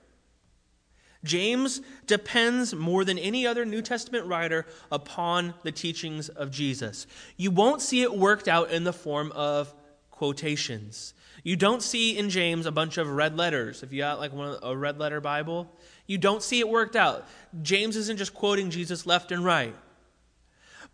James 1.27 1.81
depends 2.07 2.73
more 2.73 3.05
than 3.05 3.19
any 3.19 3.45
other 3.45 3.65
New 3.65 3.81
Testament 3.81 4.25
writer 4.25 4.65
upon 4.91 5.53
the 5.63 5.71
teachings 5.71 6.29
of 6.29 6.49
Jesus. 6.49 7.05
You 7.35 7.51
won't 7.51 7.81
see 7.81 8.01
it 8.01 8.17
worked 8.17 8.47
out 8.47 8.71
in 8.71 8.83
the 8.83 8.93
form 8.93 9.31
of 9.33 9.73
quotations. 10.09 11.13
You 11.43 11.55
don't 11.55 11.83
see 11.83 12.17
in 12.17 12.29
James 12.29 12.65
a 12.65 12.71
bunch 12.71 12.97
of 12.97 13.07
red 13.07 13.37
letters. 13.37 13.83
If 13.83 13.93
you 13.93 13.99
got 13.99 14.19
like 14.19 14.33
one, 14.33 14.57
a 14.63 14.75
red 14.75 14.99
letter 14.99 15.21
Bible, 15.21 15.71
you 16.07 16.17
don't 16.17 16.41
see 16.41 16.59
it 16.59 16.67
worked 16.67 16.95
out. 16.95 17.27
James 17.61 17.95
isn't 17.95 18.17
just 18.17 18.33
quoting 18.33 18.69
Jesus 18.69 19.05
left 19.05 19.31
and 19.31 19.45
right, 19.45 19.75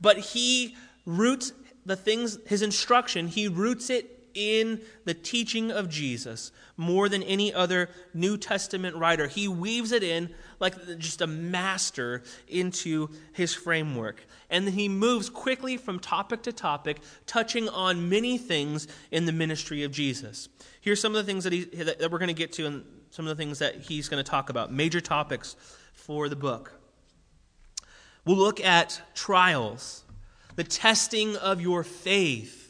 but 0.01 0.17
he 0.17 0.75
roots 1.05 1.53
the 1.85 1.95
things, 1.95 2.37
his 2.47 2.61
instruction, 2.61 3.27
he 3.27 3.47
roots 3.47 3.89
it 3.89 4.22
in 4.33 4.81
the 5.05 5.13
teaching 5.13 5.71
of 5.71 5.89
Jesus 5.89 6.51
more 6.77 7.09
than 7.09 7.23
any 7.23 7.53
other 7.53 7.89
New 8.13 8.37
Testament 8.37 8.95
writer. 8.95 9.27
He 9.27 9.47
weaves 9.47 9.91
it 9.91 10.03
in 10.03 10.33
like 10.59 10.97
just 10.97 11.21
a 11.21 11.27
master 11.27 12.23
into 12.47 13.09
his 13.33 13.53
framework. 13.53 14.25
And 14.49 14.67
then 14.67 14.73
he 14.73 14.89
moves 14.89 15.29
quickly 15.29 15.77
from 15.77 15.99
topic 15.99 16.43
to 16.43 16.53
topic, 16.53 16.99
touching 17.25 17.69
on 17.69 18.09
many 18.09 18.37
things 18.37 18.87
in 19.11 19.25
the 19.25 19.31
ministry 19.31 19.83
of 19.83 19.91
Jesus. 19.91 20.49
Here's 20.81 21.01
some 21.01 21.15
of 21.15 21.25
the 21.25 21.31
things 21.31 21.43
that, 21.43 21.53
he, 21.53 21.63
that 21.63 22.11
we're 22.11 22.19
going 22.19 22.27
to 22.27 22.33
get 22.33 22.51
to 22.53 22.65
and 22.65 22.85
some 23.09 23.27
of 23.27 23.37
the 23.37 23.41
things 23.41 23.59
that 23.59 23.81
he's 23.81 24.09
going 24.09 24.23
to 24.23 24.29
talk 24.29 24.49
about, 24.49 24.73
major 24.73 24.99
topics 24.99 25.55
for 25.93 26.29
the 26.29 26.35
book. 26.35 26.73
We'll 28.25 28.37
look 28.37 28.59
at 28.59 29.01
trials, 29.13 30.03
the 30.55 30.63
testing 30.63 31.35
of 31.35 31.61
your 31.61 31.83
faith 31.83 32.62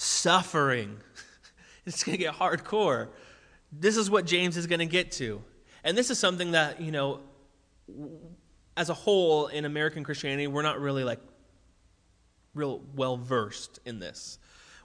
suffering. 0.00 0.96
It's 1.86 2.04
going 2.04 2.16
to 2.16 2.22
get 2.22 2.34
hardcore. 2.34 3.08
This 3.72 3.96
is 3.96 4.10
what 4.10 4.26
James 4.26 4.58
is 4.58 4.66
going 4.66 4.80
to 4.80 4.86
get 4.86 5.12
to. 5.12 5.42
And 5.82 5.96
this 5.96 6.10
is 6.10 6.18
something 6.18 6.52
that, 6.52 6.80
you 6.80 6.92
know, 6.92 7.20
as 8.76 8.90
a 8.90 8.94
whole 8.94 9.46
in 9.46 9.64
American 9.64 10.04
Christianity, 10.04 10.46
we're 10.46 10.62
not 10.62 10.78
really 10.78 11.04
like 11.04 11.18
real 12.54 12.82
well 12.94 13.16
versed 13.16 13.80
in 13.86 13.98
this. 13.98 14.38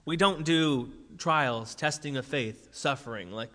We 0.06 0.16
don't 0.16 0.42
do 0.44 0.90
trials, 1.18 1.74
testing 1.74 2.16
of 2.16 2.24
faith, 2.24 2.70
suffering. 2.72 3.30
Like 3.30 3.50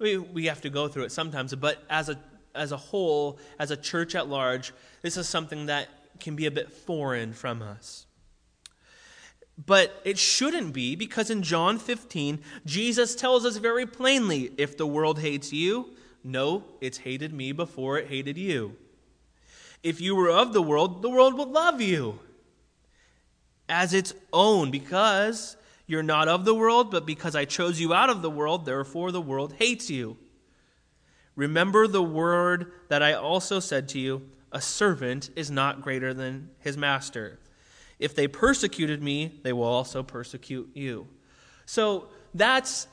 we, 0.00 0.18
we 0.18 0.46
have 0.46 0.60
to 0.62 0.68
go 0.68 0.88
through 0.88 1.04
it 1.04 1.12
sometimes, 1.12 1.54
but 1.54 1.82
as 1.88 2.08
a 2.08 2.18
as 2.54 2.72
a 2.72 2.76
whole, 2.76 3.38
as 3.58 3.70
a 3.70 3.76
church 3.76 4.14
at 4.14 4.28
large, 4.28 4.72
this 5.00 5.16
is 5.16 5.28
something 5.28 5.66
that 5.66 5.88
can 6.20 6.36
be 6.36 6.46
a 6.46 6.50
bit 6.50 6.72
foreign 6.72 7.32
from 7.32 7.62
us. 7.62 8.06
But 9.56 10.00
it 10.04 10.18
shouldn't 10.18 10.72
be 10.72 10.96
because 10.96 11.30
in 11.30 11.42
John 11.42 11.78
15, 11.78 12.40
Jesus 12.66 13.14
tells 13.14 13.44
us 13.44 13.56
very 13.56 13.86
plainly 13.86 14.52
if 14.58 14.76
the 14.76 14.86
world 14.86 15.20
hates 15.20 15.52
you, 15.52 15.90
no, 16.24 16.64
it's 16.80 16.98
hated 16.98 17.32
me 17.32 17.52
before 17.52 17.98
it 17.98 18.08
hated 18.08 18.36
you. 18.36 18.76
If 19.82 20.00
you 20.00 20.16
were 20.16 20.30
of 20.30 20.52
the 20.52 20.62
world, 20.62 21.02
the 21.02 21.10
world 21.10 21.34
would 21.38 21.48
love 21.48 21.80
you 21.80 22.18
as 23.68 23.94
its 23.94 24.14
own 24.32 24.70
because 24.70 25.56
you're 25.86 26.02
not 26.02 26.28
of 26.28 26.44
the 26.44 26.54
world, 26.54 26.90
but 26.90 27.06
because 27.06 27.36
I 27.36 27.44
chose 27.44 27.78
you 27.78 27.92
out 27.92 28.10
of 28.10 28.22
the 28.22 28.30
world, 28.30 28.64
therefore 28.64 29.12
the 29.12 29.20
world 29.20 29.54
hates 29.58 29.90
you. 29.90 30.16
Remember 31.36 31.86
the 31.86 32.02
word 32.02 32.72
that 32.88 33.02
I 33.02 33.12
also 33.12 33.60
said 33.60 33.88
to 33.90 33.98
you 33.98 34.22
a 34.50 34.60
servant 34.60 35.30
is 35.34 35.50
not 35.50 35.82
greater 35.82 36.14
than 36.14 36.50
his 36.60 36.76
master. 36.76 37.38
If 38.04 38.14
they 38.14 38.28
persecuted 38.28 39.02
me, 39.02 39.40
they 39.42 39.54
will 39.54 39.64
also 39.64 40.02
persecute 40.02 40.70
you. 40.74 41.08
So 41.64 42.08
that's 42.34 42.86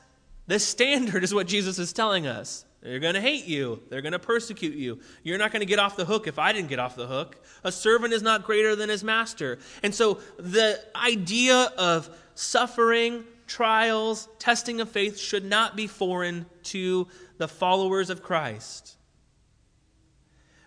the 0.46 0.58
standard, 0.58 1.22
is 1.24 1.34
what 1.34 1.46
Jesus 1.46 1.78
is 1.78 1.92
telling 1.92 2.26
us. 2.26 2.64
They're 2.80 2.98
going 2.98 3.14
to 3.14 3.20
hate 3.20 3.44
you. 3.44 3.82
They're 3.90 4.00
going 4.00 4.14
to 4.14 4.18
persecute 4.18 4.74
you. 4.74 5.00
You're 5.22 5.36
not 5.36 5.52
going 5.52 5.60
to 5.60 5.66
get 5.66 5.78
off 5.78 5.96
the 5.96 6.06
hook 6.06 6.26
if 6.26 6.38
I 6.38 6.52
didn't 6.52 6.68
get 6.68 6.78
off 6.78 6.96
the 6.96 7.06
hook. 7.06 7.44
A 7.62 7.70
servant 7.70 8.14
is 8.14 8.22
not 8.22 8.42
greater 8.42 8.74
than 8.74 8.88
his 8.88 9.04
master. 9.04 9.58
And 9.82 9.94
so 9.94 10.18
the 10.38 10.82
idea 10.96 11.70
of 11.76 12.08
suffering, 12.34 13.22
trials, 13.46 14.28
testing 14.38 14.80
of 14.80 14.88
faith 14.88 15.18
should 15.18 15.44
not 15.44 15.76
be 15.76 15.86
foreign 15.86 16.46
to 16.64 17.06
the 17.36 17.48
followers 17.48 18.08
of 18.08 18.22
Christ. 18.22 18.96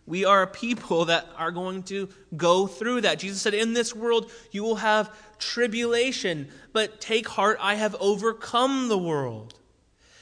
We 0.07 0.23
are 0.23 0.43
a 0.43 0.47
people 0.47 1.05
that 1.05 1.27
are 1.37 1.51
going 1.51 1.83
to 1.83 2.09
go 2.35 2.67
through 2.67 3.01
that. 3.01 3.19
Jesus 3.19 3.41
said, 3.41 3.53
In 3.53 3.73
this 3.73 3.95
world 3.95 4.31
you 4.51 4.63
will 4.63 4.75
have 4.75 5.11
tribulation, 5.39 6.49
but 6.73 7.01
take 7.01 7.27
heart, 7.27 7.57
I 7.59 7.75
have 7.75 7.95
overcome 7.99 8.87
the 8.87 8.97
world. 8.97 9.59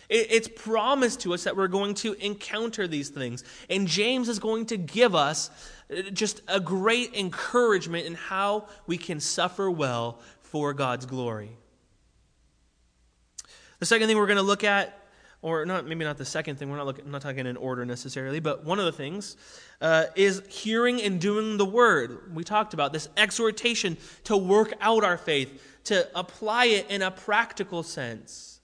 It's 0.10 0.48
promised 0.48 1.22
to 1.22 1.34
us 1.34 1.46
that 1.46 1.58
we're 1.58 1.68
going 1.68 1.96
to 1.96 2.14
encounter 2.14 2.88
these 2.88 3.10
things. 3.10 3.44
And 3.70 3.88
James 3.88 4.30
is 4.30 4.38
going 4.38 4.68
to 4.68 4.78
give 4.78 5.16
us 5.16 5.50
uh, 5.90 6.04
just 6.12 6.42
a 6.48 6.60
great 6.60 7.16
encouragement 7.16 8.06
in 8.06 8.14
how 8.14 8.68
we 8.86 8.98
can 8.98 9.20
suffer 9.20 9.72
well 9.72 10.20
for 10.42 10.74
God's 10.74 11.08
glory. 11.08 11.58
The 13.80 13.88
second 13.88 14.08
thing 14.08 14.18
we're 14.18 14.28
going 14.28 14.38
to 14.38 14.44
look 14.44 14.64
at 14.64 15.03
or 15.44 15.66
not 15.66 15.86
maybe 15.86 16.04
not 16.04 16.18
the 16.18 16.26
second 16.26 16.58
thing 16.58 16.72
we're 16.72 16.78
not 16.78 16.88
looking, 16.88 17.06
I'm 17.06 17.12
not 17.12 17.22
talking 17.22 17.46
in 17.46 17.58
order 17.58 17.86
necessarily 17.86 18.40
but 18.40 18.64
one 18.64 18.80
of 18.80 18.86
the 18.86 18.92
things 18.92 19.38
uh, 19.82 20.06
is 20.16 20.42
hearing 20.48 21.00
and 21.02 21.22
doing 21.22 21.58
the 21.58 21.66
word. 21.66 22.34
We 22.34 22.44
talked 22.44 22.74
about 22.74 22.94
this 22.94 23.10
exhortation 23.16 23.98
to 24.24 24.36
work 24.36 24.74
out 24.82 25.04
our 25.04 25.18
faith 25.18 25.62
to 25.86 26.08
apply 26.18 26.66
it 26.66 26.90
in 26.90 27.02
a 27.02 27.12
practical 27.12 27.84
sense. 27.84 28.62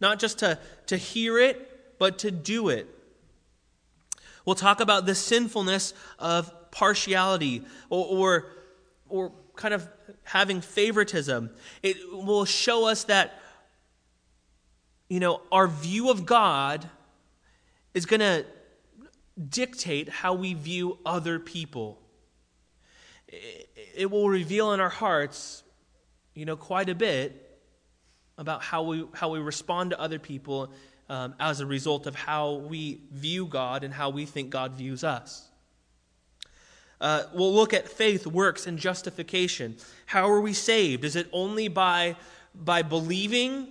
Not 0.00 0.18
just 0.18 0.40
to, 0.40 0.58
to 0.88 0.96
hear 0.98 1.38
it 1.38 1.98
but 1.98 2.18
to 2.18 2.30
do 2.30 2.68
it. 2.68 2.88
We'll 4.44 4.56
talk 4.56 4.80
about 4.80 5.06
the 5.06 5.14
sinfulness 5.14 5.94
of 6.18 6.70
partiality 6.70 7.62
or, 7.88 8.04
or, 8.06 8.46
or 9.08 9.32
kind 9.54 9.74
of 9.74 9.88
having 10.24 10.60
favoritism. 10.60 11.50
It 11.82 11.96
will 12.12 12.44
show 12.44 12.86
us 12.86 13.04
that 13.04 13.40
you 15.08 15.20
know, 15.20 15.40
our 15.52 15.68
view 15.68 16.10
of 16.10 16.26
God 16.26 16.88
is 17.94 18.06
going 18.06 18.20
to 18.20 18.44
dictate 19.48 20.08
how 20.08 20.34
we 20.34 20.54
view 20.54 20.98
other 21.06 21.38
people. 21.38 22.00
It 23.28 24.10
will 24.10 24.28
reveal 24.28 24.72
in 24.72 24.80
our 24.80 24.88
hearts, 24.88 25.62
you 26.34 26.44
know, 26.44 26.56
quite 26.56 26.88
a 26.88 26.94
bit 26.94 27.42
about 28.38 28.62
how 28.62 28.82
we, 28.82 29.06
how 29.14 29.30
we 29.30 29.38
respond 29.38 29.90
to 29.90 30.00
other 30.00 30.18
people 30.18 30.70
um, 31.08 31.34
as 31.38 31.60
a 31.60 31.66
result 31.66 32.06
of 32.06 32.14
how 32.14 32.54
we 32.54 33.00
view 33.12 33.46
God 33.46 33.84
and 33.84 33.94
how 33.94 34.10
we 34.10 34.26
think 34.26 34.50
God 34.50 34.72
views 34.72 35.04
us. 35.04 35.48
Uh, 37.00 37.24
we'll 37.34 37.54
look 37.54 37.74
at 37.74 37.88
faith, 37.88 38.26
works, 38.26 38.66
and 38.66 38.78
justification. 38.78 39.76
How 40.06 40.30
are 40.30 40.40
we 40.40 40.52
saved? 40.52 41.04
Is 41.04 41.14
it 41.14 41.28
only 41.32 41.68
by, 41.68 42.16
by 42.54 42.82
believing? 42.82 43.68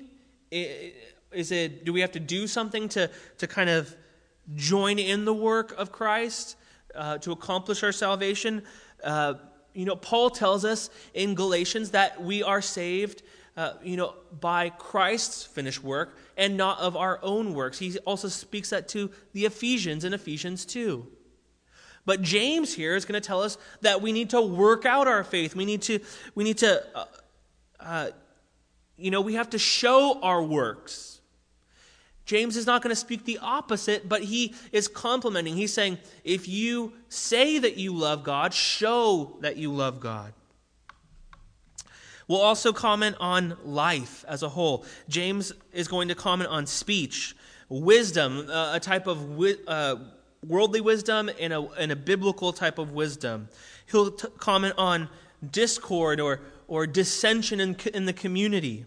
Is 1.36 1.52
it, 1.52 1.86
do 1.86 1.94
we 1.94 2.02
have 2.02 2.14
to 2.14 2.20
do 2.20 2.48
something 2.48 2.90
to, 2.90 3.10
to 3.38 3.48
kind 3.48 3.70
of 3.70 3.96
join 4.56 5.00
in 5.00 5.26
the 5.26 5.34
work 5.34 5.74
of 5.78 5.92
Christ 5.92 6.56
uh, 6.96 7.18
to 7.20 7.32
accomplish 7.32 7.84
our 7.84 7.92
salvation? 7.92 8.64
Uh, 9.04 9.36
you 9.74 9.86
know, 9.86 9.96
Paul 9.96 10.30
tells 10.30 10.64
us 10.64 10.90
in 11.14 11.36
Galatians 11.36 11.92
that 11.92 12.24
we 12.24 12.42
are 12.42 12.62
saved, 12.62 13.24
uh, 13.58 13.74
you 13.84 13.98
know, 13.98 14.16
by 14.40 14.70
Christ's 14.70 15.44
finished 15.44 15.84
work 15.84 16.18
and 16.38 16.56
not 16.56 16.80
of 16.80 16.96
our 16.96 17.20
own 17.22 17.54
works. 17.54 17.78
He 17.78 17.98
also 18.00 18.30
speaks 18.30 18.70
that 18.70 18.88
to 18.90 19.12
the 19.34 19.46
Ephesians 19.46 20.06
in 20.06 20.14
Ephesians 20.14 20.66
2. 20.66 21.06
But 22.06 22.22
James 22.22 22.74
here 22.74 22.96
is 22.96 23.04
going 23.04 23.20
to 23.20 23.28
tell 23.28 23.42
us 23.42 23.58
that 23.82 24.02
we 24.02 24.12
need 24.12 24.30
to 24.30 24.42
work 24.42 24.86
out 24.86 25.08
our 25.08 25.24
faith. 25.24 25.56
We 25.56 25.66
need 25.66 25.82
to, 25.84 26.00
we 26.36 26.44
need 26.44 26.60
to, 26.60 26.86
uh, 26.96 27.06
uh, 27.80 28.10
you 28.96 29.12
know, 29.12 29.22
we 29.22 29.34
have 29.34 29.50
to 29.50 29.60
show 29.60 30.20
our 30.22 30.42
works. 30.42 31.15
James 32.26 32.58
is 32.58 32.66
not 32.66 32.82
going 32.82 32.90
to 32.90 32.96
speak 32.96 33.26
the 33.26 33.38
opposite, 33.40 34.10
but 34.10 34.24
he 34.24 34.56
is 34.72 34.88
complimenting. 34.88 35.56
He's 35.56 35.74
saying, 35.74 36.00
if 36.24 36.48
you 36.48 36.94
say 37.08 37.60
that 37.60 37.78
you 37.78 37.94
love 37.94 38.24
God, 38.24 38.54
show 38.54 39.38
that 39.42 39.58
you 39.58 39.72
love 39.72 40.00
God. 40.00 40.34
We'll 42.28 42.42
also 42.42 42.74
comment 42.74 43.18
on 43.20 43.56
life 43.64 44.26
as 44.28 44.42
a 44.42 44.50
whole. 44.50 44.86
James 45.08 45.52
is 45.72 45.88
going 45.88 46.08
to 46.08 46.16
comment 46.16 46.50
on 46.50 46.66
speech, 46.66 47.36
wisdom, 47.70 48.50
uh, 48.50 48.72
a 48.74 48.80
type 48.80 49.06
of 49.06 49.22
wi- 49.22 49.60
uh, 49.68 49.98
worldly 50.44 50.82
wisdom 50.82 51.30
and 51.40 51.54
a, 51.54 51.62
and 51.78 51.92
a 51.92 51.96
biblical 51.96 52.52
type 52.52 52.80
of 52.80 52.92
wisdom. 52.92 53.50
He'll 53.86 54.12
t- 54.12 54.28
comment 54.40 54.74
on 54.80 55.10
discord 55.52 56.20
or, 56.20 56.42
or 56.68 56.88
dissension 56.88 57.60
in, 57.60 57.76
in 57.94 58.06
the 58.06 58.14
community. 58.14 58.86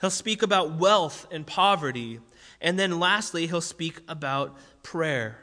He'll 0.00 0.10
speak 0.10 0.42
about 0.42 0.78
wealth 0.78 1.28
and 1.30 1.46
poverty 1.46 2.18
and 2.62 2.78
then 2.78 2.98
lastly, 2.98 3.46
he'll 3.46 3.60
speak 3.60 4.00
about 4.08 4.56
prayer. 4.82 5.36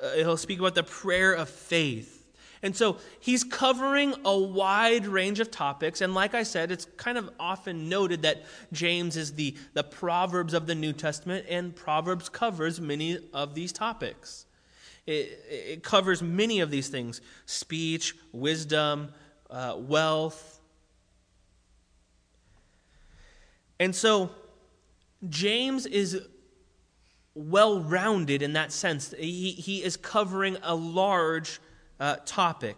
uh, 0.00 0.12
he'll 0.12 0.36
speak 0.36 0.58
about 0.58 0.74
the 0.74 0.82
prayer 0.82 1.32
of 1.32 1.48
faith. 1.48 2.16
And 2.62 2.76
so 2.76 2.98
he's 3.20 3.42
covering 3.42 4.14
a 4.24 4.36
wide 4.38 5.06
range 5.06 5.40
of 5.40 5.50
topics. 5.50 6.02
And 6.02 6.14
like 6.14 6.34
I 6.34 6.42
said, 6.42 6.70
it's 6.70 6.86
kind 6.96 7.16
of 7.16 7.30
often 7.40 7.88
noted 7.88 8.22
that 8.22 8.44
James 8.70 9.16
is 9.16 9.32
the, 9.32 9.56
the 9.72 9.82
Proverbs 9.82 10.52
of 10.52 10.66
the 10.66 10.74
New 10.74 10.92
Testament, 10.92 11.46
and 11.48 11.74
Proverbs 11.74 12.28
covers 12.28 12.78
many 12.80 13.18
of 13.32 13.54
these 13.54 13.72
topics. 13.72 14.44
It, 15.06 15.42
it 15.48 15.82
covers 15.82 16.22
many 16.22 16.60
of 16.60 16.70
these 16.70 16.88
things 16.88 17.22
speech, 17.46 18.14
wisdom, 18.32 19.08
uh, 19.48 19.76
wealth. 19.78 20.60
And 23.78 23.96
so 23.96 24.30
James 25.28 25.86
is 25.86 26.20
well 27.34 27.80
rounded 27.80 28.42
in 28.42 28.54
that 28.54 28.72
sense. 28.72 29.14
He, 29.18 29.52
he 29.52 29.82
is 29.82 29.96
covering 29.96 30.56
a 30.62 30.74
large 30.74 31.60
uh, 31.98 32.16
topic. 32.24 32.76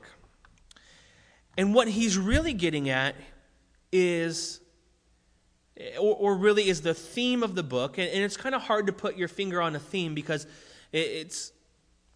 And 1.56 1.74
what 1.74 1.88
he's 1.88 2.18
really 2.18 2.52
getting 2.52 2.88
at 2.88 3.14
is, 3.92 4.60
or, 5.98 6.16
or 6.16 6.36
really 6.36 6.68
is 6.68 6.80
the 6.80 6.94
theme 6.94 7.42
of 7.42 7.54
the 7.54 7.62
book. 7.62 7.98
And, 7.98 8.08
and 8.08 8.22
it's 8.24 8.36
kind 8.36 8.54
of 8.54 8.62
hard 8.62 8.86
to 8.86 8.92
put 8.92 9.16
your 9.16 9.28
finger 9.28 9.60
on 9.60 9.76
a 9.76 9.78
theme 9.78 10.14
because 10.14 10.44
it, 10.92 10.98
it's, 10.98 11.52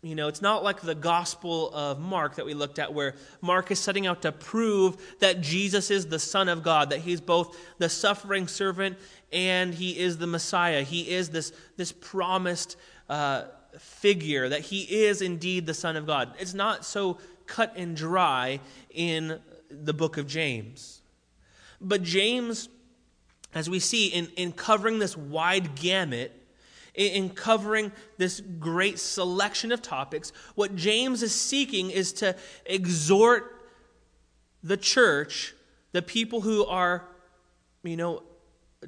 you 0.03 0.15
know, 0.15 0.29
it's 0.29 0.43
not 0.43 0.63
like 0.63 0.81
the 0.83 0.95
Gospel 0.95 1.71
of 1.75 1.99
Mark 1.99 2.37
that 2.37 2.47
we 2.47 2.55
looked 2.55 2.79
at, 2.79 2.95
where 2.95 3.15
Mark 3.41 3.71
is 3.71 3.79
setting 3.79 4.07
out 4.07 4.23
to 4.23 4.31
prove 4.31 4.97
that 5.21 5.41
Jesus 5.41 5.91
is 5.91 6.07
the 6.07 6.19
Son 6.19 6.49
of 6.49 6.63
God, 6.63 6.91
that 6.91 7.01
he's 7.01 7.21
both 7.21 7.59
the 7.79 7.89
suffering 7.89 8.47
servant 8.47 8.99
and 9.33 9.75
he 9.75 9.99
is 9.99 10.19
the 10.19 10.27
Messiah. 10.27 10.83
He 10.83 11.11
is 11.11 11.31
this, 11.31 11.53
this 11.77 11.93
promised 11.93 12.77
uh, 13.09 13.45
figure, 13.79 14.49
that 14.49 14.61
he 14.61 14.83
is 14.83 15.23
indeed 15.23 15.67
the 15.67 15.75
Son 15.75 15.97
of 15.97 16.07
God. 16.07 16.35
It's 16.39 16.55
not 16.55 16.85
so 16.85 17.19
cut 17.47 17.75
and 17.77 17.97
dry 17.97 18.61
in 18.91 19.41
the 19.71 19.93
book 19.93 20.17
of 20.17 20.27
James. 20.27 21.03
But 21.81 22.03
James, 22.03 22.69
as 23.55 23.69
we 23.69 23.79
see 23.79 24.09
in, 24.09 24.29
in 24.37 24.53
covering 24.53 24.99
this 24.99 25.17
wide 25.17 25.75
gamut, 25.75 26.33
in 26.95 27.29
covering 27.29 27.93
this 28.17 28.41
great 28.41 28.99
selection 28.99 29.71
of 29.71 29.83
topics, 29.83 30.33
what 30.55 30.75
James 30.77 31.23
is 31.23 31.35
seeking 31.35 31.91
is 31.91 32.13
to 32.15 32.35
exhort 32.65 33.53
the 34.63 34.77
church, 34.77 35.55
the 35.93 36.01
people 36.01 36.41
who 36.41 36.65
are, 36.65 37.05
you 37.83 37.97
know, 37.97 38.23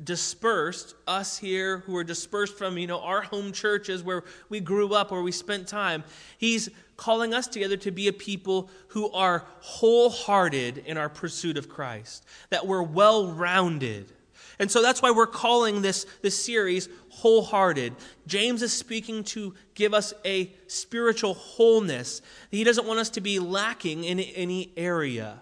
dispersed, 0.05 0.95
us 1.07 1.39
here 1.39 1.79
who 1.79 1.97
are 1.97 2.05
dispersed 2.05 2.57
from, 2.57 2.79
you 2.79 2.87
know, 2.87 3.01
our 3.01 3.23
home 3.23 3.53
churches 3.53 4.03
where 4.03 4.25
we 4.49 4.61
grew 4.61 4.95
up, 4.95 5.11
where 5.11 5.23
we 5.23 5.33
spent 5.33 5.67
time, 5.67 6.05
he's 6.37 6.69
calling 6.97 7.33
us 7.33 7.47
together 7.47 7.77
to 7.77 7.91
be 7.91 8.09
a 8.09 8.13
people 8.13 8.69
who 8.89 9.11
are 9.13 9.45
wholehearted 9.61 10.79
in 10.79 10.99
our 10.99 11.09
pursuit 11.09 11.57
of 11.57 11.69
Christ, 11.69 12.25
that 12.51 12.67
we're 12.67 12.83
well 12.83 13.29
rounded. 13.29 14.13
And 14.59 14.71
so 14.71 14.83
that's 14.83 15.01
why 15.01 15.13
we're 15.13 15.27
calling 15.27 15.83
this, 15.83 16.05
this 16.23 16.45
series 16.45 16.89
Wholehearted. 17.11 17.95
James 18.29 18.63
is 18.63 18.73
speaking 18.73 19.25
to 19.25 19.55
give 19.75 19.93
us 19.93 20.15
a 20.25 20.53
spiritual 20.69 21.35
wholeness. 21.35 22.23
He 22.51 22.63
doesn't 22.63 22.87
want 22.87 23.01
us 23.01 23.11
to 23.11 23.21
be 23.21 23.41
lacking 23.41 24.05
in 24.05 24.21
any 24.21 24.73
area. 24.77 25.41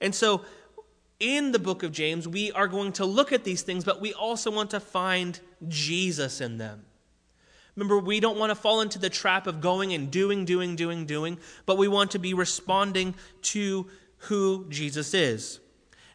And 0.00 0.14
so 0.14 0.42
in 1.20 1.52
the 1.52 1.58
book 1.58 1.82
of 1.82 1.92
James, 1.92 2.28
we 2.28 2.52
are 2.52 2.68
going 2.68 2.92
to 2.92 3.04
look 3.04 3.32
at 3.32 3.44
these 3.44 3.62
things, 3.62 3.84
but 3.84 4.00
we 4.00 4.12
also 4.12 4.50
want 4.50 4.70
to 4.70 4.80
find 4.80 5.38
Jesus 5.68 6.40
in 6.40 6.58
them. 6.58 6.84
Remember, 7.74 7.98
we 7.98 8.20
don't 8.20 8.38
want 8.38 8.50
to 8.50 8.54
fall 8.54 8.80
into 8.80 8.98
the 8.98 9.10
trap 9.10 9.46
of 9.46 9.60
going 9.60 9.92
and 9.92 10.10
doing, 10.10 10.44
doing, 10.44 10.76
doing, 10.76 11.04
doing, 11.04 11.38
but 11.66 11.76
we 11.76 11.88
want 11.88 12.12
to 12.12 12.18
be 12.18 12.32
responding 12.32 13.14
to 13.42 13.86
who 14.18 14.66
Jesus 14.68 15.12
is. 15.12 15.60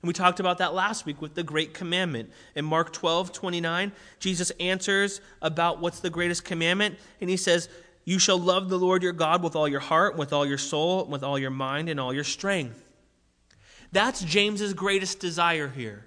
And 0.01 0.07
we 0.07 0.13
talked 0.13 0.39
about 0.39 0.57
that 0.57 0.73
last 0.73 1.05
week 1.05 1.21
with 1.21 1.35
the 1.35 1.43
great 1.43 1.75
commandment. 1.75 2.31
In 2.55 2.65
Mark 2.65 2.91
12, 2.91 3.31
29, 3.31 3.91
Jesus 4.19 4.49
answers 4.59 5.21
about 5.41 5.79
what's 5.79 5.99
the 5.99 6.09
greatest 6.09 6.43
commandment, 6.43 6.97
and 7.19 7.29
he 7.29 7.37
says, 7.37 7.69
You 8.05 8.17
shall 8.17 8.39
love 8.39 8.69
the 8.69 8.79
Lord 8.79 9.03
your 9.03 9.13
God 9.13 9.43
with 9.43 9.55
all 9.55 9.67
your 9.67 9.79
heart, 9.79 10.17
with 10.17 10.33
all 10.33 10.45
your 10.45 10.57
soul, 10.57 11.05
with 11.05 11.23
all 11.23 11.37
your 11.37 11.51
mind, 11.51 11.89
and 11.89 11.99
all 11.99 12.13
your 12.13 12.23
strength. 12.23 12.90
That's 13.91 14.21
James's 14.21 14.73
greatest 14.73 15.19
desire 15.19 15.67
here. 15.67 16.05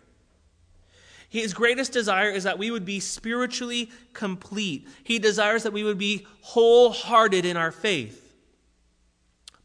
His 1.28 1.52
greatest 1.52 1.92
desire 1.92 2.30
is 2.30 2.44
that 2.44 2.58
we 2.58 2.70
would 2.70 2.84
be 2.84 3.00
spiritually 3.00 3.90
complete. 4.12 4.86
He 5.02 5.18
desires 5.18 5.64
that 5.64 5.72
we 5.72 5.82
would 5.82 5.98
be 5.98 6.26
wholehearted 6.42 7.44
in 7.44 7.56
our 7.56 7.72
faith. 7.72 8.34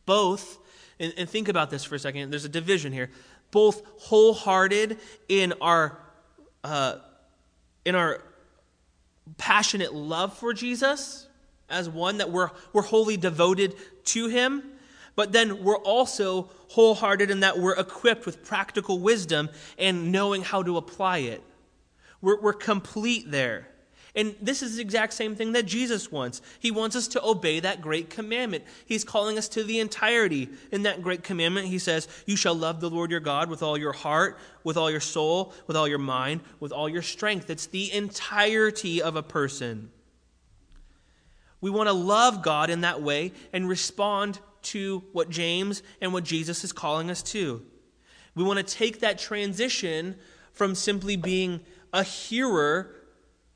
Both, 0.06 0.58
and, 1.00 1.14
and 1.16 1.30
think 1.30 1.48
about 1.48 1.70
this 1.70 1.84
for 1.84 1.96
a 1.96 2.00
second, 2.00 2.32
there's 2.32 2.46
a 2.46 2.50
division 2.50 2.92
here. 2.92 3.12
Both 3.52 3.84
wholehearted 4.00 4.98
in 5.28 5.54
our 5.62 6.00
uh, 6.64 6.98
in 7.86 7.96
our 7.96 8.22
passionate 9.38 9.94
love 9.94 10.38
for 10.38 10.54
Jesus, 10.54 11.28
as 11.70 11.90
one 11.90 12.18
that 12.18 12.30
we're, 12.30 12.52
we're 12.74 12.82
wholly 12.82 13.18
devoted 13.18 13.76
to 14.06 14.28
him, 14.28 14.64
but 15.16 15.32
then 15.32 15.64
we're 15.64 15.78
also 15.78 16.50
wholehearted 16.70 17.32
in 17.32 17.42
that 17.42 17.58
we're 17.60 17.76
equipped 17.76 18.26
with 18.26 18.44
practical 18.44 19.00
wisdom 19.00 19.50
and 19.78 20.12
knowing 20.12 20.42
how 20.44 20.64
to 20.64 20.78
apply 20.78 21.20
it. 21.20 21.44
We're, 22.22 22.40
we're 22.40 22.54
complete 22.54 23.30
there. 23.30 23.68
And 24.16 24.36
this 24.42 24.64
is 24.64 24.76
the 24.76 24.82
exact 24.82 25.14
same 25.14 25.36
thing 25.36 25.52
that 25.52 25.66
Jesus 25.66 26.12
wants. 26.12 26.42
He 26.60 26.72
wants 26.72 26.96
us 26.96 27.08
to 27.10 27.24
obey 27.24 27.60
that 27.60 27.82
great 27.82 28.10
commandment. 28.10 28.64
He's 28.86 29.04
calling 29.04 29.38
us 29.38 29.48
to 29.50 29.64
the 29.64 29.80
entirety. 29.80 30.50
In 30.72 30.84
that 30.84 31.04
great 31.04 31.24
commandment, 31.24 31.68
he 31.68 31.80
says, 31.80 32.08
You 32.26 32.36
shall 32.36 32.56
love 32.56 32.82
the 32.82 32.90
Lord 32.90 33.12
your 33.12 33.20
God 33.20 33.50
with 33.50 33.62
all 33.62 33.78
your 33.78 33.94
heart, 33.94 34.40
with 34.64 34.78
all 34.78 34.90
your 34.90 35.00
soul, 35.00 35.54
with 35.68 35.78
all 35.78 35.88
your 35.88 36.00
mind, 36.00 36.42
with 36.60 36.72
all 36.72 36.90
your 36.90 37.04
strength. 37.04 37.50
It's 37.50 37.68
the 37.68 37.94
entirety 37.94 39.02
of 39.02 39.16
a 39.16 39.24
person. 39.24 39.92
We 41.62 41.70
want 41.70 41.88
to 41.88 41.94
love 41.94 42.42
God 42.42 42.70
in 42.70 42.82
that 42.82 43.02
way 43.02 43.34
and 43.54 43.70
respond 43.70 44.40
to 44.64 45.04
what 45.12 45.30
James 45.30 45.84
and 46.02 46.14
what 46.14 46.24
Jesus 46.24 46.64
is 46.64 46.72
calling 46.72 47.10
us 47.10 47.24
to. 47.24 47.66
We 48.36 48.44
want 48.44 48.58
to 48.58 48.76
take 48.76 49.00
that 49.02 49.18
transition 49.18 50.16
from 50.52 50.76
simply 50.76 51.16
being 51.16 51.62
a 51.94 52.04
hearer, 52.04 52.96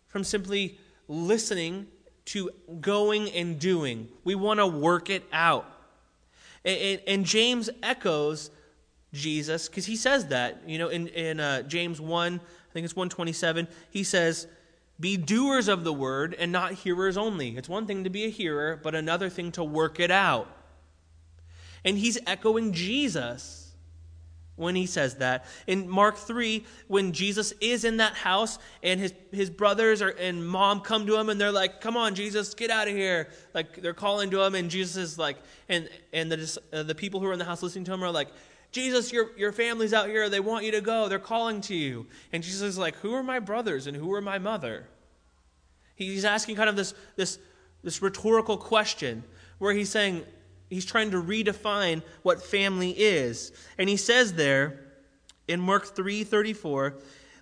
from 0.07 0.23
simply 0.23 0.79
listening, 1.07 1.87
to 2.25 2.49
going 2.79 3.29
and 3.31 3.59
doing. 3.59 4.07
We 4.23 4.35
want 4.35 4.59
to 4.59 4.67
work 4.67 5.09
it 5.09 5.23
out. 5.31 5.65
And, 6.65 7.01
and 7.07 7.25
James 7.25 7.69
echoes 7.81 8.49
Jesus 9.13 9.67
because 9.67 9.85
he 9.85 9.95
says 9.95 10.27
that. 10.27 10.61
You 10.67 10.79
know, 10.79 10.89
in, 10.89 11.07
in 11.09 11.39
uh, 11.39 11.63
James 11.63 11.99
1, 12.01 12.35
I 12.35 12.73
think 12.73 12.85
it's 12.85 12.95
127, 12.95 13.67
he 13.91 14.03
says, 14.03 14.47
Be 14.99 15.17
doers 15.17 15.67
of 15.67 15.83
the 15.83 15.93
word 15.93 16.35
and 16.37 16.51
not 16.51 16.73
hearers 16.73 17.17
only. 17.17 17.55
It's 17.57 17.69
one 17.69 17.85
thing 17.85 18.03
to 18.05 18.09
be 18.09 18.25
a 18.25 18.29
hearer, 18.29 18.79
but 18.81 18.95
another 18.95 19.29
thing 19.29 19.51
to 19.53 19.63
work 19.63 19.99
it 19.99 20.11
out. 20.11 20.47
And 21.85 21.97
he's 21.97 22.17
echoing 22.25 22.73
Jesus 22.73 23.63
when 24.55 24.75
he 24.75 24.85
says 24.85 25.15
that. 25.15 25.45
In 25.67 25.89
Mark 25.89 26.17
3, 26.17 26.63
when 26.87 27.11
Jesus 27.11 27.53
is 27.59 27.83
in 27.83 27.97
that 27.97 28.13
house 28.13 28.59
and 28.83 28.99
his, 28.99 29.13
his 29.31 29.49
brothers 29.49 30.01
are, 30.01 30.09
and 30.09 30.47
mom 30.47 30.81
come 30.81 31.07
to 31.07 31.17
him 31.17 31.29
and 31.29 31.41
they're 31.41 31.51
like, 31.51 31.81
Come 31.81 31.97
on, 31.97 32.15
Jesus, 32.15 32.53
get 32.53 32.69
out 32.69 32.87
of 32.87 32.93
here. 32.93 33.29
Like 33.53 33.81
they're 33.81 33.93
calling 33.93 34.29
to 34.31 34.41
him, 34.41 34.55
and 34.55 34.69
Jesus 34.69 34.95
is 34.95 35.17
like, 35.17 35.37
and, 35.69 35.89
and 36.11 36.31
the, 36.31 36.59
uh, 36.71 36.83
the 36.83 36.95
people 36.95 37.19
who 37.19 37.25
are 37.27 37.33
in 37.33 37.39
the 37.39 37.45
house 37.45 37.63
listening 37.63 37.85
to 37.85 37.93
him 37.93 38.03
are 38.03 38.11
like, 38.11 38.29
Jesus, 38.71 39.11
your, 39.11 39.37
your 39.37 39.51
family's 39.51 39.93
out 39.93 40.07
here. 40.07 40.29
They 40.29 40.39
want 40.39 40.65
you 40.65 40.71
to 40.71 40.81
go. 40.81 41.07
They're 41.07 41.19
calling 41.19 41.61
to 41.61 41.75
you. 41.75 42.07
And 42.31 42.43
Jesus 42.43 42.61
is 42.61 42.77
like, 42.77 42.95
Who 42.97 43.13
are 43.13 43.23
my 43.23 43.39
brothers 43.39 43.87
and 43.87 43.97
who 43.97 44.13
are 44.13 44.21
my 44.21 44.39
mother? 44.39 44.87
He's 45.95 46.25
asking 46.25 46.55
kind 46.55 46.69
of 46.69 46.75
this, 46.75 46.93
this, 47.15 47.37
this 47.83 48.01
rhetorical 48.01 48.57
question 48.57 49.23
where 49.59 49.73
he's 49.73 49.89
saying, 49.89 50.23
he's 50.73 50.85
trying 50.85 51.11
to 51.11 51.21
redefine 51.21 52.01
what 52.21 52.43
family 52.43 52.91
is. 52.91 53.51
And 53.77 53.89
he 53.89 53.97
says 53.97 54.33
there 54.33 54.79
in 55.47 55.59
Mark 55.59 55.95
3:34, 55.95 56.95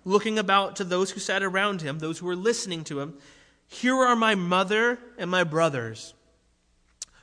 looking 0.04 0.38
about 0.38 0.76
to 0.76 0.84
those 0.84 1.12
who 1.12 1.20
sat 1.20 1.42
around 1.42 1.82
him, 1.82 1.98
those 1.98 2.18
who 2.18 2.26
were 2.26 2.36
listening 2.36 2.84
to 2.84 3.00
him, 3.00 3.18
here 3.68 3.96
are 3.96 4.16
my 4.16 4.34
mother 4.34 4.98
and 5.16 5.30
my 5.30 5.44
brothers. 5.44 6.14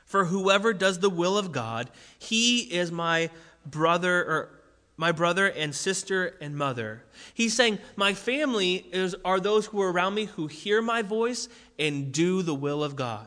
For 0.04 0.24
whoever 0.24 0.72
does 0.72 0.98
the 0.98 1.10
will 1.10 1.38
of 1.38 1.52
God, 1.52 1.90
he 2.18 2.62
is 2.62 2.90
my 2.90 3.30
brother 3.64 4.24
or 4.24 4.60
my 4.96 5.12
brother 5.12 5.46
and 5.46 5.74
sister 5.74 6.36
and 6.40 6.56
mother. 6.56 7.04
He's 7.32 7.54
saying, 7.54 7.78
My 7.96 8.12
family 8.12 8.84
is, 8.92 9.14
are 9.24 9.40
those 9.40 9.66
who 9.66 9.80
are 9.80 9.92
around 9.92 10.14
me 10.14 10.24
who 10.24 10.46
hear 10.46 10.82
my 10.82 11.02
voice 11.02 11.48
and 11.78 12.12
do 12.12 12.42
the 12.42 12.54
will 12.54 12.82
of 12.82 12.96
God. 12.96 13.26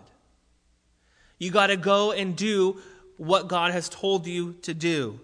You 1.40 1.52
got 1.52 1.68
to 1.68 1.78
go 1.78 2.12
and 2.12 2.36
do 2.36 2.80
what 3.18 3.48
God 3.48 3.72
has 3.72 3.90
told 3.90 4.28
you 4.28 4.54
to 4.64 4.74
do. 4.74 5.20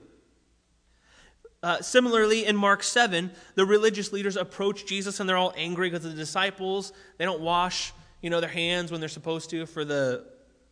Uh, 1.62 1.82
similarly, 1.82 2.46
in 2.46 2.56
Mark 2.56 2.84
7, 2.84 3.32
the 3.56 3.66
religious 3.66 4.14
leaders 4.14 4.38
approach 4.38 4.86
Jesus 4.86 5.20
and 5.20 5.28
they're 5.28 5.38
all 5.38 5.54
angry 5.58 5.90
because 5.90 6.04
the 6.04 6.14
disciples, 6.14 6.94
they 7.18 7.26
don't 7.26 7.42
wash 7.42 7.94
you 8.22 8.30
know, 8.30 8.42
their 8.42 8.50
hands 8.50 8.92
when 8.92 9.00
they're 9.00 9.10
supposed 9.10 9.50
to 9.50 9.66
for 9.66 9.86
the, 9.86 10.26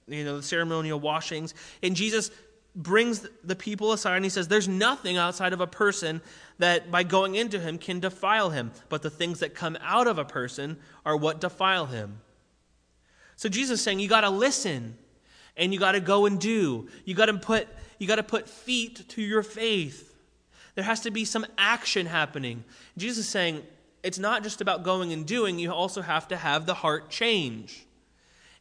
you 0.07 0.23
know, 0.23 0.37
the 0.37 0.43
ceremonial 0.43 0.99
washings. 0.99 1.53
And 1.81 1.95
Jesus 1.95 2.31
brings 2.75 3.27
the 3.43 3.55
people 3.55 3.93
aside 3.93 4.17
and 4.17 4.25
he 4.25 4.29
says, 4.29 4.47
There's 4.47 4.67
nothing 4.67 5.17
outside 5.17 5.53
of 5.53 5.61
a 5.61 5.67
person 5.67 6.21
that 6.59 6.91
by 6.91 7.03
going 7.03 7.35
into 7.35 7.59
him 7.59 7.77
can 7.77 7.99
defile 7.99 8.49
him, 8.49 8.71
but 8.89 9.01
the 9.01 9.09
things 9.09 9.39
that 9.39 9.55
come 9.55 9.77
out 9.81 10.07
of 10.07 10.17
a 10.17 10.25
person 10.25 10.77
are 11.05 11.15
what 11.15 11.41
defile 11.41 11.85
him. 11.85 12.21
So 13.35 13.49
Jesus 13.49 13.79
is 13.79 13.83
saying, 13.83 13.99
You 13.99 14.09
got 14.09 14.21
to 14.21 14.29
listen 14.29 14.97
and 15.57 15.73
you 15.73 15.79
got 15.79 15.93
to 15.93 15.99
go 15.99 16.25
and 16.25 16.39
do. 16.39 16.87
You 17.05 17.15
got 17.15 17.25
to 17.25 17.33
put 17.33 17.67
you 17.99 18.07
got 18.07 18.17
to 18.17 18.23
put 18.23 18.47
feet 18.47 19.09
to 19.09 19.21
your 19.21 19.43
faith. 19.43 20.15
There 20.75 20.83
has 20.83 21.01
to 21.01 21.11
be 21.11 21.25
some 21.25 21.45
action 21.57 22.05
happening. 22.05 22.63
Jesus 22.95 23.25
is 23.25 23.27
saying 23.27 23.63
it's 24.03 24.19
not 24.19 24.43
just 24.43 24.61
about 24.61 24.83
going 24.83 25.11
and 25.11 25.25
doing, 25.25 25.57
you 25.57 25.71
also 25.71 26.01
have 26.01 26.27
to 26.27 26.37
have 26.37 26.67
the 26.67 26.75
heart 26.75 27.09
change. 27.09 27.83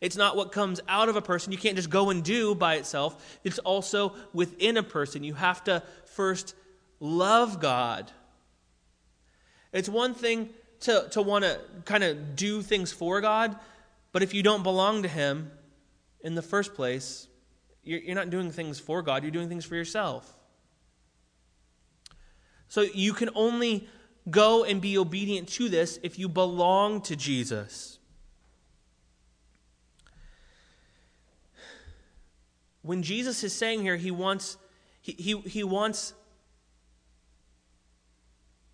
It's 0.00 0.16
not 0.16 0.36
what 0.36 0.52
comes 0.52 0.80
out 0.88 1.08
of 1.08 1.16
a 1.16 1.22
person. 1.22 1.52
You 1.52 1.58
can't 1.58 1.76
just 1.76 1.90
go 1.90 2.10
and 2.10 2.24
do 2.24 2.54
by 2.54 2.76
itself. 2.76 3.38
It's 3.44 3.58
also 3.58 4.14
within 4.32 4.76
a 4.76 4.82
person. 4.82 5.24
You 5.24 5.34
have 5.34 5.62
to 5.64 5.82
first 6.04 6.54
love 7.00 7.60
God. 7.60 8.10
It's 9.72 9.88
one 9.88 10.14
thing 10.14 10.50
to, 10.80 11.08
to 11.10 11.22
want 11.22 11.44
to 11.44 11.60
kind 11.84 12.04
of 12.04 12.36
do 12.36 12.62
things 12.62 12.92
for 12.92 13.20
God, 13.20 13.56
but 14.12 14.22
if 14.22 14.32
you 14.32 14.42
don't 14.42 14.62
belong 14.62 15.02
to 15.02 15.08
Him 15.08 15.50
in 16.26 16.34
the 16.34 16.42
first 16.42 16.74
place, 16.74 17.28
you're, 17.84 18.16
not 18.16 18.30
doing 18.30 18.50
things 18.50 18.80
for 18.80 19.00
God, 19.00 19.22
you're 19.22 19.30
doing 19.30 19.48
things 19.48 19.64
for 19.64 19.76
yourself. 19.76 20.36
So 22.66 22.80
you 22.80 23.12
can 23.12 23.30
only 23.36 23.88
go 24.28 24.64
and 24.64 24.80
be 24.80 24.98
obedient 24.98 25.46
to 25.50 25.68
this 25.68 26.00
if 26.02 26.18
you 26.18 26.28
belong 26.28 27.00
to 27.02 27.14
Jesus. 27.14 28.00
When 32.82 33.04
Jesus 33.04 33.44
is 33.44 33.52
saying 33.52 33.82
here, 33.82 33.96
he 33.96 34.10
wants, 34.10 34.56
he, 35.00 35.12
he, 35.12 35.38
he 35.42 35.62
wants 35.62 36.12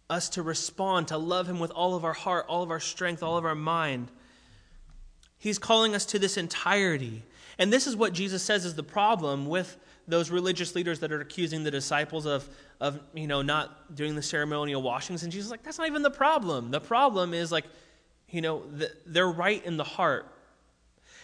us 0.09 0.31
to 0.31 0.43
respond, 0.43 1.09
to 1.09 1.19
love 1.19 1.47
him 1.51 1.61
with 1.61 1.71
all 1.71 1.97
of 1.97 2.05
our 2.07 2.15
heart, 2.15 2.47
all 2.49 2.63
of 2.63 2.71
our 2.71 2.81
strength, 2.81 3.23
all 3.23 3.37
of 3.37 3.45
our 3.45 3.55
mind. 3.55 4.11
He's 5.37 5.59
calling 5.59 5.95
us 5.95 6.07
to 6.07 6.19
this 6.19 6.39
entirety. 6.39 7.25
And 7.59 7.73
this 7.73 7.87
is 7.87 7.97
what 7.97 8.13
Jesus 8.13 8.43
says 8.43 8.65
is 8.65 8.75
the 8.75 8.83
problem 8.83 9.47
with 9.47 9.77
those 10.09 10.31
religious 10.31 10.75
leaders 10.75 11.01
that 11.01 11.13
are 11.13 11.21
accusing 11.21 11.63
the 11.63 11.71
disciples 11.71 12.27
of, 12.27 12.49
of 12.81 12.99
you 13.15 13.27
know, 13.27 13.43
not 13.43 13.95
doing 13.95 14.15
the 14.15 14.23
ceremonial 14.23 14.83
washings. 14.83 15.23
And 15.23 15.31
Jesus 15.31 15.47
is 15.47 15.51
like, 15.51 15.63
that's 15.63 15.79
not 15.79 15.87
even 15.87 16.03
the 16.03 16.11
problem. 16.11 16.71
The 16.71 16.81
problem 16.81 17.35
is 17.35 17.53
like, 17.53 17.65
you 18.29 18.41
know, 18.41 18.65
the, 18.71 18.91
they're 19.07 19.31
right 19.31 19.65
in 19.65 19.77
the 19.77 19.85
heart. 19.85 20.27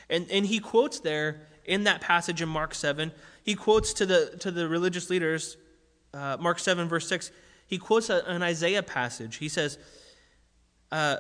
And, 0.08 0.30
and 0.30 0.46
he 0.46 0.60
quotes 0.60 1.00
there 1.00 1.48
in 1.64 1.84
that 1.84 2.00
passage 2.00 2.40
in 2.40 2.48
Mark 2.48 2.74
7, 2.74 3.12
he 3.44 3.54
quotes 3.54 3.92
to 3.94 4.06
the, 4.06 4.36
to 4.40 4.50
the 4.50 4.68
religious 4.68 5.10
leaders, 5.10 5.56
uh, 6.14 6.36
Mark 6.40 6.58
7, 6.58 6.88
verse 6.88 7.06
6, 7.08 7.30
he 7.66 7.78
quotes 7.78 8.08
a, 8.08 8.24
an 8.26 8.42
Isaiah 8.42 8.82
passage. 8.82 9.36
He 9.36 9.48
says, 9.48 9.78
uh, 10.90 11.16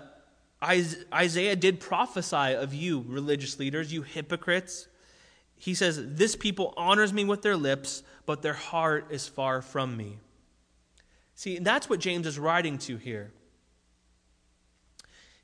Isaiah 0.62 1.54
did 1.54 1.80
prophesy 1.80 2.54
of 2.54 2.72
you, 2.72 3.04
religious 3.06 3.58
leaders, 3.58 3.92
you 3.92 4.02
hypocrites 4.02 4.88
he 5.58 5.74
says, 5.74 6.00
This 6.02 6.36
people 6.36 6.72
honors 6.76 7.12
me 7.12 7.24
with 7.24 7.42
their 7.42 7.56
lips, 7.56 8.02
but 8.26 8.42
their 8.42 8.54
heart 8.54 9.08
is 9.10 9.26
far 9.28 9.60
from 9.60 9.96
me. 9.96 10.18
See, 11.34 11.58
that's 11.58 11.88
what 11.88 12.00
James 12.00 12.26
is 12.26 12.38
writing 12.38 12.78
to 12.78 12.96
here. 12.96 13.32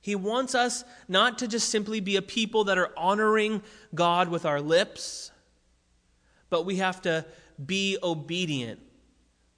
He 0.01 0.15
wants 0.15 0.55
us 0.55 0.85
not 1.09 1.39
to 1.39 1.49
just 1.49 1.71
simply 1.71 2.01
be 2.01 2.17
a 2.17 2.23
people 2.23 2.65
that 2.65 2.79
are 2.79 2.93
honoring 2.97 3.63
God 3.95 4.29
with 4.29 4.45
our 4.45 4.61
lips, 4.61 5.31
but 6.51 6.67
we 6.67 6.77
have 6.77 7.01
to 7.03 7.25
be 7.65 7.97
obedient. 8.03 8.81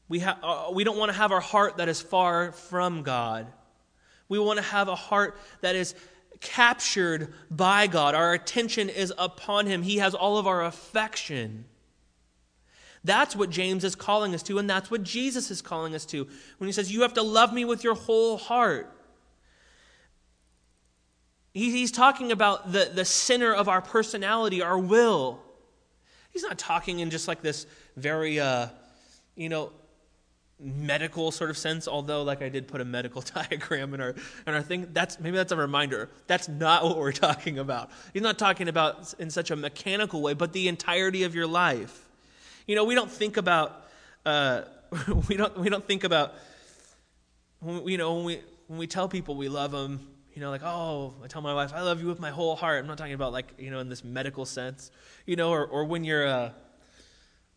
We, 0.09 0.21
ha- 0.21 0.39
uh, 0.43 0.73
we 0.73 0.85
don't 0.85 0.99
want 0.99 1.11
to 1.11 1.19
have 1.19 1.33
our 1.33 1.41
heart 1.41 1.79
that 1.79 1.89
is 1.89 2.01
far 2.01 2.53
from 2.53 3.03
God. 3.03 3.49
We 4.29 4.39
want 4.39 4.59
to 4.59 4.65
have 4.65 4.89
a 4.89 4.95
heart 4.95 5.37
that 5.63 5.75
is 5.75 5.95
captured 6.41 7.33
by 7.51 7.87
God. 7.87 8.15
Our 8.15 8.33
attention 8.33 8.89
is 8.89 9.13
upon 9.17 9.67
Him. 9.67 9.83
He 9.83 9.99
has 9.99 10.15
all 10.15 10.39
of 10.39 10.47
our 10.47 10.65
affection. 10.65 11.65
That's 13.05 13.37
what 13.37 13.51
James 13.51 13.85
is 13.85 13.95
calling 13.95 14.35
us 14.35 14.43
to, 14.45 14.59
and 14.59 14.69
that's 14.69 14.91
what 14.91 15.05
Jesus 15.05 15.51
is 15.53 15.63
calling 15.63 15.95
us 15.95 16.05
to 16.07 16.27
when 16.59 16.67
he 16.67 16.73
says, 16.73 16.93
You 16.93 17.03
have 17.03 17.15
to 17.15 17.23
love 17.23 17.53
me 17.53 17.65
with 17.65 17.85
your 17.85 17.95
whole 17.95 18.37
heart. 18.37 18.93
He's 21.53 21.93
talking 21.93 22.33
about 22.33 22.73
the, 22.73 22.91
the 22.93 23.05
center 23.05 23.55
of 23.55 23.69
our 23.69 23.81
personality, 23.81 24.61
our 24.61 24.79
will. 24.79 25.41
He's 26.31 26.43
not 26.43 26.59
talking 26.59 26.99
in 26.99 27.09
just 27.09 27.29
like 27.29 27.41
this 27.41 27.67
very, 27.97 28.39
uh, 28.39 28.69
you 29.37 29.49
know, 29.49 29.73
medical 30.59 31.31
sort 31.31 31.51
of 31.51 31.59
sense 31.59 31.87
although 31.87 32.23
like 32.23 32.41
i 32.41 32.49
did 32.49 32.67
put 32.67 32.81
a 32.81 32.85
medical 32.85 33.21
diagram 33.35 33.93
in 33.93 34.01
our 34.01 34.15
in 34.47 34.55
our 34.55 34.63
thing. 34.63 34.89
That's 34.93 35.21
maybe 35.21 35.37
that's 35.37 35.53
a 35.53 35.57
reminder. 35.57 36.09
That's 36.27 36.49
not 36.49 36.85
what 36.85 36.97
we're 36.97 37.13
talking 37.13 37.59
about. 37.59 37.91
He's 38.13 38.23
not 38.23 38.39
talking 38.39 38.69
about 38.69 39.15
in 39.19 39.31
such 39.31 39.51
a 39.51 39.57
mechanical 39.57 40.23
way 40.23 40.35
but 40.35 40.53
the 40.53 40.69
entirety 40.69 41.25
of 41.25 41.35
your 41.35 41.47
life. 41.47 42.09
You 42.67 42.75
know 42.75 42.85
we 42.85 42.95
don't 42.95 43.11
think 43.11 43.37
about 43.37 43.87
uh, 44.25 44.63
we 45.29 45.37
don't 45.37 45.59
we 45.59 45.69
don't 45.69 45.85
think 45.87 46.05
about 46.05 46.35
you 47.85 47.99
know 47.99 48.15
when 48.15 48.25
we 48.25 48.41
when 48.69 48.79
we 48.79 48.87
tell 48.87 49.09
people 49.09 49.37
we 49.37 49.49
love 49.49 49.73
them 49.73 50.07
you 50.35 50.41
know 50.41 50.51
like 50.51 50.63
oh 50.63 51.15
i 51.25 51.27
tell 51.27 51.41
my 51.41 51.55
wife 51.55 51.73
i 51.75 51.81
love 51.81 52.01
you 52.01 52.07
with 52.07 52.21
my 52.21 52.31
whole 52.31 52.57
heart. 52.57 52.81
I'm 52.81 52.87
not 52.87 52.99
talking 52.99 53.15
about 53.15 53.33
like 53.33 53.53
you 53.59 53.71
know 53.71 53.81
in 53.81 53.89
this 53.89 54.05
medical 54.05 54.47
sense. 54.47 54.91
You 55.27 55.37
know 55.37 55.51
or, 55.51 55.67
or 55.67 55.85
when 55.85 56.03
you're 56.05 56.27
uh, 56.27 56.51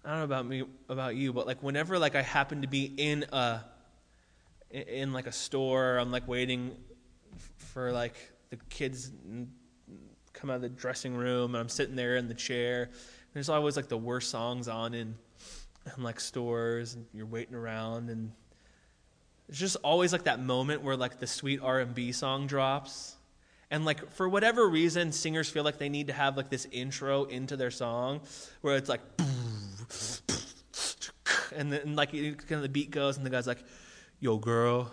I 0.03 0.09
don't 0.09 0.19
know 0.19 0.23
about 0.25 0.45
me 0.45 0.63
about 0.87 1.15
you, 1.15 1.33
but 1.33 1.45
like 1.45 1.61
whenever 1.61 1.99
like 1.99 2.15
I 2.15 2.21
happen 2.21 2.61
to 2.61 2.67
be 2.67 2.85
in 2.97 3.25
a 3.31 3.61
in 4.71 5.13
like 5.13 5.27
a 5.27 5.31
store, 5.31 5.97
I'm 5.97 6.11
like 6.11 6.27
waiting 6.27 6.75
for 7.57 7.91
like 7.91 8.15
the 8.49 8.57
kids 8.69 9.11
come 10.33 10.49
out 10.49 10.57
of 10.57 10.61
the 10.61 10.69
dressing 10.69 11.15
room, 11.15 11.53
and 11.53 11.61
I'm 11.61 11.69
sitting 11.69 11.95
there 11.95 12.15
in 12.15 12.27
the 12.27 12.33
chair. 12.33 12.89
There's 13.33 13.49
always 13.49 13.75
like 13.75 13.87
the 13.87 13.97
worst 13.97 14.29
songs 14.29 14.67
on 14.67 14.93
in, 14.93 15.15
in 15.97 16.03
like 16.03 16.19
stores, 16.19 16.95
and 16.95 17.05
you're 17.13 17.25
waiting 17.25 17.55
around, 17.55 18.09
and 18.09 18.31
it's 19.49 19.59
just 19.59 19.77
always 19.83 20.13
like 20.13 20.23
that 20.23 20.39
moment 20.39 20.81
where 20.81 20.95
like 20.95 21.19
the 21.19 21.27
sweet 21.27 21.59
R&B 21.61 22.11
song 22.11 22.47
drops. 22.47 23.15
And 23.71 23.85
like 23.85 24.11
for 24.13 24.27
whatever 24.27 24.67
reason, 24.67 25.11
singers 25.11 25.49
feel 25.49 25.63
like 25.63 25.77
they 25.77 25.89
need 25.89 26.07
to 26.07 26.13
have 26.13 26.37
like 26.37 26.49
this 26.49 26.67
intro 26.71 27.25
into 27.25 27.55
their 27.55 27.69
song 27.69 28.21
where 28.61 28.75
it's 28.75 28.89
like 28.89 29.01
boom, 29.17 29.27
and 31.55 31.71
then 31.71 31.95
like 31.95 32.11
kind 32.11 32.51
of 32.51 32.61
the 32.61 32.69
beat 32.69 32.91
goes, 32.91 33.17
and 33.17 33.25
the 33.25 33.29
guy's 33.29 33.47
like, 33.47 33.63
"Yo, 34.19 34.37
girl, 34.37 34.91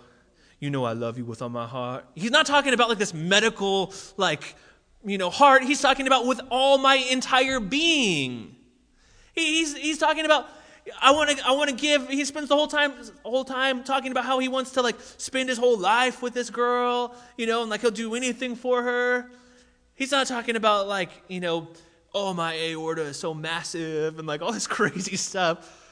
you 0.59 0.69
know 0.69 0.83
I 0.85 0.93
love 0.93 1.17
you 1.17 1.25
with 1.25 1.41
all 1.41 1.49
my 1.49 1.67
heart." 1.67 2.05
He's 2.15 2.31
not 2.31 2.45
talking 2.45 2.73
about 2.73 2.89
like 2.89 2.97
this 2.97 3.13
medical 3.13 3.93
like 4.17 4.55
you 5.05 5.17
know 5.17 5.29
heart. 5.29 5.63
He's 5.63 5.81
talking 5.81 6.07
about 6.07 6.25
with 6.25 6.41
all 6.49 6.77
my 6.77 6.95
entire 6.95 7.59
being. 7.59 8.55
He's 9.33 9.75
he's 9.75 9.97
talking 9.97 10.25
about 10.25 10.47
I 11.01 11.11
want 11.11 11.29
to 11.29 11.45
I 11.45 11.51
want 11.51 11.69
to 11.69 11.75
give 11.75 12.09
he 12.09 12.23
spends 12.25 12.49
the 12.49 12.55
whole 12.55 12.67
time 12.67 12.93
whole 13.23 13.45
time 13.45 13.83
talking 13.83 14.11
about 14.11 14.25
how 14.25 14.39
he 14.39 14.47
wants 14.47 14.71
to 14.71 14.81
like 14.81 14.95
spend 15.17 15.49
his 15.49 15.57
whole 15.57 15.77
life 15.77 16.21
with 16.21 16.33
this 16.33 16.49
girl, 16.49 17.15
you 17.37 17.45
know, 17.45 17.61
and 17.61 17.69
like 17.69 17.81
he'll 17.81 17.91
do 17.91 18.15
anything 18.15 18.55
for 18.55 18.83
her. 18.83 19.29
He's 19.95 20.11
not 20.11 20.27
talking 20.27 20.55
about 20.55 20.87
like, 20.87 21.09
you 21.27 21.39
know, 21.39 21.69
oh, 22.17 22.33
my 22.33 22.57
aorta 22.57 23.03
is 23.03 23.19
so 23.19 23.33
massive 23.33 24.17
and 24.17 24.27
like 24.27 24.41
all 24.41 24.51
this 24.51 24.67
crazy 24.77 25.15
stuff. 25.15 25.83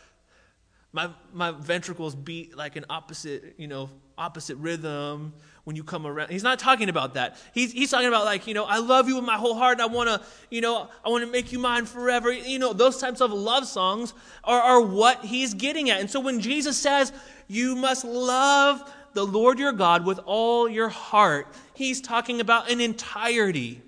My, 0.92 1.10
my 1.34 1.52
ventricles 1.52 2.16
beat 2.16 2.58
like 2.58 2.76
an 2.78 2.86
opposite, 2.90 3.56
you 3.58 3.68
know, 3.68 3.90
opposite 4.18 4.56
rhythm 4.58 5.34
when 5.66 5.76
you 5.76 5.84
come 5.84 6.08
around. 6.08 6.30
He's 6.30 6.44
not 6.44 6.58
talking 6.58 6.90
about 6.90 7.16
that. 7.16 7.38
He's, 7.54 7.72
he's 7.74 7.92
talking 7.92 8.08
about 8.08 8.26
like, 8.26 8.48
you 8.48 8.54
know, 8.54 8.64
I 8.64 8.78
love 8.80 9.08
you 9.08 9.16
with 9.18 9.26
my 9.26 9.36
whole 9.36 9.56
heart 9.56 9.80
I 9.80 9.88
want 9.88 10.10
to, 10.10 10.22
you 10.50 10.62
know, 10.62 10.90
I 11.04 11.10
want 11.10 11.24
to 11.24 11.32
make 11.32 11.52
you 11.52 11.60
mine 11.60 11.86
forever. 11.86 12.32
You 12.32 12.60
know, 12.60 12.74
those 12.74 12.98
types 12.98 13.22
of 13.22 13.32
love 13.32 13.68
songs 13.68 14.14
are, 14.44 14.62
are 14.62 14.82
what 14.82 15.26
he's 15.26 15.54
getting 15.54 15.90
at. 15.90 16.00
And 16.00 16.10
so 16.10 16.20
when 16.20 16.40
Jesus 16.40 16.78
says, 16.78 17.12
you 17.48 17.76
must 17.76 18.06
love 18.06 18.92
the 19.14 19.26
Lord 19.26 19.60
your 19.60 19.74
God 19.74 20.06
with 20.06 20.20
all 20.26 20.70
your 20.70 20.90
heart, 20.90 21.48
he's 21.74 22.02
talking 22.02 22.40
about 22.40 22.72
an 22.72 22.80
entirety. 22.80 23.82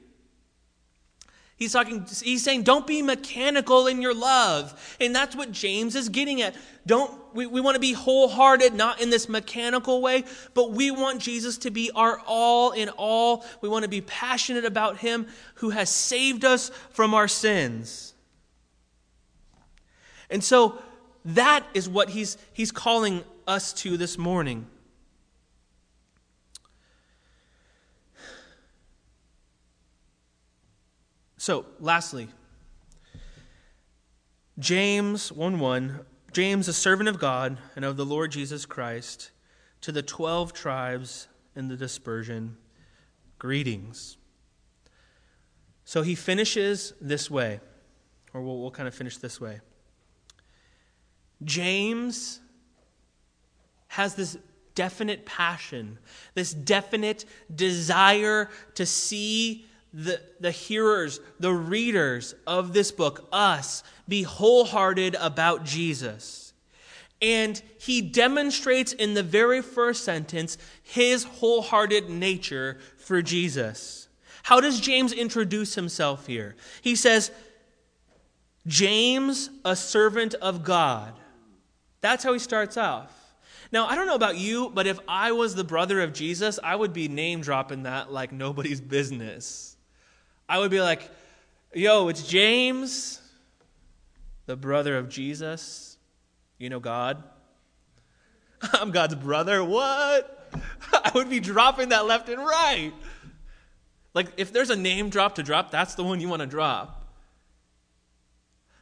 He's 1.58 1.74
talking, 1.74 2.06
he's 2.22 2.44
saying, 2.44 2.64
don't 2.64 2.86
be 2.86 3.02
mechanical 3.02 3.88
in 3.88 4.00
your 4.00 4.14
love. 4.14 4.96
And 5.02 5.16
that's 5.16 5.36
what 5.36 5.52
James 5.52 5.96
is 5.96 6.08
getting 6.08 6.40
at. 6.44 6.56
Don't, 6.86 7.12
we, 7.34 7.48
we 7.48 7.62
want 7.62 7.74
to 7.74 7.82
be 7.82 7.94
wholehearted, 7.94 8.76
not 8.76 9.02
in 9.02 9.10
this 9.10 9.28
mechanical 9.28 10.00
way, 10.00 10.24
but 10.54 10.72
we 10.72 10.92
want 10.92 11.20
Jesus 11.20 11.58
to 11.60 11.72
be 11.72 11.90
our 11.96 12.22
all 12.28 12.74
in 12.74 12.90
all. 12.90 13.44
We 13.62 13.70
want 13.70 13.84
to 13.84 13.90
be 13.90 14.02
passionate 14.02 14.66
about 14.66 14.98
him 14.98 15.26
who 15.56 15.72
has 15.72 15.90
saved 15.90 16.46
us 16.46 16.70
from 16.92 17.16
our 17.16 17.28
sins. 17.28 18.14
And 20.30 20.44
so 20.44 20.78
that 21.26 21.66
is 21.74 21.90
what 21.90 22.10
he's, 22.10 22.38
he's 22.54 22.72
calling 22.72 23.24
us 23.48 23.74
to 23.74 23.98
this 23.98 24.16
morning. 24.16 24.68
So, 31.48 31.66
lastly, 31.80 32.28
James 34.60 35.32
1 35.32 35.60
1 35.60 36.00
James, 36.34 36.68
a 36.68 36.74
servant 36.74 37.08
of 37.08 37.20
God 37.20 37.58
and 37.74 37.86
of 37.86 37.96
the 37.96 38.04
Lord 38.04 38.34
Jesus 38.34 38.66
Christ, 38.66 39.32
to 39.80 39.94
the 39.94 40.02
12 40.02 40.52
tribes 40.52 41.30
in 41.56 41.70
the 41.70 41.78
dispersion, 41.78 42.58
greetings. 43.40 44.18
So 45.86 46.02
he 46.02 46.16
finishes 46.16 46.92
this 47.00 47.32
way, 47.32 47.62
or 48.34 48.42
we'll, 48.42 48.60
we'll 48.60 48.70
kind 48.70 48.90
of 48.90 48.94
finish 48.94 49.16
this 49.16 49.40
way. 49.40 49.62
James 51.46 52.42
has 53.88 54.16
this 54.16 54.38
definite 54.76 55.26
passion, 55.26 55.98
this 56.34 56.54
definite 56.54 57.24
desire 57.56 58.50
to 58.76 58.86
see 58.86 59.64
the, 59.94 60.22
the 60.40 60.52
hearers, 60.52 61.20
the 61.40 61.54
readers 61.54 62.36
of 62.46 62.74
this 62.74 62.92
book, 62.92 63.28
us, 63.32 63.84
be 64.08 64.24
wholehearted 64.24 65.16
about 65.16 65.64
Jesus. 65.64 66.54
And 67.22 67.62
he 67.80 68.02
demonstrates 68.02 68.94
in 68.94 69.14
the 69.14 69.24
very 69.24 69.62
first 69.62 70.04
sentence 70.04 70.58
his 70.84 71.24
wholehearted 71.24 72.10
nature 72.10 72.78
for 72.98 73.22
Jesus. 73.22 74.08
How 74.44 74.62
does 74.62 74.80
James 74.80 75.12
introduce 75.12 75.76
himself 75.76 76.28
here? 76.28 76.56
He 76.82 76.96
says, 76.96 77.32
James, 78.68 79.50
a 79.66 79.76
servant 79.76 80.36
of 80.36 80.64
God. 80.64 81.14
That's 82.02 82.24
how 82.24 82.34
he 82.34 82.40
starts 82.40 82.78
off. 82.78 83.14
Now, 83.72 83.88
I 83.88 83.96
don't 83.96 84.08
know 84.08 84.16
about 84.16 84.38
you, 84.38 84.70
but 84.70 84.88
if 84.88 85.00
I 85.08 85.32
was 85.32 85.56
the 85.56 85.64
brother 85.64 86.02
of 86.02 86.14
Jesus, 86.14 86.60
I 86.64 86.76
would 86.76 86.94
be 86.94 87.08
name 87.08 87.42
dropping 87.42 87.84
that 87.84 88.12
like 88.12 88.32
nobody's 88.32 88.80
business. 88.80 89.77
I 90.50 90.60
would 90.60 90.72
be 90.72 90.82
like, 90.82 91.10
yo, 91.74 92.08
it's 92.08 92.28
James, 92.28 93.22
the 94.46 94.56
brother 94.56 94.98
of 94.98 95.10
Jesus. 95.10 95.98
You 96.58 96.70
know 96.70 96.80
God? 96.80 97.24
I'm 98.74 98.92
God's 98.92 99.16
brother. 99.16 99.64
What? 99.64 100.50
I 100.94 101.12
would 101.14 101.30
be 101.30 101.40
dropping 101.40 101.90
that 101.90 102.06
left 102.06 102.30
and 102.30 102.40
right. 102.40 102.94
Like, 104.14 104.28
if 104.38 104.52
there's 104.52 104.70
a 104.70 104.76
name 104.76 105.10
drop 105.10 105.36
to 105.36 105.44
drop, 105.44 105.70
that's 105.70 105.96
the 105.96 106.04
one 106.04 106.20
you 106.20 106.28
want 106.28 106.42
to 106.42 106.48
drop. 106.48 107.06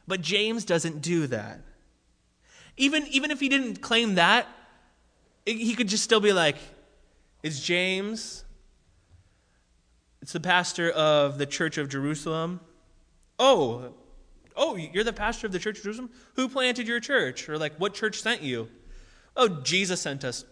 But 0.08 0.20
James 0.20 0.64
doesn't 0.64 1.02
do 1.02 1.26
that. 1.26 1.60
Even, 2.76 3.06
even 3.08 3.30
if 3.30 3.40
he 3.40 3.48
didn't 3.48 3.82
claim 3.82 4.14
that, 4.14 4.46
he 5.44 5.74
could 5.74 5.88
just 5.88 6.04
still 6.04 6.20
be 6.20 6.32
like, 6.32 6.56
it's 7.42 7.60
James. 7.60 8.44
It's 10.22 10.32
the 10.32 10.40
pastor 10.40 10.90
of 10.90 11.38
the 11.38 11.46
Church 11.46 11.78
of 11.78 11.88
Jerusalem. 11.88 12.60
Oh, 13.38 13.92
oh, 14.56 14.76
you're 14.76 15.04
the 15.04 15.12
pastor 15.12 15.46
of 15.46 15.52
the 15.52 15.58
Church 15.58 15.78
of 15.78 15.84
Jerusalem? 15.84 16.10
Who 16.34 16.48
planted 16.48 16.88
your 16.88 17.00
church? 17.00 17.48
Or 17.48 17.58
like, 17.58 17.76
what 17.76 17.94
church 17.94 18.20
sent 18.22 18.42
you? 18.42 18.68
Oh, 19.36 19.48
Jesus 19.48 20.00
sent 20.00 20.24
us. 20.24 20.44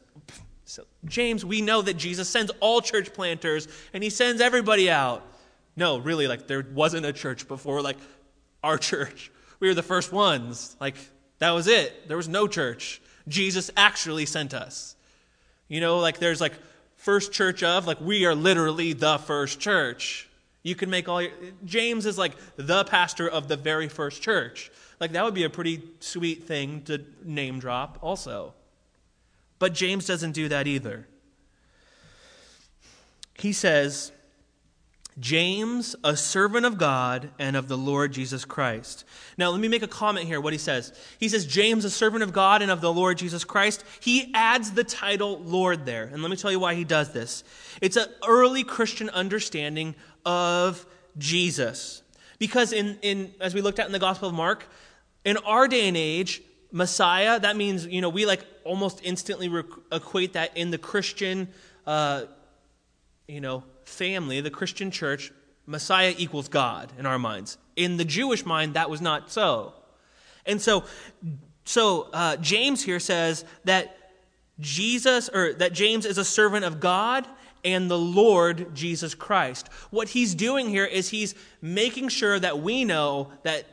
So, 0.65 0.85
James, 1.05 1.45
we 1.45 1.61
know 1.61 1.83
that 1.83 1.95
Jesus 1.95 2.29
sends 2.29 2.51
all 2.61 2.81
church 2.81 3.13
planters 3.13 3.69
and 3.93 4.03
he 4.03 4.11
sends 4.11 4.41
everybody 4.41 4.91
out. 4.91 5.27
No, 5.77 5.99
really, 5.99 6.29
like, 6.29 6.47
there 6.47 6.65
wasn't 6.73 7.05
a 7.05 7.13
church 7.13 7.49
before, 7.49 7.83
like, 7.83 7.99
our 8.63 8.79
church. 8.79 9.33
We 9.61 9.69
were 9.69 9.75
the 9.75 9.83
first 9.83 10.13
ones. 10.13 10.77
Like, 10.81 10.97
that 11.39 11.51
was 11.51 11.67
it. 11.67 12.09
There 12.09 12.17
was 12.17 12.29
no 12.29 12.47
church. 12.47 13.03
Jesus 13.29 13.71
actually 13.77 14.27
sent 14.27 14.55
us. 14.55 14.97
You 15.69 15.81
know, 15.81 15.99
like 15.99 16.19
there's 16.19 16.41
like 16.41 16.53
first 17.05 17.33
church 17.33 17.63
of, 17.63 17.87
like 17.87 18.01
we 18.01 18.25
are 18.25 18.35
literally 18.35 18.95
the 18.95 19.19
first 19.19 19.61
church. 19.61 20.27
You 20.63 20.75
can 20.75 20.89
make 20.89 21.07
all 21.07 21.21
your, 21.21 21.33
James 21.67 22.07
is 22.07 22.17
like 22.17 22.33
the 22.57 22.83
pastor 22.85 23.29
of 23.29 23.47
the 23.47 23.59
very 23.59 23.89
first 23.89 24.23
church. 24.23 24.73
Like 24.99 25.13
that 25.13 25.23
would 25.23 25.35
be 25.35 25.45
a 25.45 25.51
pretty 25.51 25.83
sweet 26.01 26.45
thing 26.45 26.81
to 26.85 27.05
name 27.23 27.59
drop 27.59 27.99
also. 28.01 28.55
But 29.59 29.75
James 29.75 30.07
doesn't 30.07 30.33
do 30.33 30.49
that 30.49 30.67
either. 30.67 31.07
He 33.35 33.53
says, 33.53 34.11
James, 35.21 35.95
a 36.03 36.17
servant 36.17 36.67
of 36.67 36.77
God 36.77 37.31
and 37.39 37.57
of 37.57 37.69
the 37.69 37.79
Lord 37.79 38.13
Jesus 38.13 38.45
Christ. 38.45 39.05
Now, 39.39 39.51
let 39.51 39.61
me 39.61 39.69
make 39.69 39.83
a 39.83 39.89
comment 39.89 40.27
here 40.27 40.41
what 40.41 40.53
he 40.53 40.59
says. 40.59 40.93
He 41.21 41.29
says, 41.29 41.47
James, 41.47 41.85
a 41.85 41.91
servant 41.91 42.25
of 42.25 42.33
God 42.33 42.63
and 42.63 42.71
of 42.71 42.81
the 42.81 42.93
Lord 42.93 43.19
Jesus 43.19 43.45
Christ. 43.45 43.85
He 44.01 44.33
adds 44.35 44.73
the 44.73 44.83
title 44.83 45.39
Lord 45.39 45.87
there. 45.87 46.05
And 46.05 46.21
let 46.21 46.31
me 46.31 46.37
tell 46.37 46.51
you 46.51 46.59
why 46.59 46.75
he 46.75 46.83
does 46.83 47.13
this. 47.13 47.45
It's 47.81 47.97
an 47.97 48.09
early 48.27 48.65
Christian 48.65 49.09
understanding 49.11 49.95
of 50.27 50.85
Jesus. 51.17 52.03
Because, 52.39 52.73
in, 52.73 52.99
in, 53.03 53.35
as 53.41 53.55
we 53.55 53.61
looked 53.61 53.79
at 53.79 53.87
in 53.87 53.93
the 53.93 54.01
Gospel 54.01 54.29
of 54.29 54.35
Mark, 54.35 54.67
in 55.25 55.37
our 55.39 55.69
day 55.69 55.87
and 55.87 55.97
age, 55.97 56.43
Messiah, 56.73 57.39
that 57.39 57.57
means, 57.57 57.87
you 57.87 58.01
know, 58.01 58.09
we 58.09 58.27
like 58.27 58.45
almost 58.65 59.01
instantly 59.05 59.49
re- 59.49 59.63
equate 59.93 60.33
that 60.33 60.57
in 60.57 60.73
the 60.73 60.79
Christian, 60.79 61.49
uh, 61.87 62.25
you 63.29 63.41
know, 63.41 63.63
family, 63.85 64.41
the 64.41 64.51
Christian 64.51 64.91
church, 64.91 65.33
Messiah 65.67 66.15
equals 66.17 66.49
God 66.49 66.93
in 66.99 67.07
our 67.07 67.19
minds. 67.19 67.59
In 67.77 67.97
the 67.97 68.05
Jewish 68.05 68.45
mind, 68.45 68.75
that 68.75 68.91
was 68.91 69.01
not 69.01 69.31
so. 69.31 69.73
And 70.47 70.61
so, 70.61 70.85
so 71.65 72.09
uh, 72.13 72.37
James 72.37 72.83
here 72.83 73.01
says 73.01 73.45
that 73.65 73.97
Jesus, 74.61 75.29
or 75.29 75.55
that 75.55 75.73
James 75.73 76.07
is 76.07 76.19
a 76.19 76.25
servant 76.25 76.65
of 76.65 76.81
God 76.81 77.27
and 77.65 77.91
the 77.91 77.99
Lord 77.99 78.75
Jesus 78.75 79.15
Christ. 79.15 79.69
What 79.91 80.09
he's 80.09 80.35
doing 80.35 80.69
here 80.69 80.85
is 80.85 81.09
he's 81.09 81.35
making 81.63 82.09
sure 82.09 82.39
that 82.39 82.61
we 82.61 82.85
know 82.85 83.33
that 83.43 83.65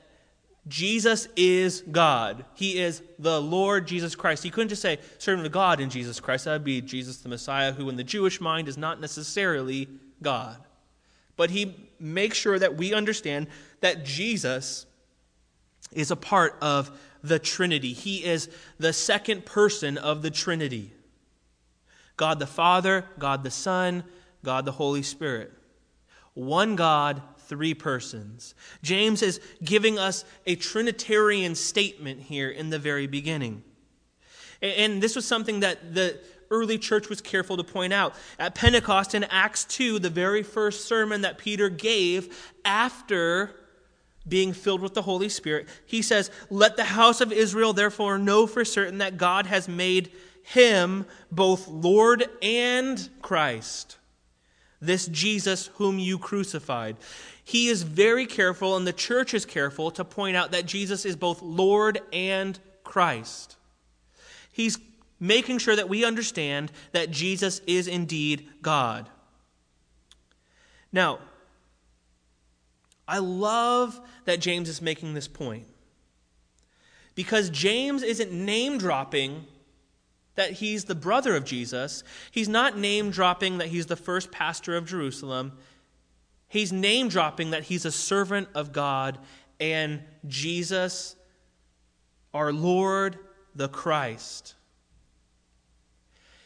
Jesus 0.67 1.27
is 1.35 1.81
God. 1.91 2.45
He 2.53 2.79
is 2.79 3.01
the 3.17 3.41
Lord 3.41 3.87
Jesus 3.87 4.15
Christ. 4.15 4.43
He 4.43 4.51
couldn't 4.51 4.69
just 4.69 4.81
say 4.81 4.99
servant 5.17 5.47
of 5.47 5.51
God 5.51 5.79
in 5.79 5.89
Jesus 5.89 6.19
Christ. 6.19 6.45
That 6.45 6.53
would 6.53 6.63
be 6.63 6.81
Jesus 6.81 7.17
the 7.17 7.29
Messiah, 7.29 7.71
who 7.71 7.89
in 7.89 7.95
the 7.95 8.03
Jewish 8.03 8.39
mind 8.39 8.67
is 8.67 8.77
not 8.77 9.01
necessarily 9.01 9.87
God. 10.21 10.57
But 11.35 11.49
he 11.49 11.75
makes 11.99 12.37
sure 12.37 12.59
that 12.59 12.77
we 12.77 12.93
understand 12.93 13.47
that 13.79 14.05
Jesus 14.05 14.85
is 15.91 16.11
a 16.11 16.15
part 16.15 16.55
of 16.61 16.91
the 17.23 17.39
Trinity. 17.39 17.93
He 17.93 18.23
is 18.23 18.49
the 18.77 18.93
second 18.93 19.45
person 19.45 19.97
of 19.97 20.21
the 20.21 20.31
Trinity 20.31 20.93
God 22.17 22.37
the 22.37 22.45
Father, 22.45 23.05
God 23.17 23.43
the 23.43 23.49
Son, 23.49 24.03
God 24.43 24.65
the 24.65 24.71
Holy 24.73 25.01
Spirit. 25.01 25.51
One 26.35 26.75
God, 26.75 27.23
three 27.51 27.73
persons. 27.73 28.55
James 28.81 29.21
is 29.21 29.41
giving 29.61 29.99
us 29.99 30.23
a 30.45 30.55
Trinitarian 30.55 31.53
statement 31.53 32.21
here 32.21 32.49
in 32.49 32.69
the 32.69 32.79
very 32.79 33.07
beginning. 33.07 33.61
And 34.61 35.03
this 35.03 35.17
was 35.17 35.27
something 35.27 35.59
that 35.59 35.93
the 35.93 36.17
early 36.49 36.77
church 36.77 37.09
was 37.09 37.19
careful 37.19 37.57
to 37.57 37.63
point 37.65 37.91
out. 37.91 38.15
At 38.39 38.55
Pentecost 38.55 39.13
in 39.15 39.25
Acts 39.25 39.65
2, 39.65 39.99
the 39.99 40.09
very 40.09 40.43
first 40.43 40.85
sermon 40.85 41.23
that 41.23 41.37
Peter 41.39 41.67
gave 41.67 42.53
after 42.63 43.51
being 44.25 44.53
filled 44.53 44.79
with 44.79 44.93
the 44.93 45.01
Holy 45.01 45.27
Spirit, 45.27 45.67
he 45.85 46.01
says, 46.01 46.31
Let 46.49 46.77
the 46.77 46.85
house 46.85 47.19
of 47.19 47.33
Israel 47.33 47.73
therefore 47.73 48.17
know 48.17 48.47
for 48.47 48.63
certain 48.63 48.99
that 48.99 49.17
God 49.17 49.45
has 49.45 49.67
made 49.67 50.09
him 50.43 51.05
both 51.29 51.67
Lord 51.67 52.29
and 52.41 53.09
Christ 53.21 53.97
this 54.81 55.05
Jesus 55.07 55.67
whom 55.75 55.99
you 55.99 56.17
crucified. 56.17 56.97
He 57.51 57.67
is 57.67 57.83
very 57.83 58.27
careful, 58.27 58.77
and 58.77 58.87
the 58.87 58.93
church 58.93 59.33
is 59.33 59.45
careful 59.45 59.91
to 59.91 60.05
point 60.05 60.37
out 60.37 60.51
that 60.51 60.65
Jesus 60.65 61.03
is 61.03 61.17
both 61.17 61.41
Lord 61.41 61.99
and 62.13 62.57
Christ. 62.85 63.57
He's 64.53 64.79
making 65.19 65.57
sure 65.57 65.75
that 65.75 65.89
we 65.89 66.05
understand 66.05 66.71
that 66.93 67.11
Jesus 67.11 67.59
is 67.67 67.89
indeed 67.89 68.47
God. 68.61 69.09
Now, 70.93 71.19
I 73.05 73.17
love 73.17 73.99
that 74.23 74.39
James 74.39 74.69
is 74.69 74.81
making 74.81 75.13
this 75.13 75.27
point 75.27 75.65
because 77.15 77.49
James 77.49 78.01
isn't 78.01 78.31
name 78.31 78.77
dropping 78.77 79.45
that 80.35 80.51
he's 80.51 80.85
the 80.85 80.95
brother 80.95 81.35
of 81.35 81.43
Jesus. 81.43 82.05
He's 82.31 82.47
not 82.47 82.77
name 82.77 83.11
dropping 83.11 83.57
that 83.57 83.67
he's 83.67 83.87
the 83.87 83.97
first 83.97 84.31
pastor 84.31 84.77
of 84.77 84.85
Jerusalem. 84.85 85.57
He's 86.51 86.73
name 86.73 87.07
dropping 87.07 87.51
that 87.51 87.63
he's 87.63 87.85
a 87.85 87.93
servant 87.93 88.49
of 88.53 88.73
God 88.73 89.17
and 89.61 90.01
Jesus, 90.27 91.15
our 92.33 92.51
Lord, 92.51 93.17
the 93.55 93.69
Christ. 93.69 94.55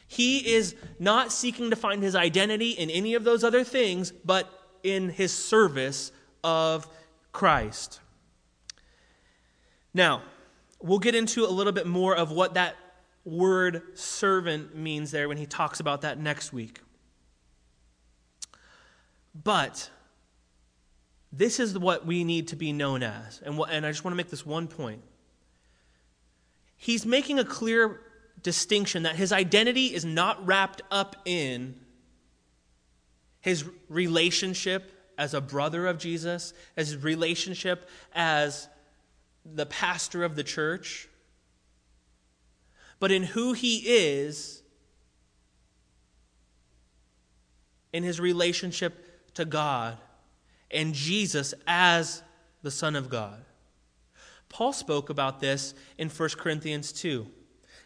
He 0.08 0.54
is 0.54 0.76
not 1.00 1.32
seeking 1.32 1.72
to 1.72 1.76
find 1.76 2.04
his 2.04 2.16
identity 2.16 2.70
in 2.70 2.92
any 2.92 3.16
of 3.16 3.24
those 3.24 3.44
other 3.44 3.64
things, 3.64 4.12
but 4.12 4.48
in 4.84 5.10
his 5.10 5.34
service 5.34 6.12
of 6.44 6.88
Christ. 7.32 8.00
Now, 9.92 10.22
we'll 10.80 11.00
get 11.00 11.16
into 11.16 11.46
a 11.46 11.50
little 11.50 11.74
bit 11.74 11.88
more 11.88 12.16
of 12.16 12.32
what 12.32 12.54
that 12.54 12.76
word 13.24 13.98
servant 13.98 14.76
means 14.76 15.10
there 15.10 15.28
when 15.28 15.38
he 15.38 15.48
talks 15.48 15.80
about 15.80 16.02
that 16.02 16.20
next 16.20 16.54
week. 16.54 16.82
But 19.44 19.90
this 21.38 21.60
is 21.60 21.78
what 21.78 22.06
we 22.06 22.24
need 22.24 22.50
to 22.50 22.56
be 22.56 22.72
known 22.72 23.04
as. 23.04 23.42
And, 23.44 23.58
what, 23.58 23.70
and 23.72 23.86
I 23.86 23.92
just 23.92 24.04
want 24.04 24.14
to 24.14 24.16
make 24.16 24.30
this 24.30 24.46
one 24.46 24.68
point. 24.68 25.02
He's 26.78 27.06
making 27.06 27.40
a 27.40 27.46
clear 27.46 28.00
distinction 28.42 29.04
that 29.04 29.16
his 29.16 29.32
identity 29.32 29.94
is 29.94 30.06
not 30.06 30.46
wrapped 30.46 30.82
up 30.92 31.16
in 31.26 31.76
his 33.42 33.66
relationship 33.90 34.92
as 35.18 35.34
a 35.34 35.42
brother 35.42 35.88
of 35.88 35.98
Jesus, 35.98 36.54
as 36.78 36.90
his 36.90 37.04
relationship 37.04 37.90
as 38.14 38.68
the 39.46 39.66
pastor 39.66 40.24
of 40.24 40.36
the 40.36 40.44
church, 40.44 41.08
but 43.00 43.12
in 43.12 43.24
who 43.24 43.54
he 43.54 43.78
is 43.86 44.62
in 47.94 48.04
his 48.04 48.20
relationship 48.20 49.34
to 49.36 49.46
God 49.46 49.98
and 50.76 50.94
Jesus 50.94 51.54
as 51.66 52.22
the 52.62 52.72
Son 52.72 52.96
of 52.96 53.10
God. 53.10 53.44
Paul 54.50 54.74
spoke 54.74 55.10
about 55.10 55.40
this 55.40 55.74
in 55.98 56.10
1 56.10 56.30
Corinthians 56.38 56.92
2. 56.92 57.28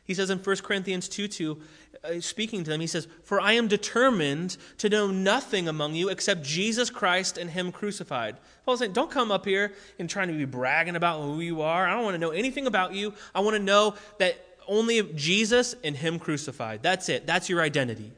He 0.03 0.13
says 0.13 0.29
in 0.29 0.39
1 0.39 0.57
Corinthians 0.57 1.07
2 1.07 1.27
2, 1.27 1.61
uh, 2.03 2.19
speaking 2.19 2.63
to 2.63 2.69
them, 2.69 2.81
he 2.81 2.87
says, 2.87 3.07
For 3.23 3.39
I 3.39 3.53
am 3.53 3.67
determined 3.67 4.57
to 4.77 4.89
know 4.89 5.07
nothing 5.11 5.67
among 5.67 5.95
you 5.95 6.09
except 6.09 6.43
Jesus 6.43 6.89
Christ 6.89 7.37
and 7.37 7.49
Him 7.49 7.71
crucified. 7.71 8.37
Paul's 8.65 8.79
saying, 8.79 8.93
Don't 8.93 9.11
come 9.11 9.31
up 9.31 9.45
here 9.45 9.73
and 9.99 10.09
trying 10.09 10.29
to 10.29 10.33
be 10.33 10.45
bragging 10.45 10.95
about 10.95 11.21
who 11.21 11.41
you 11.41 11.61
are. 11.61 11.87
I 11.87 11.93
don't 11.93 12.03
want 12.03 12.15
to 12.15 12.19
know 12.19 12.31
anything 12.31 12.65
about 12.65 12.93
you. 12.93 13.13
I 13.35 13.41
want 13.41 13.55
to 13.55 13.61
know 13.61 13.95
that 14.17 14.43
only 14.67 15.03
Jesus 15.13 15.75
and 15.83 15.95
Him 15.95 16.17
crucified. 16.17 16.81
That's 16.81 17.09
it. 17.09 17.27
That's 17.27 17.49
your 17.49 17.61
identity. 17.61 18.11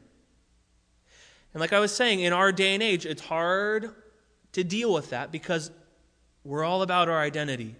And 1.52 1.60
like 1.60 1.72
I 1.72 1.80
was 1.80 1.94
saying, 1.94 2.20
in 2.20 2.32
our 2.32 2.52
day 2.52 2.74
and 2.74 2.82
age, 2.82 3.04
it's 3.04 3.22
hard 3.22 3.94
to 4.52 4.64
deal 4.64 4.92
with 4.92 5.10
that 5.10 5.32
because 5.32 5.70
we're 6.44 6.64
all 6.64 6.82
about 6.82 7.08
our 7.08 7.20
identity. 7.20 7.76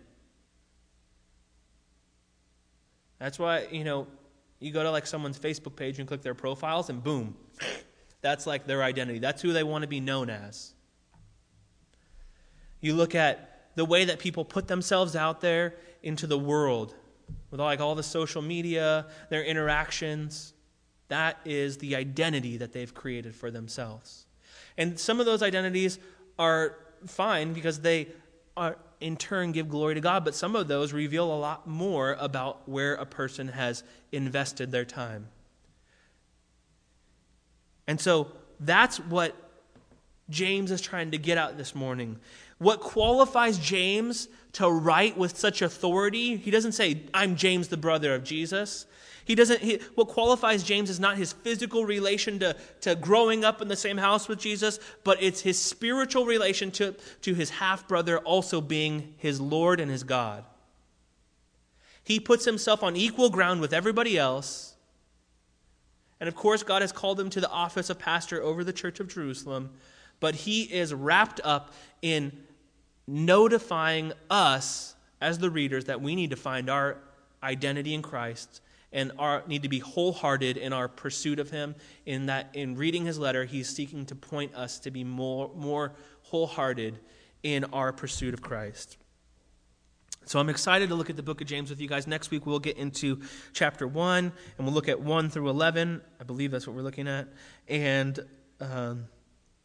That's 3.19 3.39
why, 3.39 3.67
you 3.71 3.85
know, 3.85 4.07
you 4.59 4.73
go 4.73 4.83
to 4.83 4.91
like 4.91 5.07
someone's 5.07 5.39
Facebook 5.39 5.77
page 5.77 5.99
and 5.99 6.09
click 6.09 6.23
their 6.23 6.35
profiles, 6.35 6.89
and 6.89 7.03
boom, 7.03 7.37
that's 8.21 8.47
like 8.47 8.67
their 8.67 8.83
identity. 8.83 9.19
That's 9.19 9.43
who 9.43 9.53
they 9.53 9.63
want 9.63 9.83
to 9.83 9.89
be 9.89 10.01
known 10.01 10.31
as. 10.31 10.75
You 12.81 12.95
look 12.95 13.15
at 13.15 13.71
the 13.75 13.85
way 13.85 14.05
that 14.05 14.19
people 14.19 14.45
put 14.45 14.69
themselves 14.69 15.17
out 15.17 15.41
there 15.41 15.75
into 16.03 16.27
the 16.27 16.39
world 16.39 16.95
with 17.51 17.61
like 17.61 17.81
all 17.81 17.95
the 17.95 18.03
social 18.03 18.43
media, 18.43 19.07
their 19.31 19.45
interactions. 19.45 20.53
That 21.09 21.39
is 21.45 21.79
the 21.79 21.97
identity 21.97 22.57
that 22.59 22.73
they've 22.73 22.93
created 22.93 23.35
for 23.35 23.51
themselves. 23.51 24.27
And 24.77 24.99
some 24.99 25.21
of 25.21 25.27
those 25.27 25.43
identities 25.43 25.99
are 26.43 26.75
fine 27.07 27.53
because 27.53 27.81
they 27.81 28.09
are 28.57 28.77
in 29.01 29.17
turn 29.17 29.53
give 29.53 29.69
glory 29.69 29.95
to 29.95 30.01
God, 30.01 30.25
but 30.25 30.35
some 30.35 30.57
of 30.57 30.67
those 30.67 30.93
reveal 30.93 31.33
a 31.33 31.39
lot 31.39 31.69
more 31.69 32.17
about 32.19 32.69
where 32.69 32.95
a 32.95 33.07
person 33.07 33.49
has 33.49 33.85
invested 34.11 34.73
their 34.73 34.85
time. 34.85 35.29
And 37.87 38.01
so 38.01 38.29
that's 38.59 38.99
what 38.99 39.35
James 40.31 40.71
is 40.71 40.81
trying 40.81 41.13
to 41.13 41.19
get 41.19 41.39
out 41.39 41.57
this 41.57 41.75
morning. 41.75 42.19
What 42.59 42.81
qualifies 42.81 43.59
James 43.59 44.29
to 44.55 44.69
write 44.69 45.17
with 45.17 45.39
such 45.39 45.63
authority, 45.63 46.37
he 46.37 46.51
doesn't 46.51 46.73
say, 46.73 47.03
I'm 47.15 47.37
James, 47.37 47.69
the 47.69 47.77
brother 47.77 48.15
of 48.15 48.25
Jesus. 48.25 48.87
He 49.25 49.35
doesn't, 49.35 49.61
he, 49.61 49.81
what 49.95 50.09
qualifies 50.09 50.63
James 50.63 50.91
is 50.91 50.99
not 50.99 51.17
his 51.17 51.33
physical 51.33 51.85
relation 51.85 52.39
to, 52.41 52.57
to 52.81 52.95
growing 52.95 53.45
up 53.45 53.63
in 53.63 53.69
the 53.69 53.77
same 53.77 53.99
house 53.99 54.29
with 54.29 54.41
Jesus, 54.41 54.81
but 55.05 55.23
it's 55.23 55.41
his 55.41 55.61
spiritual 55.61 56.27
relation 56.27 56.71
to, 56.73 56.95
to 57.23 57.35
his 57.35 57.51
half 57.51 57.87
brother 57.87 58.19
also 58.19 58.61
being 58.61 59.15
his 59.19 59.41
Lord 59.41 59.81
and 59.81 59.91
his 59.91 60.03
God. 60.03 60.45
He 62.03 62.19
puts 62.19 62.45
himself 62.45 62.83
on 62.83 62.97
equal 62.97 63.31
ground 63.31 63.61
with 63.61 63.73
everybody 63.73 64.19
else. 64.19 64.75
And 66.19 66.29
of 66.29 66.35
course, 66.35 66.63
God 66.63 66.83
has 66.83 66.91
called 66.91 67.19
him 67.19 67.31
to 67.31 67.41
the 67.41 67.51
office 67.51 67.91
of 67.91 67.99
pastor 67.99 68.43
over 68.43 68.65
the 68.65 68.73
church 68.73 68.99
of 68.99 69.09
Jerusalem, 69.09 69.71
but 70.19 70.35
he 70.35 70.63
is 70.63 70.93
wrapped 70.93 71.41
up 71.45 71.73
in 72.01 72.33
notifying 73.07 74.13
us 74.31 74.95
as 75.21 75.39
the 75.39 75.51
readers 75.51 75.85
that 75.85 76.01
we 76.01 76.17
need 76.17 76.31
to 76.31 76.37
find 76.37 76.69
our 76.69 76.97
identity 77.43 77.95
in 77.95 78.03
Christ 78.03 78.61
and 78.93 79.13
our, 79.19 79.43
need 79.47 79.63
to 79.63 79.69
be 79.69 79.79
wholehearted 79.79 80.57
in 80.57 80.73
our 80.73 80.89
pursuit 80.89 81.39
of 81.39 81.51
him. 81.51 81.75
In 82.07 82.27
that 82.27 82.51
in 82.55 82.77
reading 82.77 83.05
his 83.05 83.19
letter 83.19 83.45
he's 83.45 83.69
seeking 83.69 84.07
to 84.07 84.15
point 84.15 84.55
us 84.55 84.79
to 84.81 84.91
be 84.91 85.05
more, 85.05 85.51
more 85.55 85.95
wholehearted 86.25 86.99
in 87.43 87.65
our 87.73 87.93
pursuit 87.93 88.35
of 88.35 88.43
christ. 88.43 88.97
So 90.25 90.39
i'm 90.39 90.49
excited 90.49 90.91
to 90.91 90.95
look 90.95 91.11
at 91.11 91.17
the 91.17 91.23
book 91.23 91.41
of 91.41 91.47
james 91.47 91.71
with 91.71 91.81
you 91.81 91.89
guys. 91.89 92.07
Next 92.07 92.31
week 92.31 92.47
we'll 92.47 92.59
get 92.59 92.77
into 92.77 93.21
chapter 93.53 93.87
1 93.87 94.25
and 94.25 94.67
we'll 94.67 94.75
look 94.75 94.89
at 94.89 95.01
1 95.01 95.31
through 95.31 95.49
11 95.49 96.01
i 96.21 96.25
believe 96.25 96.51
that's 96.51 96.67
what 96.67 96.77
we're 96.77 96.83
looking 96.83 97.09
at. 97.09 97.29
And 97.69 98.21
um, 98.61 99.07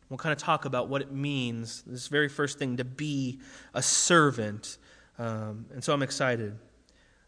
we'll 0.09 0.17
kind 0.17 0.33
of 0.33 0.39
talk 0.39 0.65
about 0.65 0.89
what 0.89 1.01
it 1.01 1.11
means 1.11 1.83
this 1.85 2.07
very 2.07 2.29
first 2.29 2.57
thing 2.57 2.77
to 2.77 2.85
be 2.85 3.39
a 3.73 3.81
servant. 3.81 4.77
Um, 5.19 5.65
and 5.73 5.83
so 5.83 5.93
i'm 5.93 6.03
excited 6.03 6.57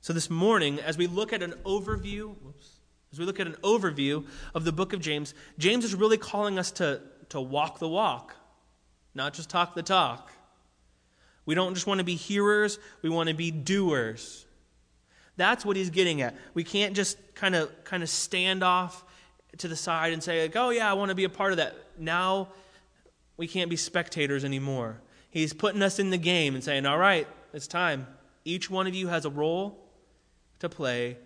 so 0.02 0.14
this 0.14 0.30
morning, 0.30 0.80
as 0.80 0.98
we 0.98 1.08
look 1.08 1.34
at 1.34 1.44
an 1.44 1.54
overview, 1.66 2.36
whoops, 2.42 2.80
as 3.12 3.20
we 3.20 3.26
look 3.26 3.40
at 3.40 3.48
an 3.48 3.56
overview 3.64 4.26
of 4.54 4.64
the 4.64 4.72
book 4.72 4.94
of 4.94 5.02
James, 5.02 5.34
James 5.58 5.84
is 5.84 5.96
really 5.96 6.18
calling 6.18 6.58
us 6.58 6.72
to, 6.72 7.02
to 7.30 7.42
walk 7.42 7.80
the 7.80 7.88
walk, 7.88 8.36
not 9.14 9.34
just 9.34 9.50
talk 9.50 9.76
the 9.76 9.84
talk. 9.84 10.32
We 11.46 11.56
don't 11.56 11.74
just 11.74 11.88
want 11.88 11.98
to 11.98 12.04
be 12.04 12.16
hearers, 12.16 12.80
we 13.02 13.10
want 13.10 13.30
to 13.30 13.36
be 13.36 13.52
doers. 13.52 14.46
That's 15.36 15.66
what 15.66 15.76
he's 15.76 15.90
getting 15.90 16.22
at. 16.22 16.36
We 16.54 16.64
can't 16.64 16.96
just 16.96 17.18
kind 17.34 17.56
of 17.56 17.72
kind 17.86 18.04
of 18.04 18.10
stand 18.10 18.64
off 18.64 19.04
to 19.58 19.68
the 19.68 19.76
side 19.76 20.14
and 20.14 20.22
say, 20.22 20.44
like, 20.44 20.56
oh 20.56 20.70
yeah, 20.70 20.90
I 20.90 20.94
want 20.94 21.10
to 21.10 21.16
be 21.16 21.24
a 21.24 21.30
part 21.30 21.52
of 21.52 21.58
that. 21.58 21.76
Now 21.98 22.50
we 23.38 23.48
can't 23.48 23.70
be 23.70 23.78
spectators 23.78 24.44
anymore. 24.44 25.02
He's 25.30 25.54
putting 25.54 25.82
us 25.82 25.98
in 25.98 26.10
the 26.10 26.18
game 26.18 26.56
and 26.56 26.64
saying, 26.64 26.86
all 26.86 26.98
right, 26.98 27.28
it's 27.54 27.68
time. 27.68 28.06
Each 28.46 28.70
one 28.70 28.86
of 28.86 28.94
you 28.94 29.08
has 29.08 29.26
a 29.26 29.30
role 29.30 29.89
to 30.60 30.70
play, 30.70 31.18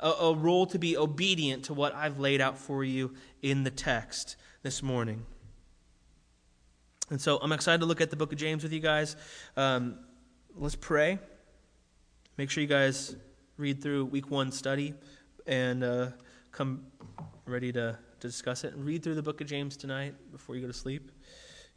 a, 0.00 0.08
a 0.08 0.34
role 0.34 0.66
to 0.66 0.78
be 0.78 0.96
obedient 0.96 1.64
to 1.64 1.74
what 1.74 1.94
I've 1.94 2.18
laid 2.18 2.40
out 2.40 2.58
for 2.58 2.84
you 2.84 3.14
in 3.42 3.64
the 3.64 3.70
text 3.70 4.36
this 4.62 4.82
morning. 4.82 5.24
And 7.10 7.20
so 7.20 7.38
I'm 7.42 7.52
excited 7.52 7.80
to 7.80 7.86
look 7.86 8.00
at 8.00 8.10
the 8.10 8.16
book 8.16 8.32
of 8.32 8.38
James 8.38 8.62
with 8.62 8.72
you 8.72 8.80
guys. 8.80 9.16
Um, 9.56 9.98
let's 10.56 10.76
pray. 10.76 11.18
Make 12.38 12.50
sure 12.50 12.62
you 12.62 12.68
guys 12.68 13.14
read 13.58 13.82
through 13.82 14.06
week 14.06 14.30
one 14.30 14.50
study 14.50 14.94
and 15.46 15.84
uh, 15.84 16.06
come 16.52 16.86
ready 17.44 17.72
to, 17.72 17.98
to 18.20 18.26
discuss 18.26 18.64
it. 18.64 18.74
And 18.74 18.84
read 18.84 19.02
through 19.02 19.16
the 19.16 19.22
book 19.22 19.40
of 19.40 19.46
James 19.46 19.76
tonight 19.76 20.14
before 20.32 20.54
you 20.54 20.62
go 20.62 20.68
to 20.68 20.72
sleep. 20.72 21.10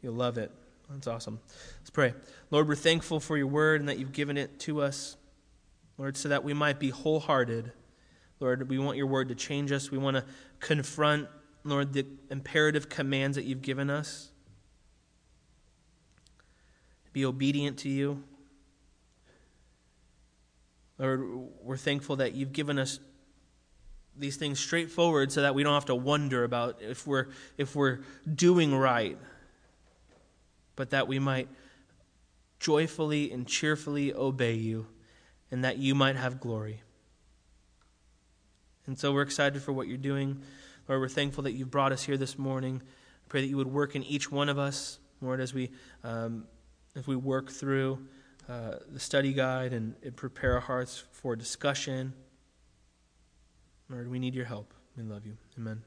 You'll 0.00 0.14
love 0.14 0.38
it. 0.38 0.50
That's 0.90 1.06
awesome. 1.06 1.40
Let's 1.80 1.90
pray. 1.90 2.14
Lord, 2.50 2.68
we're 2.68 2.74
thankful 2.76 3.20
for 3.20 3.36
your 3.36 3.48
word 3.48 3.80
and 3.80 3.88
that 3.88 3.98
you've 3.98 4.12
given 4.12 4.36
it 4.36 4.58
to 4.60 4.80
us. 4.80 5.16
Lord, 5.98 6.16
so 6.16 6.28
that 6.28 6.44
we 6.44 6.52
might 6.52 6.78
be 6.78 6.90
wholehearted. 6.90 7.72
Lord, 8.38 8.68
we 8.68 8.78
want 8.78 8.96
your 8.96 9.06
word 9.06 9.28
to 9.28 9.34
change 9.34 9.72
us. 9.72 9.90
We 9.90 9.98
want 9.98 10.16
to 10.16 10.24
confront, 10.60 11.28
Lord, 11.64 11.92
the 11.92 12.06
imperative 12.30 12.88
commands 12.88 13.36
that 13.36 13.44
you've 13.44 13.62
given 13.62 13.88
us. 13.88 14.30
Be 17.12 17.24
obedient 17.24 17.78
to 17.78 17.88
you. 17.88 18.22
Lord, 20.98 21.22
we're 21.62 21.76
thankful 21.76 22.16
that 22.16 22.34
you've 22.34 22.52
given 22.52 22.78
us 22.78 23.00
these 24.18 24.36
things 24.36 24.58
straightforward 24.58 25.30
so 25.30 25.42
that 25.42 25.54
we 25.54 25.62
don't 25.62 25.74
have 25.74 25.86
to 25.86 25.94
wonder 25.94 26.44
about 26.44 26.80
if 26.80 27.06
we're 27.06 27.26
if 27.58 27.76
we're 27.76 28.00
doing 28.34 28.74
right 28.74 29.18
but 30.74 30.90
that 30.90 31.06
we 31.06 31.18
might 31.18 31.48
joyfully 32.58 33.30
and 33.30 33.46
cheerfully 33.46 34.14
obey 34.14 34.54
you 34.54 34.86
and 35.50 35.64
that 35.64 35.78
you 35.78 35.94
might 35.94 36.16
have 36.16 36.40
glory. 36.40 36.82
And 38.86 38.98
so 38.98 39.12
we're 39.12 39.22
excited 39.22 39.62
for 39.62 39.72
what 39.72 39.88
you're 39.88 39.96
doing. 39.96 40.42
Lord, 40.88 41.00
we're 41.00 41.08
thankful 41.08 41.44
that 41.44 41.52
you've 41.52 41.70
brought 41.70 41.92
us 41.92 42.04
here 42.04 42.16
this 42.16 42.38
morning. 42.38 42.82
I 42.84 43.24
pray 43.28 43.40
that 43.40 43.48
you 43.48 43.56
would 43.56 43.72
work 43.72 43.96
in 43.96 44.04
each 44.04 44.30
one 44.30 44.48
of 44.48 44.58
us, 44.58 44.98
Lord, 45.20 45.40
as 45.40 45.52
we, 45.52 45.70
um, 46.04 46.46
as 46.94 47.06
we 47.06 47.16
work 47.16 47.50
through 47.50 48.06
uh, 48.48 48.76
the 48.92 49.00
study 49.00 49.32
guide 49.32 49.72
and, 49.72 49.96
and 50.04 50.14
prepare 50.14 50.54
our 50.54 50.60
hearts 50.60 51.02
for 51.10 51.34
discussion. 51.34 52.12
Lord, 53.88 54.08
we 54.08 54.18
need 54.18 54.34
your 54.34 54.44
help. 54.44 54.72
We 54.96 55.02
love 55.02 55.26
you. 55.26 55.36
Amen. 55.58 55.82